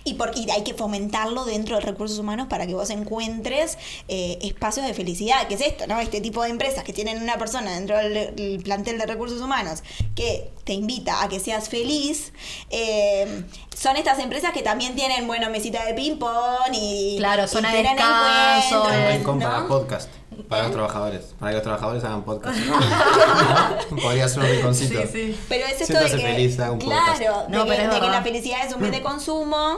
Y, 0.05 0.13
por, 0.13 0.31
y 0.37 0.49
hay 0.49 0.63
que 0.63 0.73
fomentarlo 0.73 1.43
dentro 1.43 1.75
de 1.75 1.81
recursos 1.81 2.17
humanos 2.17 2.47
para 2.49 2.65
que 2.65 2.73
vos 2.73 2.89
encuentres 2.89 3.77
eh, 4.07 4.39
espacios 4.41 4.85
de 4.85 4.93
felicidad, 4.93 5.45
que 5.49 5.55
es 5.55 5.61
esto, 5.61 5.87
¿no? 5.87 5.99
Este 5.99 6.21
tipo 6.21 6.41
de 6.41 6.51
empresas 6.51 6.85
que 6.85 6.93
tienen 6.93 7.21
una 7.21 7.37
persona 7.37 7.73
dentro 7.75 7.97
del, 7.97 8.33
del 8.33 8.63
plantel 8.63 8.97
de 8.97 9.05
recursos 9.05 9.41
humanos 9.41 9.83
que 10.15 10.49
te 10.63 10.71
invita 10.71 11.21
a 11.21 11.27
que 11.27 11.41
seas 11.41 11.67
feliz, 11.67 12.31
eh, 12.69 13.43
son 13.75 13.97
estas 13.97 14.19
empresas 14.19 14.53
que 14.53 14.61
también 14.61 14.95
tienen, 14.95 15.27
bueno, 15.27 15.49
mesita 15.49 15.83
de 15.85 15.93
ping-pong 15.93 16.71
y. 16.73 17.15
Claro, 17.17 17.43
y 17.43 17.47
zona 17.49 17.67
de 17.73 17.81
tienen 17.81 17.97
descanso, 17.97 19.67
podcast. 19.67 20.09
Para 20.49 20.63
los 20.63 20.71
trabajadores. 20.71 21.33
Para 21.39 21.51
que 21.51 21.55
los 21.55 21.63
trabajadores 21.63 22.03
hagan 22.03 22.23
podcast. 22.23 22.57
Podría 24.01 24.27
ser 24.27 24.39
un 24.43 24.45
rinconcito. 24.49 25.01
Sí, 25.03 25.07
sí. 25.11 25.39
Pero 25.49 25.65
es 25.65 25.81
esto 25.81 25.99
de 25.99 26.05
que, 26.05 26.17
feliz, 26.17 26.59
haga 26.59 26.71
un 26.71 26.79
podcast. 26.79 27.17
claro, 27.21 27.45
No, 27.49 27.65
de, 27.65 27.71
pero 27.71 27.89
que, 27.89 27.95
de 27.95 28.01
que 28.01 28.07
la 28.11 28.21
felicidad 28.21 28.65
es 28.65 28.73
un 28.73 28.79
bien 28.81 28.91
de 28.91 29.01
consumo, 29.01 29.77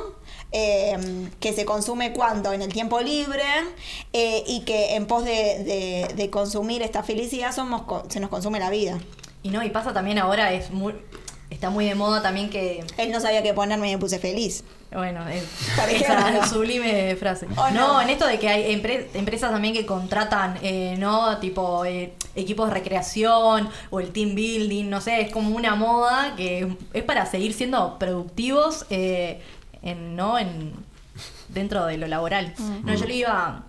eh, 0.52 1.28
que 1.40 1.54
se 1.54 1.66
consume 1.66 2.14
cuando 2.14 2.54
en 2.54 2.62
el 2.62 2.72
tiempo 2.72 3.02
libre 3.02 3.44
eh, 4.14 4.44
y 4.48 4.62
que 4.62 4.96
en 4.96 5.06
pos 5.06 5.24
de, 5.26 5.32
de- 5.32 6.14
de 6.16 6.30
consumir 6.30 6.82
esta 6.82 7.04
felicidad 7.04 7.54
somos 7.54 7.84
co- 7.84 8.04
se 8.10 8.20
nos 8.20 8.30
consume 8.30 8.60
la 8.60 8.70
vida. 8.70 8.98
Y 9.44 9.50
no, 9.50 9.64
y 9.64 9.70
pasa 9.70 9.94
también 9.94 10.18
ahora, 10.18 10.54
es 10.54 10.72
muy, 10.72 10.96
está 11.50 11.70
muy 11.70 11.86
de 11.86 11.96
moda 11.96 12.22
también 12.22 12.50
que, 12.50 12.84
Él 12.98 13.12
no 13.12 13.20
sabía 13.20 13.44
qué 13.44 13.54
ponerme 13.54 13.90
y 13.90 13.94
me 13.94 13.98
puse 14.00 14.20
feliz. 14.20 14.64
bueno, 14.92 15.28
es, 15.28 15.44
esa 15.90 15.90
ejemplo. 16.30 16.48
sublime 16.48 17.16
frase. 17.18 17.48
Oh, 17.56 17.70
no. 17.72 17.94
no. 17.94 18.02
en 18.02 18.10
esto 18.10 18.28
de 18.28 18.40
que 18.40 18.50
hay 18.50 18.76
empre- 18.76 19.08
empresas 19.14 19.52
también 19.52 19.74
que 19.74 19.86
contratan, 19.86 20.58
eh, 20.62 20.96
¿no? 20.98 21.38
Tipo 21.40 21.86
eh, 21.86 22.14
equipos 22.36 22.68
de 22.70 22.74
recreación 22.74 23.70
o 23.90 24.00
el 24.00 24.12
team 24.12 24.36
building, 24.36 24.90
no 24.90 25.02
sé, 25.02 25.22
es 25.22 25.32
como 25.32 25.56
una 25.56 25.76
moda 25.76 26.34
que 26.36 26.76
es 26.94 27.04
para 27.04 27.26
seguir 27.26 27.54
siendo 27.54 27.98
productivos, 28.00 28.86
eh, 28.90 29.42
en, 29.82 30.16
¿no? 30.16 30.40
En, 30.40 30.74
dentro 31.50 31.86
de 31.86 31.98
lo 31.98 32.08
laboral. 32.08 32.54
No, 32.84 32.94
yo 32.96 33.06
le 33.06 33.16
iba 33.16 33.64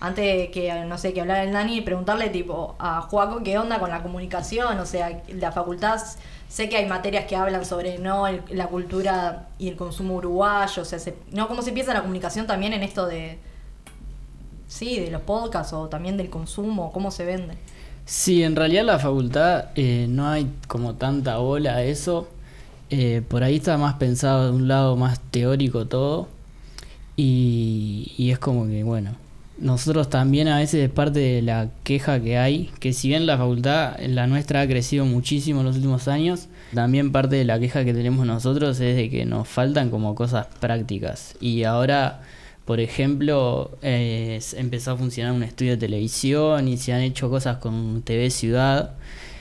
antes 0.00 0.50
que, 0.50 0.72
no 0.86 0.96
sé, 0.98 1.12
que 1.12 1.20
hablara 1.20 1.42
el 1.42 1.52
Dani, 1.52 1.80
preguntarle 1.80 2.28
tipo 2.30 2.76
a 2.78 3.00
Juaco 3.02 3.42
qué 3.42 3.58
onda 3.58 3.80
con 3.80 3.90
la 3.90 4.02
comunicación, 4.02 4.78
o 4.78 4.86
sea, 4.86 5.22
la 5.28 5.50
facultad, 5.52 6.00
sé 6.48 6.68
que 6.68 6.76
hay 6.76 6.86
materias 6.86 7.24
que 7.26 7.34
hablan 7.36 7.64
sobre 7.64 7.98
no 7.98 8.26
El- 8.28 8.42
la 8.50 8.68
cultura 8.68 9.48
y 9.58 9.68
el 9.68 9.76
consumo 9.76 10.14
uruguayo, 10.14 10.82
o 10.82 10.84
sea, 10.84 10.98
se- 10.98 11.16
no 11.32 11.48
cómo 11.48 11.62
se 11.62 11.72
piensa 11.72 11.94
la 11.94 12.00
comunicación 12.02 12.46
también 12.46 12.72
en 12.72 12.82
esto 12.82 13.06
de 13.06 13.38
sí, 14.68 15.00
de 15.00 15.10
los 15.10 15.22
podcasts 15.22 15.72
o 15.72 15.88
también 15.88 16.16
del 16.16 16.30
consumo, 16.30 16.92
cómo 16.92 17.10
se 17.10 17.24
vende. 17.24 17.54
Sí, 18.04 18.42
en 18.42 18.56
realidad 18.56 18.84
la 18.84 18.98
facultad 18.98 19.66
eh, 19.74 20.06
no 20.08 20.28
hay 20.28 20.50
como 20.66 20.94
tanta 20.94 21.38
bola 21.38 21.74
a 21.76 21.82
eso. 21.82 22.28
Eh, 22.90 23.22
por 23.28 23.42
ahí 23.42 23.56
está 23.56 23.76
más 23.76 23.94
pensado 23.94 24.46
de 24.46 24.52
un 24.52 24.66
lado 24.68 24.96
más 24.96 25.20
teórico 25.30 25.86
todo. 25.86 26.28
Y, 27.16 28.12
y 28.16 28.30
es 28.30 28.38
como 28.38 28.66
que, 28.66 28.82
bueno, 28.84 29.10
nosotros 29.60 30.08
también 30.08 30.48
a 30.48 30.58
veces 30.58 30.84
es 30.84 30.90
parte 30.90 31.18
de 31.18 31.42
la 31.42 31.70
queja 31.82 32.20
que 32.20 32.38
hay, 32.38 32.70
que 32.78 32.92
si 32.92 33.08
bien 33.08 33.26
la 33.26 33.36
facultad, 33.36 33.98
la 34.00 34.26
nuestra 34.26 34.60
ha 34.60 34.66
crecido 34.66 35.04
muchísimo 35.04 35.60
en 35.60 35.66
los 35.66 35.76
últimos 35.76 36.06
años, 36.08 36.48
también 36.74 37.12
parte 37.12 37.36
de 37.36 37.44
la 37.44 37.58
queja 37.58 37.84
que 37.84 37.94
tenemos 37.94 38.26
nosotros 38.26 38.78
es 38.80 38.96
de 38.96 39.10
que 39.10 39.24
nos 39.24 39.48
faltan 39.48 39.90
como 39.90 40.14
cosas 40.14 40.46
prácticas. 40.60 41.34
Y 41.40 41.64
ahora, 41.64 42.20
por 42.64 42.78
ejemplo, 42.80 43.78
eh, 43.82 44.40
empezó 44.56 44.92
a 44.92 44.96
funcionar 44.96 45.32
un 45.32 45.42
estudio 45.42 45.72
de 45.72 45.78
televisión 45.78 46.68
y 46.68 46.76
se 46.76 46.92
han 46.92 47.00
hecho 47.00 47.30
cosas 47.30 47.56
con 47.58 48.02
TV 48.02 48.30
Ciudad. 48.30 48.94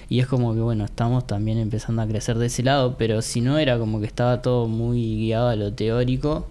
Y 0.10 0.20
es 0.20 0.28
como 0.28 0.54
que, 0.54 0.62
bueno, 0.62 0.86
estamos 0.86 1.28
también 1.28 1.58
empezando 1.58 2.02
a 2.02 2.08
crecer 2.08 2.38
de 2.38 2.46
ese 2.46 2.64
lado, 2.64 2.96
pero 2.98 3.22
si 3.22 3.42
no 3.42 3.58
era 3.58 3.78
como 3.78 4.00
que 4.00 4.06
estaba 4.06 4.42
todo 4.42 4.68
muy 4.68 5.18
guiado 5.18 5.50
a 5.50 5.56
lo 5.58 5.74
teórico. 5.74 6.48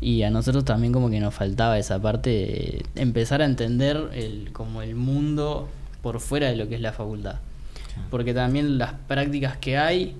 Y 0.00 0.22
a 0.22 0.30
nosotros 0.30 0.64
también 0.64 0.92
como 0.92 1.08
que 1.08 1.20
nos 1.20 1.34
faltaba 1.34 1.78
esa 1.78 2.00
parte 2.00 2.30
de 2.30 2.82
empezar 2.94 3.40
a 3.42 3.44
entender 3.44 4.10
el, 4.12 4.50
como 4.52 4.82
el 4.82 4.94
mundo 4.94 5.68
por 6.02 6.20
fuera 6.20 6.48
de 6.48 6.56
lo 6.56 6.68
que 6.68 6.74
es 6.74 6.80
la 6.80 6.92
facultad. 6.92 7.36
Porque 8.10 8.34
también 8.34 8.76
las 8.76 8.92
prácticas 9.06 9.56
que 9.56 9.78
hay 9.78 10.14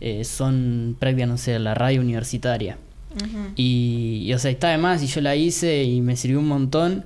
eh, 0.00 0.24
son 0.24 0.96
prácticas, 0.98 1.28
no 1.28 1.38
sé, 1.38 1.52
de 1.52 1.58
la 1.58 1.74
radio 1.74 2.00
universitaria. 2.00 2.78
y, 3.56 4.24
y, 4.26 4.32
o 4.34 4.38
sea, 4.38 4.50
está 4.50 4.70
de 4.70 4.78
más 4.78 5.02
y 5.02 5.06
yo 5.06 5.20
la 5.20 5.36
hice 5.36 5.84
y 5.84 6.00
me 6.00 6.16
sirvió 6.16 6.40
un 6.40 6.48
montón. 6.48 7.04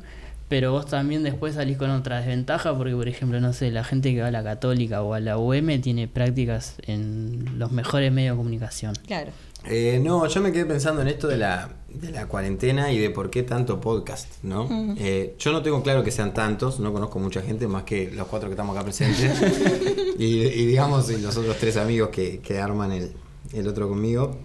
Pero 0.52 0.72
vos 0.72 0.84
también 0.84 1.22
después 1.22 1.54
salís 1.54 1.78
con 1.78 1.88
otra 1.88 2.18
desventaja 2.18 2.76
porque, 2.76 2.94
por 2.94 3.08
ejemplo, 3.08 3.40
no 3.40 3.54
sé, 3.54 3.70
la 3.70 3.84
gente 3.84 4.14
que 4.14 4.20
va 4.20 4.26
a 4.26 4.30
la 4.30 4.44
católica 4.44 5.00
o 5.02 5.14
a 5.14 5.20
la 5.20 5.38
UM 5.38 5.80
tiene 5.80 6.08
prácticas 6.08 6.76
en 6.82 7.58
los 7.58 7.72
mejores 7.72 8.12
medios 8.12 8.34
de 8.34 8.36
comunicación. 8.36 8.94
Claro. 9.06 9.32
Eh, 9.64 9.98
no, 10.04 10.26
yo 10.26 10.42
me 10.42 10.52
quedé 10.52 10.66
pensando 10.66 11.00
en 11.00 11.08
esto 11.08 11.26
de 11.26 11.38
la, 11.38 11.70
de 11.94 12.10
la 12.10 12.26
cuarentena 12.26 12.92
y 12.92 12.98
de 12.98 13.10
por 13.10 13.30
qué 13.30 13.42
tanto 13.42 13.80
podcast, 13.80 14.42
¿no? 14.42 14.68
Eh, 14.98 15.34
yo 15.38 15.52
no 15.52 15.62
tengo 15.62 15.82
claro 15.82 16.02
que 16.02 16.10
sean 16.10 16.32
tantos, 16.34 16.80
no 16.80 16.92
conozco 16.92 17.18
mucha 17.18 17.42
gente 17.42 17.66
más 17.68 17.84
que 17.84 18.10
los 18.10 18.26
cuatro 18.28 18.48
que 18.48 18.54
estamos 18.54 18.74
acá 18.76 18.84
presentes. 18.84 19.40
y, 20.18 20.24
y 20.40 20.66
digamos, 20.66 21.10
y 21.10 21.18
los 21.20 21.36
otros 21.36 21.56
tres 21.58 21.76
amigos 21.76 22.08
que, 22.10 22.40
que 22.40 22.58
arman 22.58 22.92
el, 22.92 23.12
el 23.52 23.68
otro 23.68 23.88
conmigo. 23.88 24.36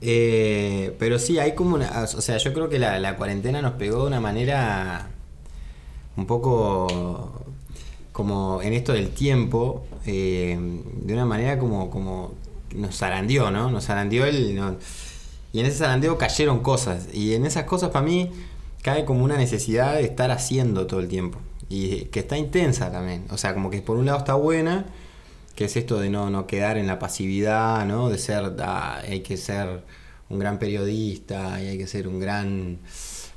Eh, 0.00 0.94
pero 0.98 1.18
sí, 1.18 1.38
hay 1.38 1.54
como 1.54 1.76
una. 1.76 2.02
O 2.02 2.20
sea, 2.20 2.36
yo 2.38 2.52
creo 2.52 2.68
que 2.68 2.78
la, 2.78 2.98
la 2.98 3.16
cuarentena 3.16 3.62
nos 3.62 3.74
pegó 3.74 4.00
de 4.02 4.06
una 4.08 4.20
manera 4.20 5.08
un 6.16 6.26
poco 6.26 7.32
como 8.12 8.60
en 8.62 8.72
esto 8.74 8.92
del 8.92 9.10
tiempo, 9.10 9.86
eh, 10.04 10.58
de 11.02 11.12
una 11.14 11.24
manera 11.24 11.58
como, 11.58 11.88
como 11.88 12.34
nos 12.74 12.96
zarandeó, 12.98 13.50
¿no? 13.50 13.70
Nos 13.70 13.86
zarandeó 13.86 14.26
el... 14.26 14.54
no- 14.54 14.76
y 15.52 15.60
en 15.60 15.66
ese 15.66 15.78
zarandeo 15.78 16.18
cayeron 16.18 16.60
cosas. 16.60 17.08
Y 17.12 17.34
en 17.34 17.44
esas 17.44 17.64
cosas 17.64 17.90
para 17.90 18.04
mí 18.04 18.30
cae 18.82 19.04
como 19.04 19.24
una 19.24 19.36
necesidad 19.36 19.94
de 19.94 20.04
estar 20.04 20.30
haciendo 20.30 20.86
todo 20.86 21.00
el 21.00 21.08
tiempo. 21.08 21.38
Y 21.68 22.06
que 22.06 22.20
está 22.20 22.36
intensa 22.36 22.90
también. 22.90 23.26
O 23.30 23.38
sea, 23.38 23.54
como 23.54 23.70
que 23.70 23.82
por 23.82 23.96
un 23.96 24.06
lado 24.06 24.18
está 24.18 24.34
buena, 24.34 24.86
que 25.54 25.66
es 25.66 25.76
esto 25.76 26.00
de 26.00 26.10
no, 26.10 26.30
no 26.30 26.46
quedar 26.46 26.78
en 26.78 26.86
la 26.86 26.98
pasividad, 26.98 27.84
¿no? 27.86 28.08
De 28.08 28.18
ser, 28.18 28.56
ah, 28.60 29.00
hay 29.06 29.20
que 29.20 29.36
ser 29.36 29.84
un 30.28 30.38
gran 30.38 30.58
periodista 30.58 31.62
y 31.62 31.68
hay 31.68 31.78
que 31.78 31.86
ser 31.86 32.08
un 32.08 32.18
gran, 32.18 32.78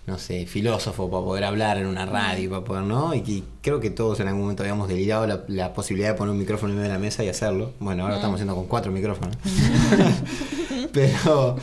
no 0.07 0.17
sé, 0.17 0.45
filósofo 0.45 1.09
para 1.09 1.23
poder 1.23 1.43
hablar 1.43 1.77
en 1.77 1.87
una 1.87 2.05
radio, 2.05 2.49
para 2.49 2.63
poder, 2.63 2.83
¿no? 2.83 3.13
Y, 3.13 3.19
y 3.19 3.43
creo 3.61 3.81
que 3.81 3.89
todos 3.89 4.21
en 4.21 4.29
algún 4.29 4.43
momento 4.43 4.63
habíamos 4.63 4.87
delirado 4.87 5.27
la, 5.27 5.43
la 5.49 5.73
posibilidad 5.73 6.09
de 6.09 6.15
poner 6.15 6.31
un 6.31 6.39
micrófono 6.39 6.71
en 6.71 6.79
medio 6.79 6.89
de 6.89 6.95
la 6.97 7.01
mesa 7.01 7.25
y 7.25 7.29
hacerlo. 7.29 7.73
Bueno, 7.79 8.03
ahora 8.03 8.15
estamos 8.15 8.35
haciendo 8.35 8.55
con 8.55 8.67
cuatro 8.67 8.91
micrófonos. 8.91 9.35
Pero 10.93 11.57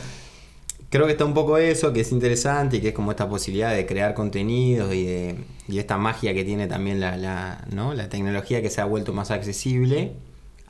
creo 0.93 1.07
que 1.07 1.13
está 1.13 1.25
un 1.25 1.33
poco 1.33 1.57
eso, 1.57 1.91
que 1.91 2.01
es 2.01 2.11
interesante 2.11 2.77
y 2.77 2.79
que 2.79 2.89
es 2.89 2.93
como 2.93 3.09
esta 3.09 3.27
posibilidad 3.27 3.73
de 3.73 3.87
crear 3.87 4.13
contenidos 4.13 4.93
y, 4.93 5.03
de, 5.03 5.35
y 5.67 5.79
esta 5.79 5.97
magia 5.97 6.35
que 6.35 6.45
tiene 6.45 6.67
también 6.67 6.99
la, 6.99 7.17
la, 7.17 7.65
¿no? 7.71 7.95
la 7.95 8.09
tecnología 8.09 8.61
que 8.61 8.69
se 8.69 8.79
ha 8.79 8.85
vuelto 8.85 9.11
más 9.11 9.31
accesible 9.31 10.11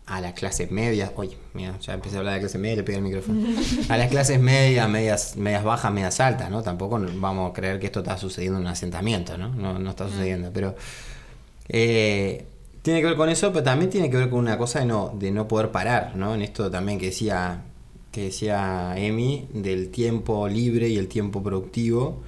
a 0.06 0.22
las 0.22 0.32
clases 0.32 0.72
medias. 0.72 1.12
Oye, 1.18 1.38
mira, 1.54 1.78
ya 1.80 1.96
empecé 1.96 2.16
a 2.16 2.20
hablar 2.20 2.36
de 2.36 2.40
clases 2.40 2.62
medias 2.62 2.78
le 2.78 2.84
pegué 2.84 3.00
el 3.00 3.04
micrófono. 3.04 3.46
A 3.90 3.98
las 3.98 4.10
clases 4.10 4.40
medias, 4.40 4.88
medias, 4.90 5.36
medias 5.36 5.66
bajas, 5.66 5.92
medias 5.92 6.18
altas, 6.22 6.50
¿no? 6.50 6.64
Tampoco 6.64 7.02
vamos 7.16 7.52
a 7.52 7.54
creer 7.54 7.82
que 7.82 7.88
esto 7.88 8.00
está 8.00 8.18
sucediendo 8.18 8.60
en 8.60 8.66
un 8.66 8.72
asentamiento, 8.72 9.38
¿no? 9.38 9.50
No, 9.50 9.78
no 9.78 9.90
está 9.90 10.08
sucediendo, 10.08 10.52
pero... 10.54 10.74
eh, 11.68 12.46
tiene 12.82 13.02
que 13.02 13.08
ver 13.08 13.18
con 13.18 13.30
eso, 13.30 13.52
pero 13.52 13.64
también 13.64 13.90
tiene 13.90 14.10
que 14.10 14.18
ver 14.18 14.30
con 14.30 14.40
una 14.40 14.58
cosa 14.58 14.80
de 14.80 14.86
no, 14.86 15.14
de 15.18 15.32
no 15.32 15.48
poder 15.50 15.72
parar, 15.72 16.16
¿no? 16.16 16.34
En 16.36 16.42
esto 16.42 16.70
también 16.72 17.00
que 17.00 17.08
decía, 17.08 17.62
que 18.14 18.26
decía 18.26 18.94
Emi, 18.98 19.48
del 19.54 19.90
tiempo 19.92 20.48
libre 20.50 20.90
y 20.90 20.98
el 21.00 21.10
tiempo 21.10 21.44
productivo. 21.44 22.24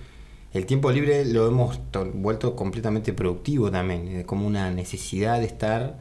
El 0.54 0.66
tiempo 0.66 0.92
libre 0.92 1.26
lo 1.26 1.48
hemos 1.48 1.80
to- 1.92 2.12
vuelto 2.14 2.56
completamente 2.56 3.14
productivo 3.14 3.72
también, 3.72 4.08
es 4.10 4.26
como 4.26 4.48
una 4.48 4.72
necesidad 4.72 5.40
de 5.40 5.46
estar 5.48 6.00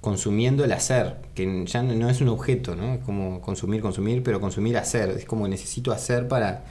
consumiendo 0.00 0.64
el 0.64 0.72
hacer, 0.72 1.16
que 1.34 1.64
ya 1.66 1.82
no 1.82 2.10
es 2.10 2.20
un 2.20 2.28
objeto, 2.28 2.74
¿no? 2.76 2.94
Es 2.94 3.00
como 3.04 3.40
consumir, 3.40 3.80
consumir, 3.82 4.22
pero 4.22 4.40
consumir 4.40 4.76
hacer. 4.78 5.10
Es 5.10 5.24
como 5.26 5.46
necesito 5.48 5.92
hacer 5.92 6.26
para, 6.28 6.64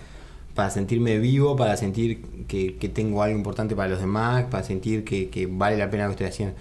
para 0.55 0.69
sentirme 0.69 1.19
vivo, 1.19 1.55
para 1.55 1.77
sentir 1.77 2.21
que, 2.47 2.77
que 2.77 2.89
tengo 2.89 3.23
algo 3.23 3.37
importante 3.37 3.75
para 3.75 3.89
los 3.89 3.99
demás, 4.01 4.45
para 4.51 4.63
sentir 4.63 5.05
que, 5.05 5.29
que 5.29 5.47
vale 5.47 5.77
la 5.77 5.89
pena 5.89 6.03
lo 6.05 6.09
que 6.09 6.25
estoy 6.25 6.27
haciendo. 6.27 6.55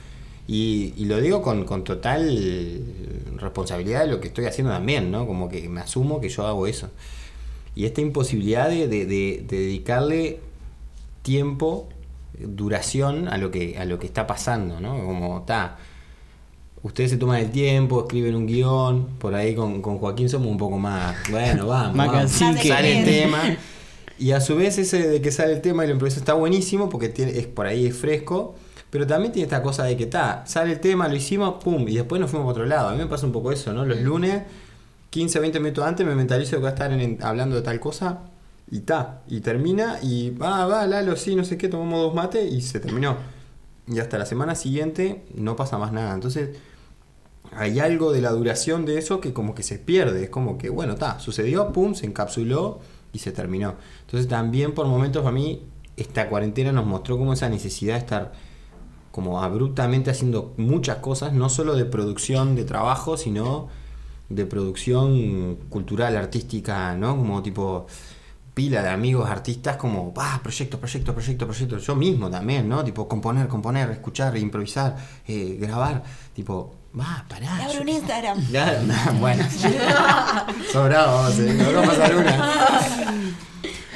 Y, 0.49 0.95
y 0.97 1.05
lo 1.05 1.21
digo 1.21 1.43
con, 1.43 1.65
con 1.65 1.85
total 1.85 2.85
responsabilidad 3.37 4.01
de 4.03 4.09
lo 4.09 4.21
que 4.21 4.29
estoy 4.29 4.47
haciendo 4.47 4.73
también, 4.73 5.11
¿no? 5.11 5.27
Como 5.27 5.49
que 5.49 5.69
me 5.69 5.81
asumo 5.81 6.21
que 6.21 6.29
yo 6.29 6.47
hago 6.47 6.67
eso. 6.67 6.91
Y 7.77 7.85
esta 7.85 8.01
imposibilidad 8.01 8.69
de, 8.69 8.89
de- 8.89 9.07
de- 9.07 9.45
de 9.49 9.57
dedicarle 9.59 10.41
tiempo, 11.23 11.89
duración 12.39 13.29
a 13.29 13.37
lo 13.39 13.51
que, 13.51 13.79
a 13.79 13.85
lo 13.85 13.99
que 13.99 14.07
está 14.07 14.27
pasando, 14.27 14.81
¿no? 14.81 14.99
Como 15.05 15.39
está. 15.41 15.79
Ustedes 16.83 17.11
se 17.11 17.17
toman 17.19 17.41
el 17.41 17.51
tiempo, 17.51 18.01
escriben 18.01 18.35
un 18.35 18.47
guion, 18.47 19.07
por 19.19 19.35
ahí 19.35 19.55
con, 19.55 19.83
con 19.83 19.99
Joaquín 19.99 20.31
somos 20.31 20.49
un 20.49 20.57
poco 20.57 20.79
más, 20.79 21.15
bueno, 21.31 21.67
vamos, 21.67 21.95
Más 21.95 22.07
vamos. 22.09 22.31
sale 22.33 22.99
el 23.01 23.05
tema. 23.05 23.57
Y 24.19 24.33
a 24.33 24.41
su 24.41 24.57
vez 24.57 24.79
ese 24.79 25.07
de 25.07 25.21
que 25.21 25.31
sale 25.31 25.53
el 25.53 25.61
tema 25.61 25.85
y 25.85 25.89
lo 25.89 25.93
improviso 25.93 26.19
está 26.19 26.33
buenísimo 26.35 26.89
porque 26.89 27.09
tiene, 27.11 27.39
es 27.39 27.47
por 27.47 27.67
ahí 27.67 27.87
es 27.87 27.97
fresco. 27.97 28.55
Pero 28.91 29.07
también 29.07 29.33
tiene 29.33 29.45
esta 29.45 29.63
cosa 29.63 29.85
de 29.85 29.97
que 29.97 30.05
está, 30.05 30.45
sale 30.47 30.73
el 30.73 30.81
tema, 30.81 31.07
lo 31.09 31.15
hicimos, 31.15 31.63
pum, 31.63 31.87
y 31.89 31.95
después 31.95 32.21
nos 32.21 32.31
fuimos 32.31 32.47
para 32.47 32.53
otro 32.53 32.67
lado. 32.67 32.89
A 32.89 32.93
mí 32.93 32.99
me 32.99 33.07
pasa 33.07 33.25
un 33.27 33.33
poco 33.33 33.53
eso, 33.53 33.73
¿no? 33.73 33.85
Los 33.87 34.01
lunes, 34.01 34.43
15, 35.11 35.39
20 35.41 35.61
minutos 35.61 35.85
antes 35.85 36.05
me 36.07 36.15
mentalizo 36.15 36.57
que 36.57 36.63
va 36.63 36.69
a 36.71 36.73
estar 36.73 36.93
en- 36.93 37.19
hablando 37.23 37.57
de 37.57 37.63
tal 37.63 37.79
cosa 37.81 38.19
y 38.71 38.81
ta, 38.81 39.23
y 39.29 39.41
termina 39.41 39.99
y 40.03 40.31
va, 40.31 40.67
va, 40.67 40.87
Lalo, 40.87 41.17
sí, 41.17 41.37
no 41.37 41.45
sé 41.45 41.57
qué, 41.57 41.69
tomamos 41.69 42.01
dos 42.01 42.15
mates 42.15 42.53
y 42.53 42.61
se 42.63 42.81
terminó. 42.81 43.17
Y 43.87 43.99
hasta 44.01 44.19
la 44.19 44.27
semana 44.27 44.55
siguiente 44.55 45.25
no 45.35 45.57
pasa 45.57 45.79
más 45.79 45.93
nada. 45.93 46.13
Entonces, 46.15 46.51
hay 47.53 47.81
algo 47.81 48.13
de 48.13 48.21
la 48.21 48.31
duración 48.31 48.87
de 48.87 48.99
eso 48.99 49.21
que 49.21 49.33
como 49.33 49.55
que 49.55 49.63
se 49.63 49.79
pierde. 49.79 50.25
Es 50.25 50.31
como 50.31 50.59
que, 50.59 50.69
bueno, 50.71 50.93
está, 50.95 51.19
sucedió, 51.21 51.73
pum, 51.73 51.95
se 51.95 52.07
encapsuló 52.07 52.81
y 53.13 53.19
se 53.19 53.33
terminó. 53.33 53.75
Entonces 54.03 54.29
también 54.29 54.73
por 54.75 54.87
momentos 54.87 55.27
a 55.27 55.33
mí 55.33 55.63
esta 55.97 56.29
cuarentena 56.29 56.71
nos 56.73 56.87
mostró 56.87 57.19
como 57.19 57.33
esa 57.33 57.49
necesidad 57.49 57.95
de 57.95 57.99
estar 58.01 58.33
como 59.11 59.43
abruptamente 59.43 60.11
haciendo 60.11 60.55
muchas 60.57 60.99
cosas, 60.99 61.33
no 61.33 61.49
solo 61.49 61.75
de 61.75 61.85
producción 61.85 62.55
de 62.55 62.65
trabajo, 62.65 63.17
sino 63.17 63.69
de 64.29 64.47
producción 64.47 65.57
cultural, 65.69 66.17
artística, 66.17 66.95
¿no? 66.95 67.17
Como 67.17 67.43
tipo 67.43 67.87
pila 68.55 68.83
de 68.83 68.89
amigos 68.91 69.29
artistas 69.31 69.77
como, 69.77 70.13
ah, 70.17 70.41
proyectos, 70.43 70.79
proyectos, 70.79 71.15
proyectos, 71.15 71.49
proyectos. 71.49 71.87
Yo 71.87 71.95
mismo 71.97 72.31
también, 72.31 72.69
¿no? 72.69 72.85
Tipo 72.85 73.09
componer, 73.09 73.49
componer, 73.49 73.91
escuchar, 73.91 74.37
improvisar, 74.37 74.97
eh, 75.27 75.57
grabar. 75.61 76.03
Tipo, 76.35 76.75
va, 76.99 77.25
pará. 77.29 77.65
Abro 77.65 77.81
un 77.81 77.87
qué 77.87 77.93
sé". 77.93 77.99
Instagram. 77.99 78.47
Ya, 78.53 78.83
nah, 78.83 79.13
bueno. 79.19 79.45
Sobrado, 80.73 81.23
vamos 81.23 81.39
a 81.39 81.83
pasar 81.83 82.17
una. 82.17 83.11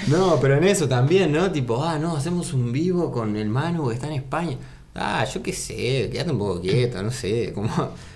No, 0.07 0.39
pero 0.41 0.57
en 0.57 0.65
eso 0.65 0.89
también, 0.89 1.33
¿no? 1.33 1.51
Tipo, 1.51 1.83
ah, 1.83 1.99
no, 1.99 2.17
hacemos 2.17 2.53
un 2.53 2.73
vivo 2.73 3.11
con 3.11 3.37
el 3.37 3.49
Manu 3.49 3.89
que 3.89 3.95
está 3.95 4.07
en 4.07 4.15
España. 4.15 4.57
Ah, 4.95 5.24
yo 5.24 5.42
qué 5.42 5.53
sé, 5.53 6.09
quédate 6.12 6.30
un 6.30 6.38
poco 6.38 6.61
quieto, 6.61 7.03
no 7.03 7.11
sé. 7.11 7.53
Como, 7.53 7.68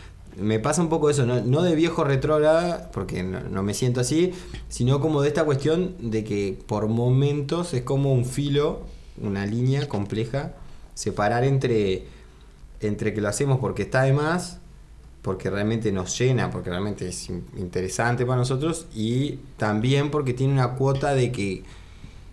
me 0.36 0.60
pasa 0.60 0.80
un 0.82 0.88
poco 0.88 1.10
eso, 1.10 1.26
no, 1.26 1.62
de 1.62 1.74
viejo 1.74 2.04
retrógrada, 2.04 2.90
porque 2.92 3.22
no, 3.22 3.40
no 3.40 3.62
me 3.62 3.74
siento 3.74 4.00
así, 4.00 4.32
sino 4.68 5.00
como 5.00 5.22
de 5.22 5.28
esta 5.28 5.44
cuestión 5.44 5.94
de 5.98 6.22
que 6.24 6.58
por 6.66 6.86
momentos 6.88 7.74
es 7.74 7.82
como 7.82 8.12
un 8.12 8.24
filo, 8.24 8.82
una 9.20 9.44
línea 9.46 9.88
compleja, 9.88 10.54
separar 10.94 11.44
entre, 11.44 12.04
entre 12.80 13.12
que 13.14 13.20
lo 13.20 13.28
hacemos 13.28 13.58
porque 13.58 13.82
está 13.82 14.02
de 14.02 14.12
más, 14.12 14.58
porque 15.22 15.50
realmente 15.50 15.90
nos 15.92 16.16
llena, 16.18 16.50
porque 16.50 16.70
realmente 16.70 17.08
es 17.08 17.28
in- 17.28 17.44
interesante 17.56 18.24
para 18.24 18.38
nosotros, 18.38 18.86
y 18.94 19.40
también 19.56 20.10
porque 20.10 20.32
tiene 20.34 20.52
una 20.52 20.74
cuota 20.74 21.14
de 21.14 21.32
que, 21.32 21.64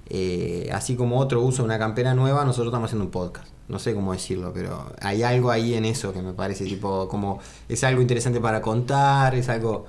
eh, 0.08 0.70
así 0.74 0.96
como 0.96 1.20
otro 1.20 1.42
usa 1.42 1.64
una 1.64 1.80
campera 1.80 2.14
nueva, 2.14 2.46
nosotros 2.46 2.68
estamos 2.68 2.88
haciendo 2.88 3.06
un 3.06 3.12
podcast. 3.12 3.48
No 3.68 3.80
sé 3.80 3.96
cómo 3.96 4.14
decirlo, 4.14 4.52
pero 4.54 4.92
hay 5.02 5.24
algo 5.24 5.50
ahí 5.50 5.74
en 5.74 5.86
eso 5.86 6.14
que 6.14 6.22
me 6.22 6.34
parece, 6.34 6.66
tipo, 6.66 7.08
como 7.08 7.40
es 7.68 7.84
algo 7.84 8.02
interesante 8.02 8.40
para 8.40 8.62
contar, 8.62 9.34
es 9.34 9.50
algo 9.50 9.86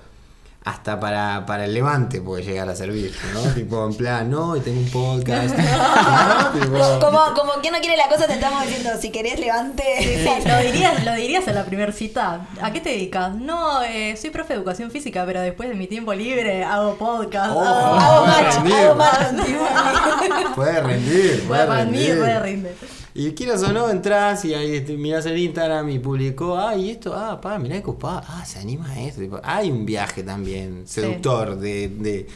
hasta 0.67 0.99
para, 0.99 1.47
para 1.47 1.65
el 1.67 1.73
levante 1.75 2.21
puede 2.21 2.43
llegar 2.43 2.69
a 2.69 2.75
servir, 2.75 3.15
¿no? 3.33 3.41
tipo, 3.55 3.87
en 3.87 3.95
plan, 3.95 4.29
no, 4.29 4.57
y 4.57 4.61
tengo 4.61 4.81
un 4.81 4.91
podcast. 4.91 5.57
¿no? 5.57 6.53
Tipo, 6.61 6.99
Como, 7.01 7.21
como 7.35 7.53
quien 7.63 7.73
no 7.73 7.79
quiere 7.81 7.97
la 7.97 8.09
cosa, 8.09 8.27
te 8.27 8.33
estamos 8.35 8.67
diciendo, 8.67 8.91
si 9.01 9.11
querés 9.11 9.39
levante. 9.39 9.85
Sí, 10.01 10.49
¿Lo 10.49 10.59
dirías, 10.59 11.05
¿Lo 11.05 11.15
dirías 11.15 11.47
en 11.47 11.55
la 11.55 11.65
primera 11.65 11.93
cita? 11.93 12.47
¿A 12.61 12.73
qué 12.73 12.81
te 12.81 12.89
dedicas? 12.91 13.35
No, 13.37 13.81
eh, 13.85 14.17
soy 14.21 14.31
profe 14.31 14.55
de 14.55 14.59
educación 14.59 14.91
física, 14.91 15.25
pero 15.25 15.41
después 15.41 15.69
de 15.69 15.77
mi 15.77 15.87
tiempo 15.87 16.13
libre 16.15 16.65
hago 16.65 16.97
podcast. 16.97 17.53
Oh, 17.55 17.61
hago- 17.63 17.97
Hago 17.97 18.25
puede 18.25 18.43
match, 18.43 18.55
rendir. 18.57 18.75
hago 18.75 18.95
match. 18.97 20.55
Puede 20.57 20.81
rendir, 20.83 21.45
puede 21.47 21.67
rendir. 21.67 22.19
puede 22.19 22.41
rendir. 22.41 22.77
Y 23.19 23.33
quieras 23.33 23.63
o 23.63 23.73
no, 23.73 23.89
entras 23.89 24.45
y 24.45 24.53
ahí 24.55 24.77
este, 24.77 24.97
mirás 24.97 25.25
el 25.27 25.39
Instagram 25.39 25.89
y 25.91 25.99
publicó, 25.99 26.59
ah, 26.59 26.77
y 26.77 26.91
esto, 26.91 27.15
ah, 27.17 27.41
pa, 27.41 27.59
mirá 27.59 27.77
qué 27.77 27.83
copado, 27.83 28.23
ah, 28.29 28.45
se 28.45 28.59
anima 28.59 28.91
a 28.91 29.01
esto. 29.01 29.21
Hay 29.43 29.71
un 29.71 29.87
viaje 29.87 30.23
también 30.23 30.87
seductor 30.87 31.57
de, 31.59 31.89
de- 31.89 32.27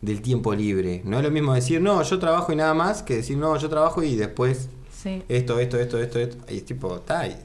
del 0.00 0.22
tiempo 0.22 0.54
libre. 0.54 1.02
No 1.04 1.18
es 1.18 1.24
lo 1.24 1.30
mismo 1.30 1.52
decir, 1.52 1.80
no, 1.82 2.02
yo 2.02 2.18
trabajo 2.18 2.52
y 2.52 2.56
nada 2.56 2.72
más, 2.72 3.02
que 3.02 3.16
decir, 3.16 3.36
no, 3.36 3.54
yo 3.58 3.68
trabajo 3.68 4.02
y 4.02 4.16
después 4.16 4.68
Sí. 5.02 5.22
esto, 5.28 5.58
esto, 5.60 5.78
esto, 5.78 5.98
esto, 5.98 6.18
esto. 6.18 6.36
Y 6.48 6.56
es 6.58 6.64
tipo, 6.64 6.96
está, 6.96 7.26
y 7.26 7.36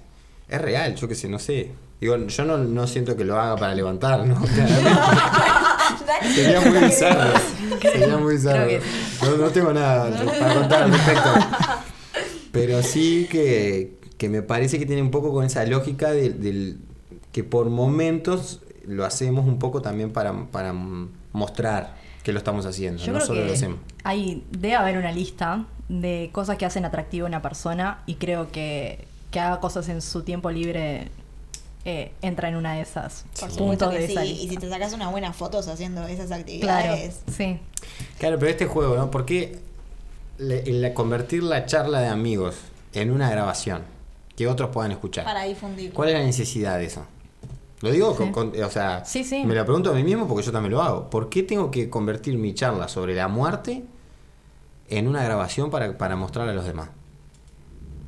es 0.47 0.61
real, 0.61 0.95
yo 0.95 1.07
qué 1.07 1.15
sé, 1.15 1.27
no 1.29 1.37
sé. 1.39 1.71
Digo, 1.99 2.17
yo 2.17 2.45
no, 2.45 2.57
no 2.57 2.87
siento 2.87 3.15
que 3.17 3.23
lo 3.25 3.39
haga 3.39 3.55
para 3.55 3.73
levantar, 3.75 4.25
¿no? 4.27 4.41
Sería 6.33 6.61
muy 6.61 6.79
bizarro. 6.79 7.39
Sería 7.81 8.17
muy 8.17 8.35
bizarro. 8.35 8.67
Que 8.67 8.81
No, 9.21 9.37
no 9.37 9.47
tengo 9.49 9.73
nada 9.73 10.09
para 10.39 10.53
contar 10.53 10.83
al 10.83 10.91
respecto. 10.91 11.29
Pero 12.77 12.87
sí 12.87 13.27
que, 13.29 13.93
que 14.17 14.29
me 14.29 14.41
parece 14.41 14.79
que 14.79 14.85
tiene 14.85 15.01
un 15.01 15.11
poco 15.11 15.31
con 15.33 15.45
esa 15.45 15.65
lógica 15.65 16.11
del, 16.11 16.41
del- 16.41 16.77
que 17.31 17.43
por 17.43 17.69
momentos 17.69 18.61
lo 18.85 19.03
hacemos 19.05 19.45
un 19.45 19.59
poco 19.59 19.81
también 19.81 20.11
para, 20.11 20.45
para 20.47 20.73
mostrar 21.33 21.95
que 22.23 22.31
lo 22.31 22.37
estamos 22.39 22.65
haciendo, 22.65 23.01
Yo 23.03 23.07
no 23.11 23.17
creo 23.19 23.27
solo 23.27 23.41
que 23.41 23.47
lo 23.47 23.53
hacemos. 23.53 23.79
hay, 24.03 24.43
debe 24.51 24.75
haber 24.75 24.97
una 24.97 25.11
lista 25.11 25.65
de 25.89 26.29
cosas 26.31 26.57
que 26.57 26.65
hacen 26.65 26.85
atractiva 26.85 27.25
a 27.25 27.29
una 27.29 27.41
persona 27.41 28.01
y 28.05 28.15
creo 28.15 28.51
que, 28.51 29.05
que 29.31 29.39
haga 29.39 29.59
cosas 29.59 29.89
en 29.89 30.01
su 30.01 30.23
tiempo 30.23 30.49
libre 30.49 31.09
eh, 31.83 32.11
entra 32.23 32.49
en 32.49 32.55
una 32.55 32.73
de 32.75 32.81
esas 32.81 33.25
Por 33.39 33.51
puntos 33.55 33.93
de 33.93 34.07
sí. 34.07 34.11
esa 34.13 34.25
Y 34.25 34.47
si 34.49 34.57
te 34.57 34.67
sacas 34.69 34.93
unas 34.93 35.11
buenas 35.11 35.35
fotos 35.35 35.67
haciendo 35.67 36.07
esas 36.07 36.27
Claro, 36.27 36.41
actividades. 36.41 37.21
sí. 37.35 37.59
Claro, 38.17 38.39
pero 38.39 38.49
este 38.49 38.65
juego, 38.65 38.95
¿no? 38.95 39.11
¿Por 39.11 39.25
qué 39.25 39.59
le- 40.37 40.63
la- 40.71 40.93
convertir 40.93 41.43
la 41.43 41.65
charla 41.65 41.99
de 42.01 42.07
amigos 42.07 42.55
en 42.93 43.11
una 43.11 43.29
grabación 43.29 43.83
que 44.35 44.47
otros 44.47 44.69
puedan 44.69 44.91
escuchar? 44.91 45.23
Para 45.25 45.43
difundir. 45.43 45.93
¿Cuál 45.93 46.09
es 46.09 46.15
la 46.15 46.23
necesidad 46.23 46.77
de 46.77 46.85
eso? 46.85 47.05
Lo 47.81 47.91
digo 47.91 48.15
con, 48.15 48.27
Sí. 48.27 48.31
con- 48.33 48.63
o 48.63 48.69
sea, 48.69 49.03
Sí, 49.05 49.23
sí. 49.23 49.43
me 49.45 49.53
lo 49.53 49.63
pregunto 49.65 49.91
a 49.91 49.93
mí 49.93 50.03
mismo 50.03 50.27
porque 50.27 50.43
yo 50.45 50.51
también 50.51 50.71
lo 50.71 50.81
hago. 50.81 51.09
¿Por 51.09 51.29
qué 51.29 51.43
tengo 51.43 51.69
que 51.71 51.89
convertir 51.89 52.37
mi 52.37 52.53
charla 52.53 52.87
sobre 52.87 53.13
la 53.15 53.27
muerte 53.27 53.83
en 54.89 55.07
una 55.07 55.23
grabación 55.23 55.69
para, 55.69 55.97
para 55.97 56.15
mostrar 56.15 56.47
a 56.49 56.53
los 56.53 56.65
demás? 56.65 56.89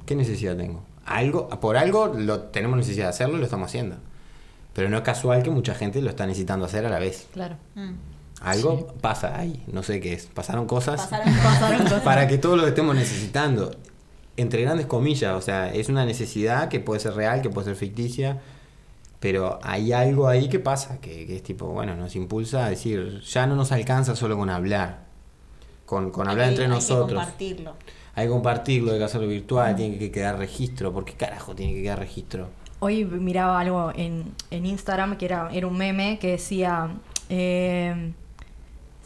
¿Qué 0.05 0.15
necesidad 0.15 0.55
tengo? 0.55 0.83
Algo, 1.05 1.49
por 1.49 1.77
algo 1.77 2.07
lo 2.07 2.41
tenemos 2.43 2.77
necesidad 2.77 3.05
de 3.05 3.09
hacerlo 3.09 3.35
y 3.35 3.39
lo 3.39 3.45
estamos 3.45 3.67
haciendo. 3.67 3.97
Pero 4.73 4.89
no 4.89 4.97
es 4.97 5.03
casual 5.03 5.43
que 5.43 5.49
mucha 5.49 5.73
gente 5.75 6.01
lo 6.01 6.09
está 6.09 6.25
necesitando 6.27 6.65
hacer 6.65 6.85
a 6.85 6.89
la 6.89 6.99
vez. 6.99 7.27
Claro. 7.33 7.55
Mm. 7.75 7.91
Algo 8.41 8.93
pasa 9.01 9.37
ahí, 9.39 9.63
no 9.67 9.81
sé 9.83 9.99
qué 9.99 10.13
es. 10.13 10.27
Pasaron 10.27 10.67
cosas 10.67 11.01
Pasaron 11.01 11.33
Pasaron 11.43 11.81
cosas. 11.83 12.03
para 12.03 12.27
que 12.27 12.37
todos 12.37 12.57
lo 12.57 12.67
estemos 12.67 12.95
necesitando. 12.95 13.71
Entre 14.35 14.61
grandes 14.61 14.85
comillas, 14.85 15.33
o 15.33 15.41
sea, 15.41 15.73
es 15.73 15.89
una 15.89 16.05
necesidad 16.05 16.69
que 16.69 16.79
puede 16.79 16.99
ser 16.99 17.13
real, 17.15 17.41
que 17.41 17.49
puede 17.49 17.65
ser 17.65 17.75
ficticia, 17.75 18.39
pero 19.19 19.59
hay 19.63 19.91
algo 19.93 20.27
ahí 20.27 20.47
que 20.47 20.59
pasa, 20.59 20.99
que, 21.01 21.25
que 21.25 21.37
es 21.37 21.41
tipo, 21.43 21.65
bueno, 21.65 21.95
nos 21.95 22.15
impulsa 22.15 22.65
a 22.65 22.69
decir, 22.69 23.19
ya 23.21 23.47
no 23.47 23.55
nos 23.55 23.71
alcanza 23.71 24.15
solo 24.15 24.37
con 24.37 24.51
hablar, 24.51 24.99
con, 25.87 26.11
con 26.11 26.27
hablar 26.27 26.45
Hay- 26.49 26.51
entre 26.53 26.65
hay 26.65 26.79
que 26.79 26.87
compartirlo. 26.87 27.73
Hay 28.13 28.25
que 28.27 28.31
compartirlo, 28.31 28.91
hay 28.91 28.97
que 28.99 29.03
hacerlo 29.03 29.27
virtual, 29.27 29.75
tiene 29.75 29.97
que 29.97 30.11
quedar 30.11 30.37
registro. 30.37 30.91
¿Por 30.93 31.03
qué 31.05 31.13
carajo 31.13 31.55
tiene 31.55 31.73
que 31.73 31.81
quedar 31.83 31.97
registro? 31.99 32.49
Hoy 32.79 33.05
miraba 33.05 33.59
algo 33.59 33.91
en, 33.95 34.33
en 34.51 34.65
Instagram 34.67 35.17
que 35.17 35.25
era, 35.25 35.49
era 35.51 35.65
un 35.65 35.77
meme 35.77 36.19
que 36.19 36.31
decía, 36.31 36.91
eh, 37.29 38.11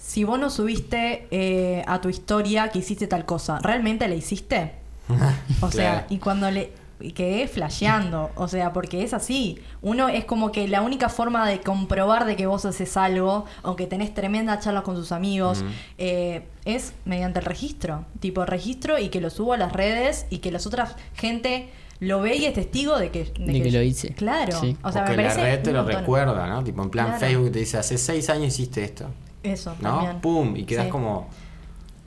si 0.04 0.24
vos 0.24 0.40
no 0.40 0.50
subiste 0.50 1.28
eh, 1.32 1.84
a 1.88 2.02
tu 2.02 2.10
historia 2.10 2.70
que 2.70 2.80
hiciste 2.80 3.06
tal 3.08 3.26
cosa, 3.26 3.60
¿realmente 3.62 4.08
la 4.08 4.16
hiciste? 4.16 4.74
O 5.62 5.70
sea, 5.72 5.92
Claro. 5.92 6.06
y 6.10 6.18
cuando 6.18 6.50
le 6.50 6.72
y 7.04 7.14
quedé 7.14 7.48
flasheando, 7.48 8.30
o 8.36 8.48
sea, 8.48 8.74
porque 8.74 9.02
es 9.04 9.16
así. 9.16 9.58
Uno 9.82 10.08
es 10.08 10.24
como 10.24 10.52
que 10.52 10.68
la 10.68 10.84
única 10.84 11.10
forma 11.10 11.48
de 11.50 11.60
comprobar 11.60 12.26
de 12.26 12.36
que 12.36 12.46
vos 12.46 12.64
haces 12.66 12.96
algo, 12.96 13.46
aunque 13.64 13.88
tenés 13.88 14.14
tremendas 14.14 14.64
charlas 14.64 14.84
con 14.84 14.96
sus 14.96 15.12
amigos, 15.12 15.64
eh, 15.98 16.44
es 16.64 16.94
mediante 17.06 17.40
el 17.40 17.46
registro. 17.46 18.06
Tipo 18.20 18.46
registro 18.46 19.00
y 19.00 19.10
que 19.10 19.20
lo 19.20 19.32
subo 19.32 19.54
a 19.54 19.58
las 19.58 19.74
redes 19.74 20.28
y 20.30 20.38
que 20.40 20.52
las 20.52 20.68
otras 20.68 20.96
gente 21.16 21.70
lo 22.00 22.22
ve 22.22 22.36
y 22.38 22.46
es 22.46 22.54
testigo 22.54 23.00
de 23.00 23.10
que, 23.10 23.26
De 23.36 23.62
que 23.64 23.72
lo 23.72 23.82
hice. 23.82 24.14
Claro. 24.14 24.60
Sí. 24.62 24.78
O 24.84 24.92
sea, 24.92 25.06
Porque 25.06 25.18
me 25.18 25.24
la 25.24 25.30
parece 25.30 25.56
red 25.56 25.64
te 25.64 25.72
lo 25.72 25.82
montón. 25.82 26.02
recuerda, 26.02 26.46
¿no? 26.48 26.64
Tipo, 26.64 26.84
en 26.84 26.90
plan 26.92 27.06
Claro. 27.08 27.20
Facebook 27.20 27.52
te 27.52 27.60
dice, 27.60 27.80
hace 27.80 27.98
seis 27.98 28.30
años 28.30 28.50
hiciste 28.50 28.84
esto, 28.84 29.08
Eso, 29.44 29.76
¿no? 29.80 29.90
también. 29.90 30.22
Pum, 30.22 30.56
y 30.56 30.64
quedas 30.66 30.86
Sí. 30.86 30.92
como... 30.92 31.28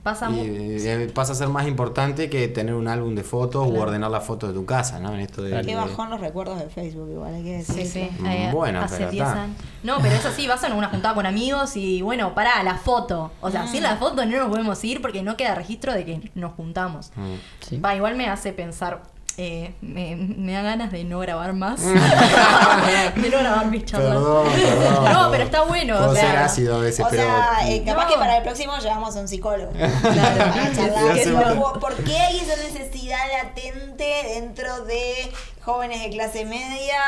Pasa 0.03 0.29
Y, 0.29 0.37
eh, 0.85 1.11
pasa 1.15 1.31
a 1.31 1.35
ser 1.35 1.47
más 1.49 1.67
importante 1.67 2.29
que 2.29 2.47
tener 2.47 2.75
un 2.75 2.87
álbum 2.87 3.15
de 3.15 3.23
fotos 3.23 3.63
o 3.65 3.69
Claro. 3.69 3.81
ordenar 3.85 4.11
las 4.11 4.23
fotos 4.23 4.49
de 4.49 4.53
tu 4.53 4.63
casa, 4.63 4.99
¿no? 4.99 5.11
En 5.15 5.19
esto 5.19 5.41
de, 5.41 5.59
Qué 5.63 5.75
bajón 5.75 6.11
los 6.11 6.21
recuerdos 6.21 6.59
de 6.59 6.69
Facebook, 6.69 7.09
igual 7.09 7.33
hay 7.33 7.43
que 7.43 7.63
Sí, 7.63 7.73
decirlo. 7.73 8.09
sí. 8.15 8.21
Mm, 8.21 8.25
eh, 8.27 8.49
bueno, 8.53 8.81
hace 8.81 8.97
pero 8.97 9.09
10 9.09 9.27
está. 9.27 9.41
años. 9.45 9.57
No, 9.81 9.97
pero 10.03 10.13
es 10.13 10.23
así, 10.23 10.45
vas 10.47 10.63
a 10.63 10.71
una 10.75 10.89
juntada 10.89 11.15
con 11.15 11.25
amigos 11.25 11.75
y 11.75 12.03
bueno, 12.03 12.35
pará, 12.35 12.61
la 12.61 12.75
foto. 12.75 13.31
O 13.41 13.49
sea, 13.49 13.65
sin 13.65 13.81
la 13.81 13.95
foto 13.95 14.23
no 14.27 14.37
nos 14.37 14.49
podemos 14.49 14.83
ir 14.83 15.01
porque 15.01 15.23
no 15.23 15.37
queda 15.37 15.55
registro 15.55 15.91
de 15.91 16.05
que 16.05 16.31
nos 16.35 16.53
juntamos. 16.53 17.11
Mm. 17.15 17.33
Sí. 17.67 17.77
Va, 17.79 17.95
igual 17.95 18.15
me 18.15 18.29
hace 18.29 18.53
pensar 18.53 19.01
eh, 19.37 19.73
me, 19.81 20.15
me 20.15 20.53
da 20.53 20.61
ganas 20.61 20.91
de 20.91 21.03
no 21.03 21.19
grabar 21.19 21.53
más. 21.53 21.81
de 23.15 23.29
no 23.29 23.37
grabar 23.39 23.65
mis 23.67 23.85
charlas. 23.85 24.13
Perdón, 24.13 24.47
perdón. 24.55 25.13
No, 25.13 25.31
pero 25.31 25.43
está 25.43 25.61
bueno. 25.63 25.97
Puedo 25.97 26.11
o 26.11 26.15
sea, 26.15 26.27
ser 26.29 26.37
ácido 26.37 26.75
a 26.75 26.79
veces, 26.79 27.05
O 27.05 27.09
pero. 27.09 27.23
sea, 27.23 27.69
eh, 27.69 27.83
capaz 27.85 28.03
No. 28.05 28.09
que 28.11 28.15
para 28.17 28.37
el 28.37 28.43
próximo 28.43 28.77
llevamos 28.79 29.15
a 29.15 29.19
un 29.19 29.27
psicólogo. 29.27 29.71
Claro. 29.71 30.37
Para 30.37 30.73
charlar. 30.73 31.79
¿Por 31.79 31.95
qué 32.03 32.17
hay 32.17 32.37
esa 32.39 32.55
necesidad 32.55 33.17
latente 33.43 34.05
dentro 34.35 34.85
de 34.85 35.31
jóvenes 35.61 36.01
de 36.03 36.09
clase 36.11 36.45
media, 36.45 36.99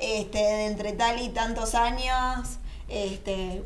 este, 0.00 0.38
de 0.38 0.66
entre 0.66 0.92
tal 0.92 1.20
y 1.20 1.28
tantos 1.30 1.74
años, 1.74 2.58
este, 2.88 3.62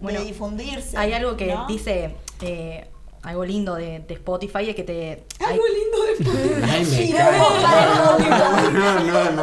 Bueno, 0.00 0.20
de 0.20 0.26
difundirse? 0.26 0.96
Hay 0.96 1.12
algo 1.12 1.36
que 1.36 1.46
¿no? 1.46 1.66
dice. 1.66 2.14
eh, 2.40 2.88
algo 3.22 3.44
lindo 3.44 3.74
de, 3.76 4.00
de 4.00 4.14
Spotify 4.14 4.70
es 4.70 4.74
que 4.76 4.82
te. 4.82 5.24
hay- 5.38 5.52
Algo 5.52 5.64
lindo 5.68 6.30
de 6.32 6.64
Ay, 6.70 6.80
me 6.80 6.84
Sí, 6.84 7.12
cae. 7.12 7.38
no, 7.38 8.18
No, 8.18 8.70
no, 8.70 9.00
no, 9.00 9.30
no. 9.32 9.42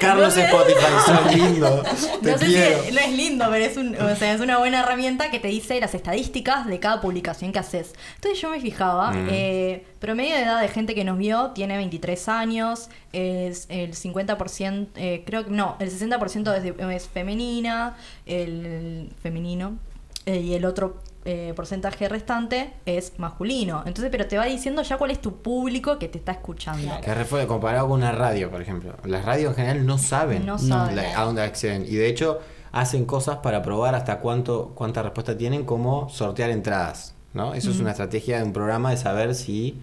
Carlos 0.00 0.36
Spotify, 0.36 0.86
sos 1.06 1.34
lindo. 1.34 1.82
Te 2.22 2.32
no 2.32 2.38
sé 2.38 2.46
quiero. 2.46 2.82
si 2.82 2.92
no 2.92 3.00
es 3.00 3.12
lindo, 3.12 3.46
pero 3.50 3.64
es, 3.64 3.76
un, 3.76 3.94
o 3.96 4.16
sea, 4.16 4.34
es 4.34 4.40
una 4.40 4.58
buena 4.58 4.80
herramienta 4.80 5.30
que 5.30 5.38
te 5.38 5.48
dice 5.48 5.78
las 5.80 5.94
estadísticas 5.94 6.66
de 6.66 6.78
cada 6.80 7.00
publicación 7.00 7.52
que 7.52 7.58
haces. 7.58 7.92
Entonces 8.16 8.40
yo 8.40 8.50
me 8.50 8.60
fijaba, 8.60 9.12
Mm. 9.12 9.28
eh, 9.30 9.84
promedio 9.98 10.34
de 10.36 10.42
edad 10.42 10.60
de 10.60 10.68
gente 10.68 10.94
que 10.94 11.04
nos 11.04 11.16
vio 11.18 11.50
tiene 11.52 11.76
23 11.76 12.28
años, 12.28 12.88
es 13.12 13.66
el 13.70 13.94
50%, 13.94 14.88
eh, 14.96 15.22
creo 15.26 15.44
que 15.44 15.50
no, 15.50 15.76
el 15.78 15.90
60% 15.90 16.54
es, 16.56 16.62
de- 16.62 16.94
es 16.96 17.08
femenina, 17.08 17.96
el 18.26 19.10
femenino, 19.22 19.78
eh, 20.26 20.38
y 20.40 20.54
el 20.54 20.64
otro 20.64 21.02
eh, 21.24 21.52
porcentaje 21.56 22.08
restante 22.08 22.74
es 22.86 23.12
masculino. 23.18 23.82
Entonces, 23.86 24.10
pero 24.10 24.26
te 24.26 24.36
va 24.36 24.44
diciendo 24.44 24.82
ya 24.82 24.96
cuál 24.98 25.10
es 25.10 25.20
tu 25.20 25.36
público 25.42 25.98
que 25.98 26.08
te 26.08 26.18
está 26.18 26.32
escuchando. 26.32 27.00
Que 27.00 27.14
refue- 27.14 27.46
comparado 27.46 27.88
con 27.88 28.00
una 28.00 28.12
radio, 28.12 28.50
por 28.50 28.60
ejemplo. 28.60 28.94
Las 29.04 29.24
radios 29.24 29.50
en 29.50 29.56
general 29.56 29.86
no 29.86 29.98
saben, 29.98 30.44
No 30.46 30.58
saben. 30.58 30.96
la- 30.96 31.18
a 31.20 31.24
dónde 31.24 31.42
acceden. 31.42 31.84
Y 31.84 31.94
de 31.94 32.08
hecho, 32.08 32.40
hacen 32.72 33.04
cosas 33.06 33.38
para 33.38 33.62
probar 33.62 33.94
hasta 33.94 34.18
cuánto 34.20 34.72
cuánta 34.74 35.02
respuesta 35.02 35.36
tienen, 35.38 35.64
como 35.64 36.08
sortear 36.08 36.50
entradas. 36.50 37.14
¿no? 37.32 37.52
Eso 37.54 37.70
es 37.70 37.80
una 37.80 37.90
estrategia 37.90 38.38
de 38.38 38.44
un 38.44 38.52
programa 38.52 38.90
de 38.90 38.96
saber 38.96 39.34
si 39.34 39.80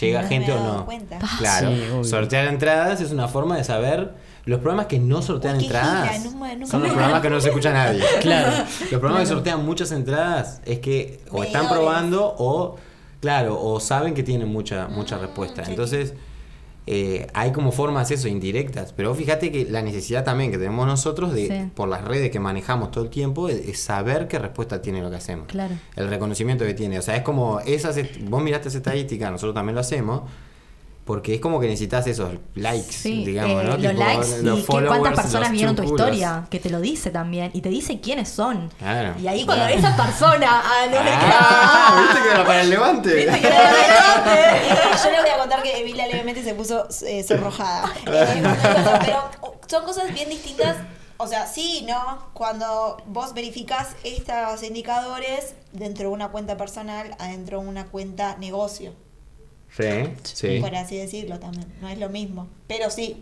llega 0.00 0.22
No 0.22 0.28
me 0.28 0.34
gente 0.34 0.52
o 0.52 0.54
había 0.54 0.66
dado 0.66 0.78
no. 0.78 0.84
cuenta. 0.86 1.18
Claro. 1.38 1.70
Sí, 2.04 2.08
sortear 2.08 2.46
entradas 2.46 3.00
es 3.00 3.10
una 3.10 3.26
forma 3.28 3.56
de 3.56 3.64
saber. 3.64 4.12
Los 4.44 4.58
programas 4.60 4.86
que 4.86 4.98
no 4.98 5.22
sortean 5.22 5.56
Uy, 5.58 5.64
entradas 5.64 6.10
gira, 6.18 6.66
son 6.66 6.82
los 6.82 6.90
programas 6.92 7.20
que 7.22 7.30
no 7.30 7.40
se 7.40 7.48
escucha 7.48 7.72
nadie. 7.72 8.02
Claro. 8.20 8.64
Los 8.90 9.00
programas 9.00 9.20
que 9.20 9.26
sortean 9.34 9.64
muchas 9.64 9.92
entradas 9.92 10.60
es 10.64 10.80
que 10.80 11.20
o 11.30 11.44
están 11.44 11.68
probando 11.68 12.34
o, 12.38 12.76
claro, 13.20 13.60
o 13.62 13.78
saben 13.80 14.14
que 14.14 14.22
tienen 14.22 14.48
mucha, 14.48 14.88
mucha 14.88 15.16
respuesta. 15.18 15.64
sí. 15.64 15.70
Entonces, 15.70 16.14
eh, 16.88 17.28
hay 17.32 17.52
como 17.52 17.70
formas 17.70 18.10
eso, 18.10 18.26
indirectas. 18.26 18.92
Pero 18.92 19.10
vos 19.10 19.18
fíjate 19.18 19.52
que 19.52 19.66
la 19.70 19.82
necesidad 19.82 20.24
también 20.24 20.50
que 20.50 20.58
tenemos 20.58 20.84
nosotros 20.86 21.32
de, 21.32 21.46
Sí. 21.46 21.70
por 21.76 21.88
las 21.88 22.02
redes 22.02 22.32
que 22.32 22.40
manejamos 22.40 22.90
todo 22.90 23.04
el 23.04 23.10
tiempo, 23.10 23.48
es, 23.48 23.68
es 23.68 23.80
saber 23.80 24.26
qué 24.26 24.40
respuesta 24.40 24.82
tiene 24.82 25.00
lo 25.00 25.08
que 25.08 25.16
hacemos. 25.16 25.46
Claro. 25.46 25.74
El 25.94 26.08
reconocimiento 26.08 26.64
que 26.64 26.74
tiene. 26.74 26.98
O 26.98 27.02
sea, 27.02 27.14
es 27.14 27.22
como 27.22 27.60
esas, 27.60 27.96
vos 28.22 28.42
miraste 28.42 28.66
esa 28.68 28.78
estadística, 28.78 29.30
nosotros 29.30 29.54
también 29.54 29.76
lo 29.76 29.80
hacemos. 29.82 30.22
Porque 31.04 31.34
es 31.34 31.40
como 31.40 31.58
que 31.58 31.66
necesitas 31.66 32.06
esos 32.06 32.30
likes, 32.54 32.92
Sí, 32.92 33.24
digamos, 33.24 33.60
eh, 33.62 33.64
¿no? 33.64 33.70
los 33.76 33.80
Tipo, 33.80 33.92
likes 33.92 34.42
los 34.42 34.58
y 34.60 34.62
que 34.62 34.86
cuántas 34.86 35.14
personas 35.14 35.50
vieron 35.50 35.74
tu 35.74 35.82
historia, 35.82 36.46
que 36.48 36.60
te 36.60 36.70
lo 36.70 36.80
dice 36.80 37.10
también, 37.10 37.50
y 37.54 37.60
te 37.60 37.70
dice 37.70 38.00
quiénes 38.00 38.28
son. 38.28 38.70
Claro. 38.78 39.14
Y 39.20 39.26
ahí 39.26 39.44
cuando 39.44 39.64
Claro. 39.66 39.78
esa 39.80 39.96
persona, 39.96 40.62
ah, 40.64 40.86
no 40.86 41.02
le 41.02 41.10
Ah, 41.12 42.06
¿viste 42.12 42.22
que 42.22 42.34
era 42.34 42.46
para 42.46 42.60
el 42.62 42.70
levante? 42.70 43.26
Yo 43.26 45.10
les 45.10 45.20
voy 45.22 45.30
a 45.34 45.38
contar 45.38 45.62
que 45.62 45.80
Emilia 45.80 46.06
levemente 46.06 46.42
se 46.44 46.54
puso 46.54 46.86
eh, 47.06 47.22
sonrojada. 47.22 47.92
Eh, 48.06 48.42
pero 49.04 49.30
son 49.66 49.84
cosas 49.84 50.12
bien 50.14 50.28
distintas. 50.28 50.76
O 51.16 51.26
sea, 51.26 51.46
sí 51.46 51.84
no. 51.88 52.28
Cuando 52.32 52.96
vos 53.06 53.32
verificás 53.34 53.88
estos 54.04 54.62
indicadores 54.62 55.54
dentro 55.72 56.08
de 56.08 56.14
una 56.14 56.28
cuenta 56.28 56.56
personal, 56.56 57.14
adentro 57.18 57.60
de 57.60 57.66
una 57.68 57.86
cuenta 57.86 58.36
negocio. 58.38 58.92
Sí, 59.76 59.84
sí. 60.22 60.58
Por 60.60 60.74
así 60.74 60.96
decirlo 60.96 61.38
también. 61.38 61.66
No 61.80 61.88
es 61.88 61.98
lo 61.98 62.08
mismo. 62.08 62.48
Pero 62.66 62.90
sí. 62.90 63.16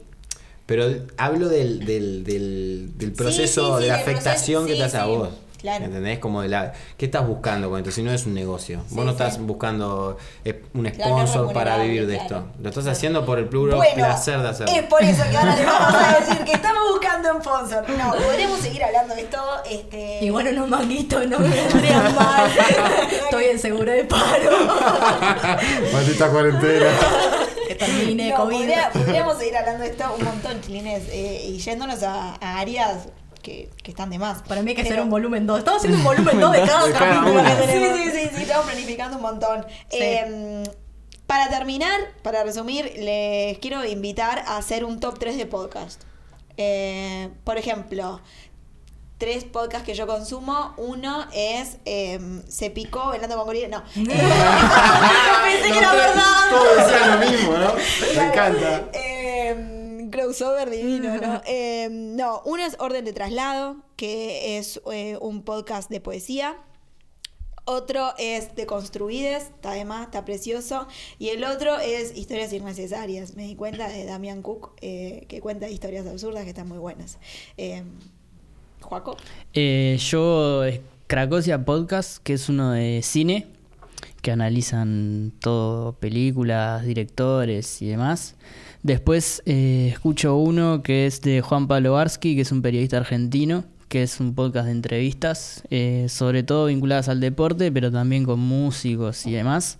Pero 0.66 0.84
hablo 1.16 1.48
del, 1.48 1.84
del, 1.84 2.24
del, 2.24 2.92
del 2.96 3.12
proceso, 3.12 3.76
sí, 3.76 3.82
sí, 3.82 3.82
de 3.82 3.88
la 3.88 3.96
afectación 3.96 4.64
proceso, 4.64 4.66
que 4.66 4.74
te 4.74 4.84
hace 4.84 4.96
a 4.98 5.07
vos. 5.07 5.28
Claro. 5.61 5.84
¿Entendés? 5.84 6.18
Como 6.18 6.42
de 6.42 6.48
la. 6.48 6.72
¿Qué 6.96 7.06
estás 7.06 7.26
buscando 7.26 7.68
con 7.70 7.78
esto? 7.78 7.90
Si 7.90 8.02
no 8.02 8.11
es 8.12 8.26
un 8.26 8.34
negocio. 8.34 8.80
Sí, 8.88 8.94
vos 8.94 9.04
no 9.04 9.12
sí. 9.12 9.16
estás 9.22 9.38
buscando 9.40 10.16
eh, 10.44 10.62
un 10.74 10.84
Claro, 10.90 11.16
sponsor 11.26 11.52
para 11.52 11.78
vivir 11.78 12.06
de 12.06 12.14
claro. 12.18 12.36
esto. 12.38 12.46
Lo 12.62 12.68
estás 12.70 12.86
haciendo 12.86 13.24
por 13.24 13.38
el 13.38 13.46
puro 13.46 13.76
Bueno, 13.76 13.94
placer 13.94 14.40
de 14.40 14.48
hacerlo. 14.48 14.74
es 14.74 14.82
por 14.84 15.02
eso 15.02 15.22
que 15.30 15.36
ahora 15.36 15.56
les 15.56 15.66
vamos 15.66 15.94
a 15.94 16.20
decir 16.20 16.44
que 16.44 16.52
estamos 16.52 16.82
buscando 16.92 17.34
un 17.34 17.42
sponsor. 17.42 17.88
No, 17.90 18.12
podremos 18.12 18.58
seguir 18.61 18.84
hablando 18.84 19.14
de 19.14 19.20
esto. 19.22 19.38
Este... 19.70 20.18
Y 20.24 20.30
bueno, 20.30 20.50
unos 20.50 20.68
manguitos 20.68 21.26
no 21.28 21.38
me 21.38 21.48
vendrían 21.50 22.14
mal. 22.14 22.50
Estoy 23.24 23.44
en 23.44 23.58
seguro 23.58 23.90
de 23.92 24.04
paro. 24.04 24.50
Maldita 25.92 26.28
cuarentena. 26.30 26.86
que 27.68 27.74
termine 27.74 28.30
No, 28.30 28.36
COVID. 28.36 28.56
podría- 28.56 28.90
podríamos 28.90 29.38
seguir 29.38 29.56
hablando 29.56 29.84
de 29.84 29.90
esto 29.90 30.04
un 30.18 30.24
montón, 30.24 30.61
chilines, 30.61 31.02
eh, 31.11 31.44
y 31.46 31.58
yéndonos 31.58 32.02
a, 32.02 32.34
a 32.40 32.58
áreas 32.58 33.06
que, 33.41 33.70
que 33.82 33.91
están 33.91 34.11
de 34.11 34.18
más. 34.18 34.43
Para 34.43 34.62
mí 34.62 34.70
hay 34.70 34.76
que 34.76 34.82
Pero- 34.82 34.95
hacer 34.95 35.05
un 35.05 35.11
volumen 35.11 35.47
2. 35.47 35.59
Estamos 35.59 35.78
haciendo 35.78 35.99
un 35.99 36.05
volumen 36.05 36.41
2 36.41 36.53
de 36.53 36.62
cada 36.62 36.93
capítulo 36.93 37.43
que 37.43 37.51
tenemos. 37.51 37.97
Sí, 37.97 38.03
sí, 38.05 38.11
sí, 38.18 38.30
sí, 38.36 38.43
estamos 38.43 38.66
planificando 38.66 39.16
un 39.16 39.22
montón. 39.22 39.66
Sí. 39.91 39.99
Eh, 40.01 40.62
para 41.26 41.49
terminar, 41.49 42.01
para 42.22 42.43
resumir, 42.43 42.93
les 42.99 43.59
quiero 43.59 43.84
invitar 43.84 44.41
a 44.47 44.57
hacer 44.57 44.84
un 44.84 44.99
top 45.01 45.18
3 45.18 45.36
de 45.36 45.47
podcast. 45.47 46.03
Eh, 46.57 47.30
por 47.45 47.57
ejemplo, 47.57 48.20
tres 49.18 49.45
podcasts 49.45 49.86
que 49.86 49.95
yo 49.95 50.07
consumo. 50.07 50.74
Uno 50.76 51.26
es 51.32 51.76
eh, 51.84 52.18
Se 52.49 52.70
picó 52.70 53.07
bailando 53.07 53.36
con 53.36 53.47
gorila. 53.47 53.68
No. 53.68 53.82
Pensé 53.95 55.72
que 55.72 55.78
era 55.78 55.93
verdad. 55.95 56.51
Todos 56.51 56.76
decían 56.86 57.20
lo 57.20 57.26
mismo, 57.30 57.53
¿no? 57.53 57.74
Me 58.16 58.22
encanta. 58.26 58.88
Crossover 60.11 60.70
divino, 60.70 61.16
¿no? 61.18 61.42
Eh, 61.46 61.88
no, 61.90 62.42
uno 62.44 62.64
es 62.64 62.76
Orden 62.78 63.04
de 63.04 63.12
Traslado, 63.12 63.76
que 63.96 64.58
es 64.58 64.80
eh, 64.92 65.16
un 65.20 65.42
podcast 65.42 65.90
de 65.90 66.00
poesía. 66.00 66.56
Otro 67.64 68.14
es 68.18 68.56
Deconstruides, 68.56 69.44
está 69.44 69.72
de 69.72 69.84
más, 69.84 70.06
está 70.06 70.24
precioso. 70.24 70.88
Y 71.18 71.28
el 71.28 71.44
otro 71.44 71.78
es 71.78 72.16
Historias 72.16 72.52
Innecesarias. 72.52 73.36
Me 73.36 73.44
di 73.44 73.54
cuenta 73.54 73.88
de 73.88 74.04
Damián 74.06 74.42
Cook, 74.42 74.72
eh, 74.80 75.26
que 75.28 75.40
cuenta 75.40 75.68
historias 75.68 76.06
absurdas 76.06 76.42
que 76.44 76.50
están 76.50 76.68
muy 76.68 76.78
buenas. 76.78 77.18
Eh, 77.56 77.84
Joaco. 78.80 79.16
Eh, 79.52 79.98
yo, 80.00 80.62
Cracosia 81.06 81.64
Podcast, 81.64 82.22
que 82.22 82.32
es 82.32 82.48
uno 82.48 82.72
de 82.72 83.02
cine, 83.02 83.46
que 84.22 84.32
analizan 84.32 85.32
todo, 85.38 85.92
películas, 85.92 86.84
directores 86.84 87.82
y 87.82 87.88
demás. 87.88 88.34
Después 88.83 89.43
eh, 89.47 89.91
escucho 89.93 90.37
uno 90.37 90.83
que 90.83 91.07
es 91.07 91.20
de 91.20 91.43
Juan 91.43 91.68
Pablo 91.68 91.93
Barsky, 91.93 92.35
que 92.35 92.43
es 92.43 92.53
un 92.53 92.62
periodista 92.62 92.97
argentino, 92.97 93.64
que 93.89 94.03
es 94.03 94.20
un 94.20 94.35
podcast 94.35 94.66
de 94.66 94.72
entrevistas, 94.72 95.64
eh, 95.70 96.07
sobre 96.09 96.43
todo 96.43 96.66
vinculadas 96.66 97.09
al 97.09 97.20
deporte, 97.20 97.70
pero 97.72 97.91
también 97.91 98.24
con 98.24 98.41
músicos 98.41 99.26
y 99.26 99.33
demás. 99.33 99.78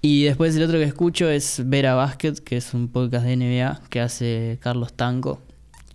Y 0.00 0.24
después 0.24 0.54
el 0.54 0.62
otro 0.62 0.78
que 0.78 0.84
escucho 0.84 1.28
es 1.28 1.62
Vera 1.64 1.94
Basket, 1.94 2.34
que 2.34 2.58
es 2.58 2.74
un 2.74 2.88
podcast 2.88 3.24
de 3.24 3.36
NBA 3.36 3.80
que 3.90 4.00
hace 4.00 4.58
Carlos 4.60 4.92
Tanco. 4.92 5.40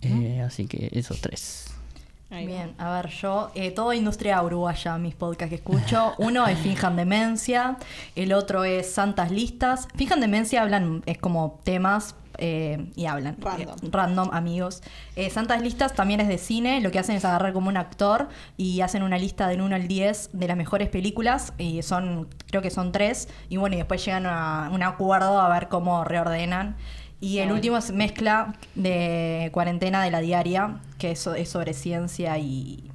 Eh, 0.02 0.42
así 0.44 0.66
que 0.66 0.90
esos 0.92 1.20
tres. 1.20 1.70
Bien, 2.28 2.74
a 2.78 2.90
ver, 2.96 3.10
yo, 3.10 3.52
eh, 3.54 3.70
toda 3.70 3.94
industria 3.94 4.42
uruguaya, 4.42 4.98
mis 4.98 5.14
podcasts 5.14 5.50
que 5.50 5.54
escucho. 5.54 6.14
Uno 6.18 6.46
es 6.48 6.58
Finjan 6.58 6.96
Demencia, 6.96 7.78
el 8.16 8.32
otro 8.32 8.64
es 8.64 8.90
Santas 8.90 9.30
Listas. 9.30 9.86
Finjan 9.94 10.20
Demencia 10.20 10.62
hablan, 10.62 11.02
es 11.06 11.16
como 11.18 11.60
temas 11.62 12.16
eh, 12.38 12.86
y 12.94 13.06
hablan. 13.06 13.36
Random. 13.40 13.76
Eh, 13.82 13.88
random, 13.90 14.30
amigos. 14.32 14.82
Eh, 15.16 15.30
Santas 15.30 15.62
Listas 15.62 15.94
también 15.94 16.20
es 16.20 16.28
de 16.28 16.38
cine, 16.38 16.80
lo 16.80 16.90
que 16.90 16.98
hacen 16.98 17.16
es 17.16 17.24
agarrar 17.24 17.52
como 17.52 17.68
un 17.68 17.76
actor 17.76 18.28
y 18.56 18.80
hacen 18.80 19.02
una 19.02 19.18
lista 19.18 19.48
del 19.48 19.60
1 19.60 19.74
al 19.74 19.88
10 19.88 20.30
de 20.32 20.48
las 20.48 20.56
mejores 20.56 20.88
películas 20.88 21.52
y 21.58 21.82
son, 21.82 22.28
creo 22.46 22.62
que 22.62 22.70
son 22.70 22.92
tres, 22.92 23.28
y 23.48 23.56
bueno, 23.56 23.74
y 23.74 23.78
después 23.78 24.04
llegan 24.04 24.26
a 24.26 24.70
un 24.72 24.82
acuerdo 24.82 25.40
a 25.40 25.48
ver 25.48 25.68
cómo 25.68 26.04
reordenan. 26.04 26.76
Y 27.20 27.38
el 27.38 27.52
último 27.52 27.78
es 27.78 27.90
mezcla 27.90 28.54
de 28.74 29.48
cuarentena 29.52 30.02
de 30.04 30.10
la 30.10 30.20
diaria, 30.20 30.80
que 30.98 31.12
es, 31.12 31.26
es 31.26 31.48
sobre 31.48 31.72
ciencia 31.72 32.36
y, 32.36 32.90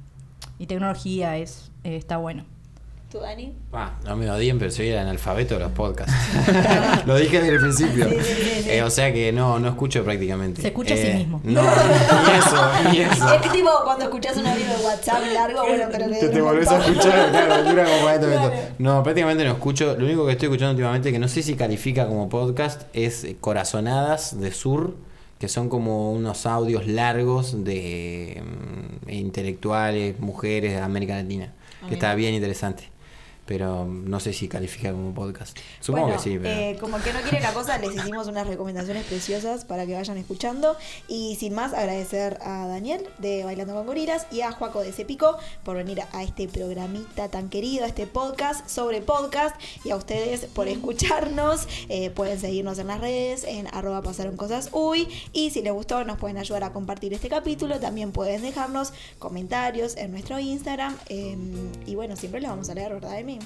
y 0.58 0.66
tecnología, 0.66 1.36
es, 1.36 1.72
está 1.82 2.16
bueno. 2.16 2.44
¿Tú, 3.10 3.18
Dani? 3.18 3.52
Ah, 3.72 3.98
no 4.04 4.16
me 4.16 4.30
odien, 4.30 4.56
pero 4.60 4.70
soy 4.70 4.88
el 4.90 4.98
analfabeto 4.98 5.54
de 5.54 5.60
los 5.60 5.72
podcasts. 5.72 6.14
Lo 7.06 7.16
dije 7.16 7.40
desde 7.40 7.54
el 7.56 7.60
principio. 7.60 8.06
Eh, 8.08 8.82
o 8.84 8.90
sea 8.90 9.12
que 9.12 9.32
no, 9.32 9.58
no 9.58 9.68
escucho 9.70 10.04
prácticamente. 10.04 10.62
Se 10.62 10.68
escucha 10.68 10.94
a 10.94 10.96
sí 10.96 11.06
Eh, 11.08 11.14
mismo. 11.16 11.40
No, 11.42 11.60
ni 11.62 12.38
eso, 12.38 12.70
ni 12.92 12.98
eso. 13.00 13.34
Es 13.34 13.42
que 13.42 13.48
tipo 13.48 13.68
cuando 13.82 14.04
escuchás 14.04 14.36
un 14.36 14.46
audio 14.46 14.64
de 14.64 14.84
WhatsApp 14.84 15.22
largo, 15.34 15.60
bueno, 15.66 15.84
pero 15.90 16.06
que 16.08 16.20
Que 16.20 16.28
te 16.28 16.40
volvés 16.40 16.68
a 16.68 16.78
escuchar, 16.78 17.30
claro, 17.32 17.64
dura 17.64 17.84
como 17.84 18.00
40 18.02 18.26
minutos. 18.28 18.50
Claro. 18.52 18.66
No, 18.78 19.02
prácticamente 19.02 19.44
no 19.44 19.50
escucho. 19.50 19.96
Lo 19.98 20.04
único 20.04 20.24
que 20.26 20.32
estoy 20.32 20.46
escuchando 20.46 20.70
últimamente, 20.70 21.10
que 21.10 21.18
no 21.18 21.26
sé 21.26 21.42
si 21.42 21.56
califica 21.56 22.06
como 22.06 22.28
podcast, 22.28 22.82
es 22.92 23.26
Corazonadas 23.40 24.40
de 24.40 24.52
Sur, 24.52 24.94
que 25.40 25.48
son 25.48 25.68
como 25.68 26.12
unos 26.12 26.46
audios 26.46 26.86
largos 26.86 27.64
de 27.64 28.40
mm, 29.06 29.10
intelectuales, 29.10 30.20
mujeres 30.20 30.74
de 30.74 30.78
América 30.78 31.16
Latina. 31.16 31.54
Que 31.88 31.94
está 31.94 32.14
bien 32.14 32.34
interesante. 32.34 32.84
Pero 33.50 33.84
no 33.84 34.20
sé 34.20 34.32
si 34.32 34.46
califica 34.46 34.92
como 34.92 35.12
podcast. 35.12 35.58
Supongo 35.80 36.06
Bueno, 36.06 36.22
que 36.22 36.22
sí, 36.30 36.38
pero. 36.40 36.48
eh, 36.54 36.76
como 36.78 36.98
que 37.02 37.12
no 37.12 37.18
quiere 37.22 37.40
la 37.40 37.52
cosa, 37.52 37.78
les 37.78 37.96
hicimos 37.96 38.28
unas 38.28 38.46
recomendaciones 38.46 39.04
preciosas 39.06 39.64
para 39.64 39.86
que 39.86 39.94
vayan 39.94 40.16
escuchando. 40.18 40.76
Y 41.08 41.34
sin 41.34 41.52
más, 41.54 41.72
agradecer 41.74 42.38
a 42.42 42.68
Daniel 42.68 43.02
de 43.18 43.42
Bailando 43.42 43.74
con 43.74 43.86
Gorilas 43.86 44.28
y 44.30 44.42
a 44.42 44.52
Juaco 44.52 44.82
de 44.82 44.92
Cepico 44.92 45.36
por 45.64 45.74
venir 45.76 46.00
a 46.12 46.22
este 46.22 46.46
programita 46.46 47.28
tan 47.28 47.48
querido, 47.48 47.86
a 47.86 47.88
este 47.88 48.06
podcast 48.06 48.68
sobre 48.68 49.00
podcast. 49.02 49.60
Y 49.82 49.90
a 49.90 49.96
ustedes 49.96 50.44
por 50.44 50.68
escucharnos. 50.68 51.66
Eh, 51.88 52.10
pueden 52.10 52.38
seguirnos 52.38 52.78
en 52.78 52.86
las 52.86 53.00
redes, 53.00 53.42
en 53.42 53.66
arroba 53.74 54.00
pasaron 54.00 54.36
cosas 54.36 54.68
uy. 54.70 55.08
Y 55.32 55.50
si 55.50 55.60
les 55.60 55.72
gustó, 55.72 56.04
nos 56.04 56.18
pueden 56.18 56.38
ayudar 56.38 56.62
a 56.62 56.72
compartir 56.72 57.12
este 57.14 57.28
capítulo. 57.28 57.80
También 57.80 58.12
pueden 58.12 58.42
dejarnos 58.42 58.92
comentarios 59.18 59.96
en 59.96 60.12
nuestro 60.12 60.38
Instagram. 60.38 60.96
eh, 61.08 61.36
y 61.84 61.96
bueno, 61.96 62.14
siempre 62.14 62.40
los 62.40 62.48
vamos 62.52 62.70
a 62.70 62.74
leer, 62.74 62.92
¿verdad, 62.92 63.18
Emi? 63.18 63.39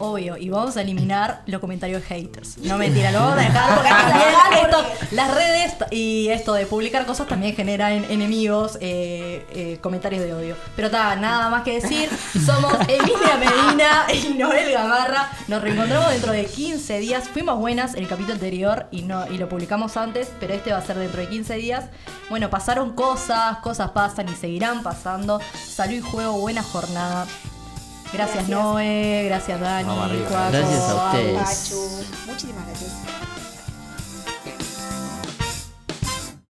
Obvio, 0.00 0.36
y 0.36 0.48
vamos 0.48 0.76
a 0.76 0.82
eliminar 0.82 1.42
los 1.46 1.60
comentarios 1.60 2.04
haters. 2.04 2.56
No 2.58 2.78
mentira, 2.78 3.10
lo 3.10 3.18
vamos 3.18 3.38
a 3.38 3.40
dejar 3.40 3.74
porque 3.74 3.90
también 3.90 4.28
esto- 4.64 4.84
las 5.10 5.34
redes 5.34 5.74
y 5.90 6.28
esto 6.28 6.52
de 6.52 6.66
publicar 6.66 7.04
cosas 7.04 7.26
también 7.26 7.56
generan 7.56 8.04
enemigos, 8.08 8.78
eh, 8.80 9.44
eh, 9.50 9.78
comentarios 9.82 10.22
de 10.22 10.32
odio. 10.34 10.56
Pero 10.76 10.86
está, 10.86 11.16
nada 11.16 11.50
más 11.50 11.64
que 11.64 11.80
decir. 11.80 12.08
Somos 12.46 12.74
Emilia 12.88 13.38
Medina 13.40 14.06
y 14.14 14.34
Noel 14.38 14.70
Gamarra. 14.70 15.32
Nos 15.48 15.60
reencontramos 15.62 16.12
dentro 16.12 16.30
de 16.30 16.44
15 16.46 17.00
días. 17.00 17.28
Fuimos 17.28 17.58
buenas 17.58 17.94
en 17.94 18.02
el 18.04 18.08
capítulo 18.08 18.34
anterior 18.34 18.86
y, 18.92 19.02
no, 19.02 19.26
y 19.26 19.36
lo 19.36 19.48
publicamos 19.48 19.96
antes, 19.96 20.28
pero 20.38 20.54
este 20.54 20.70
va 20.70 20.78
a 20.78 20.82
ser 20.86 20.96
dentro 20.96 21.20
de 21.22 21.28
15 21.28 21.54
días. 21.56 21.86
Bueno, 22.30 22.50
pasaron 22.50 22.92
cosas, 22.94 23.58
cosas 23.58 23.90
pasan 23.90 24.28
y 24.28 24.36
seguirán 24.36 24.84
pasando. 24.84 25.40
Salud 25.66 25.94
y 25.94 26.00
juego, 26.02 26.34
buena 26.38 26.62
jornada. 26.62 27.26
Gracias, 28.12 28.48
Gracias. 28.48 28.48
Noé, 28.48 29.24
gracias 29.26 29.60
Dani. 29.60 29.84
Juaco, 29.88 30.50
Gracias 30.50 30.80
a 30.80 31.06
ustedes. 31.06 31.42
Pachu. 31.42 32.06
Muchísimas 32.26 32.66
gracias. 32.66 33.37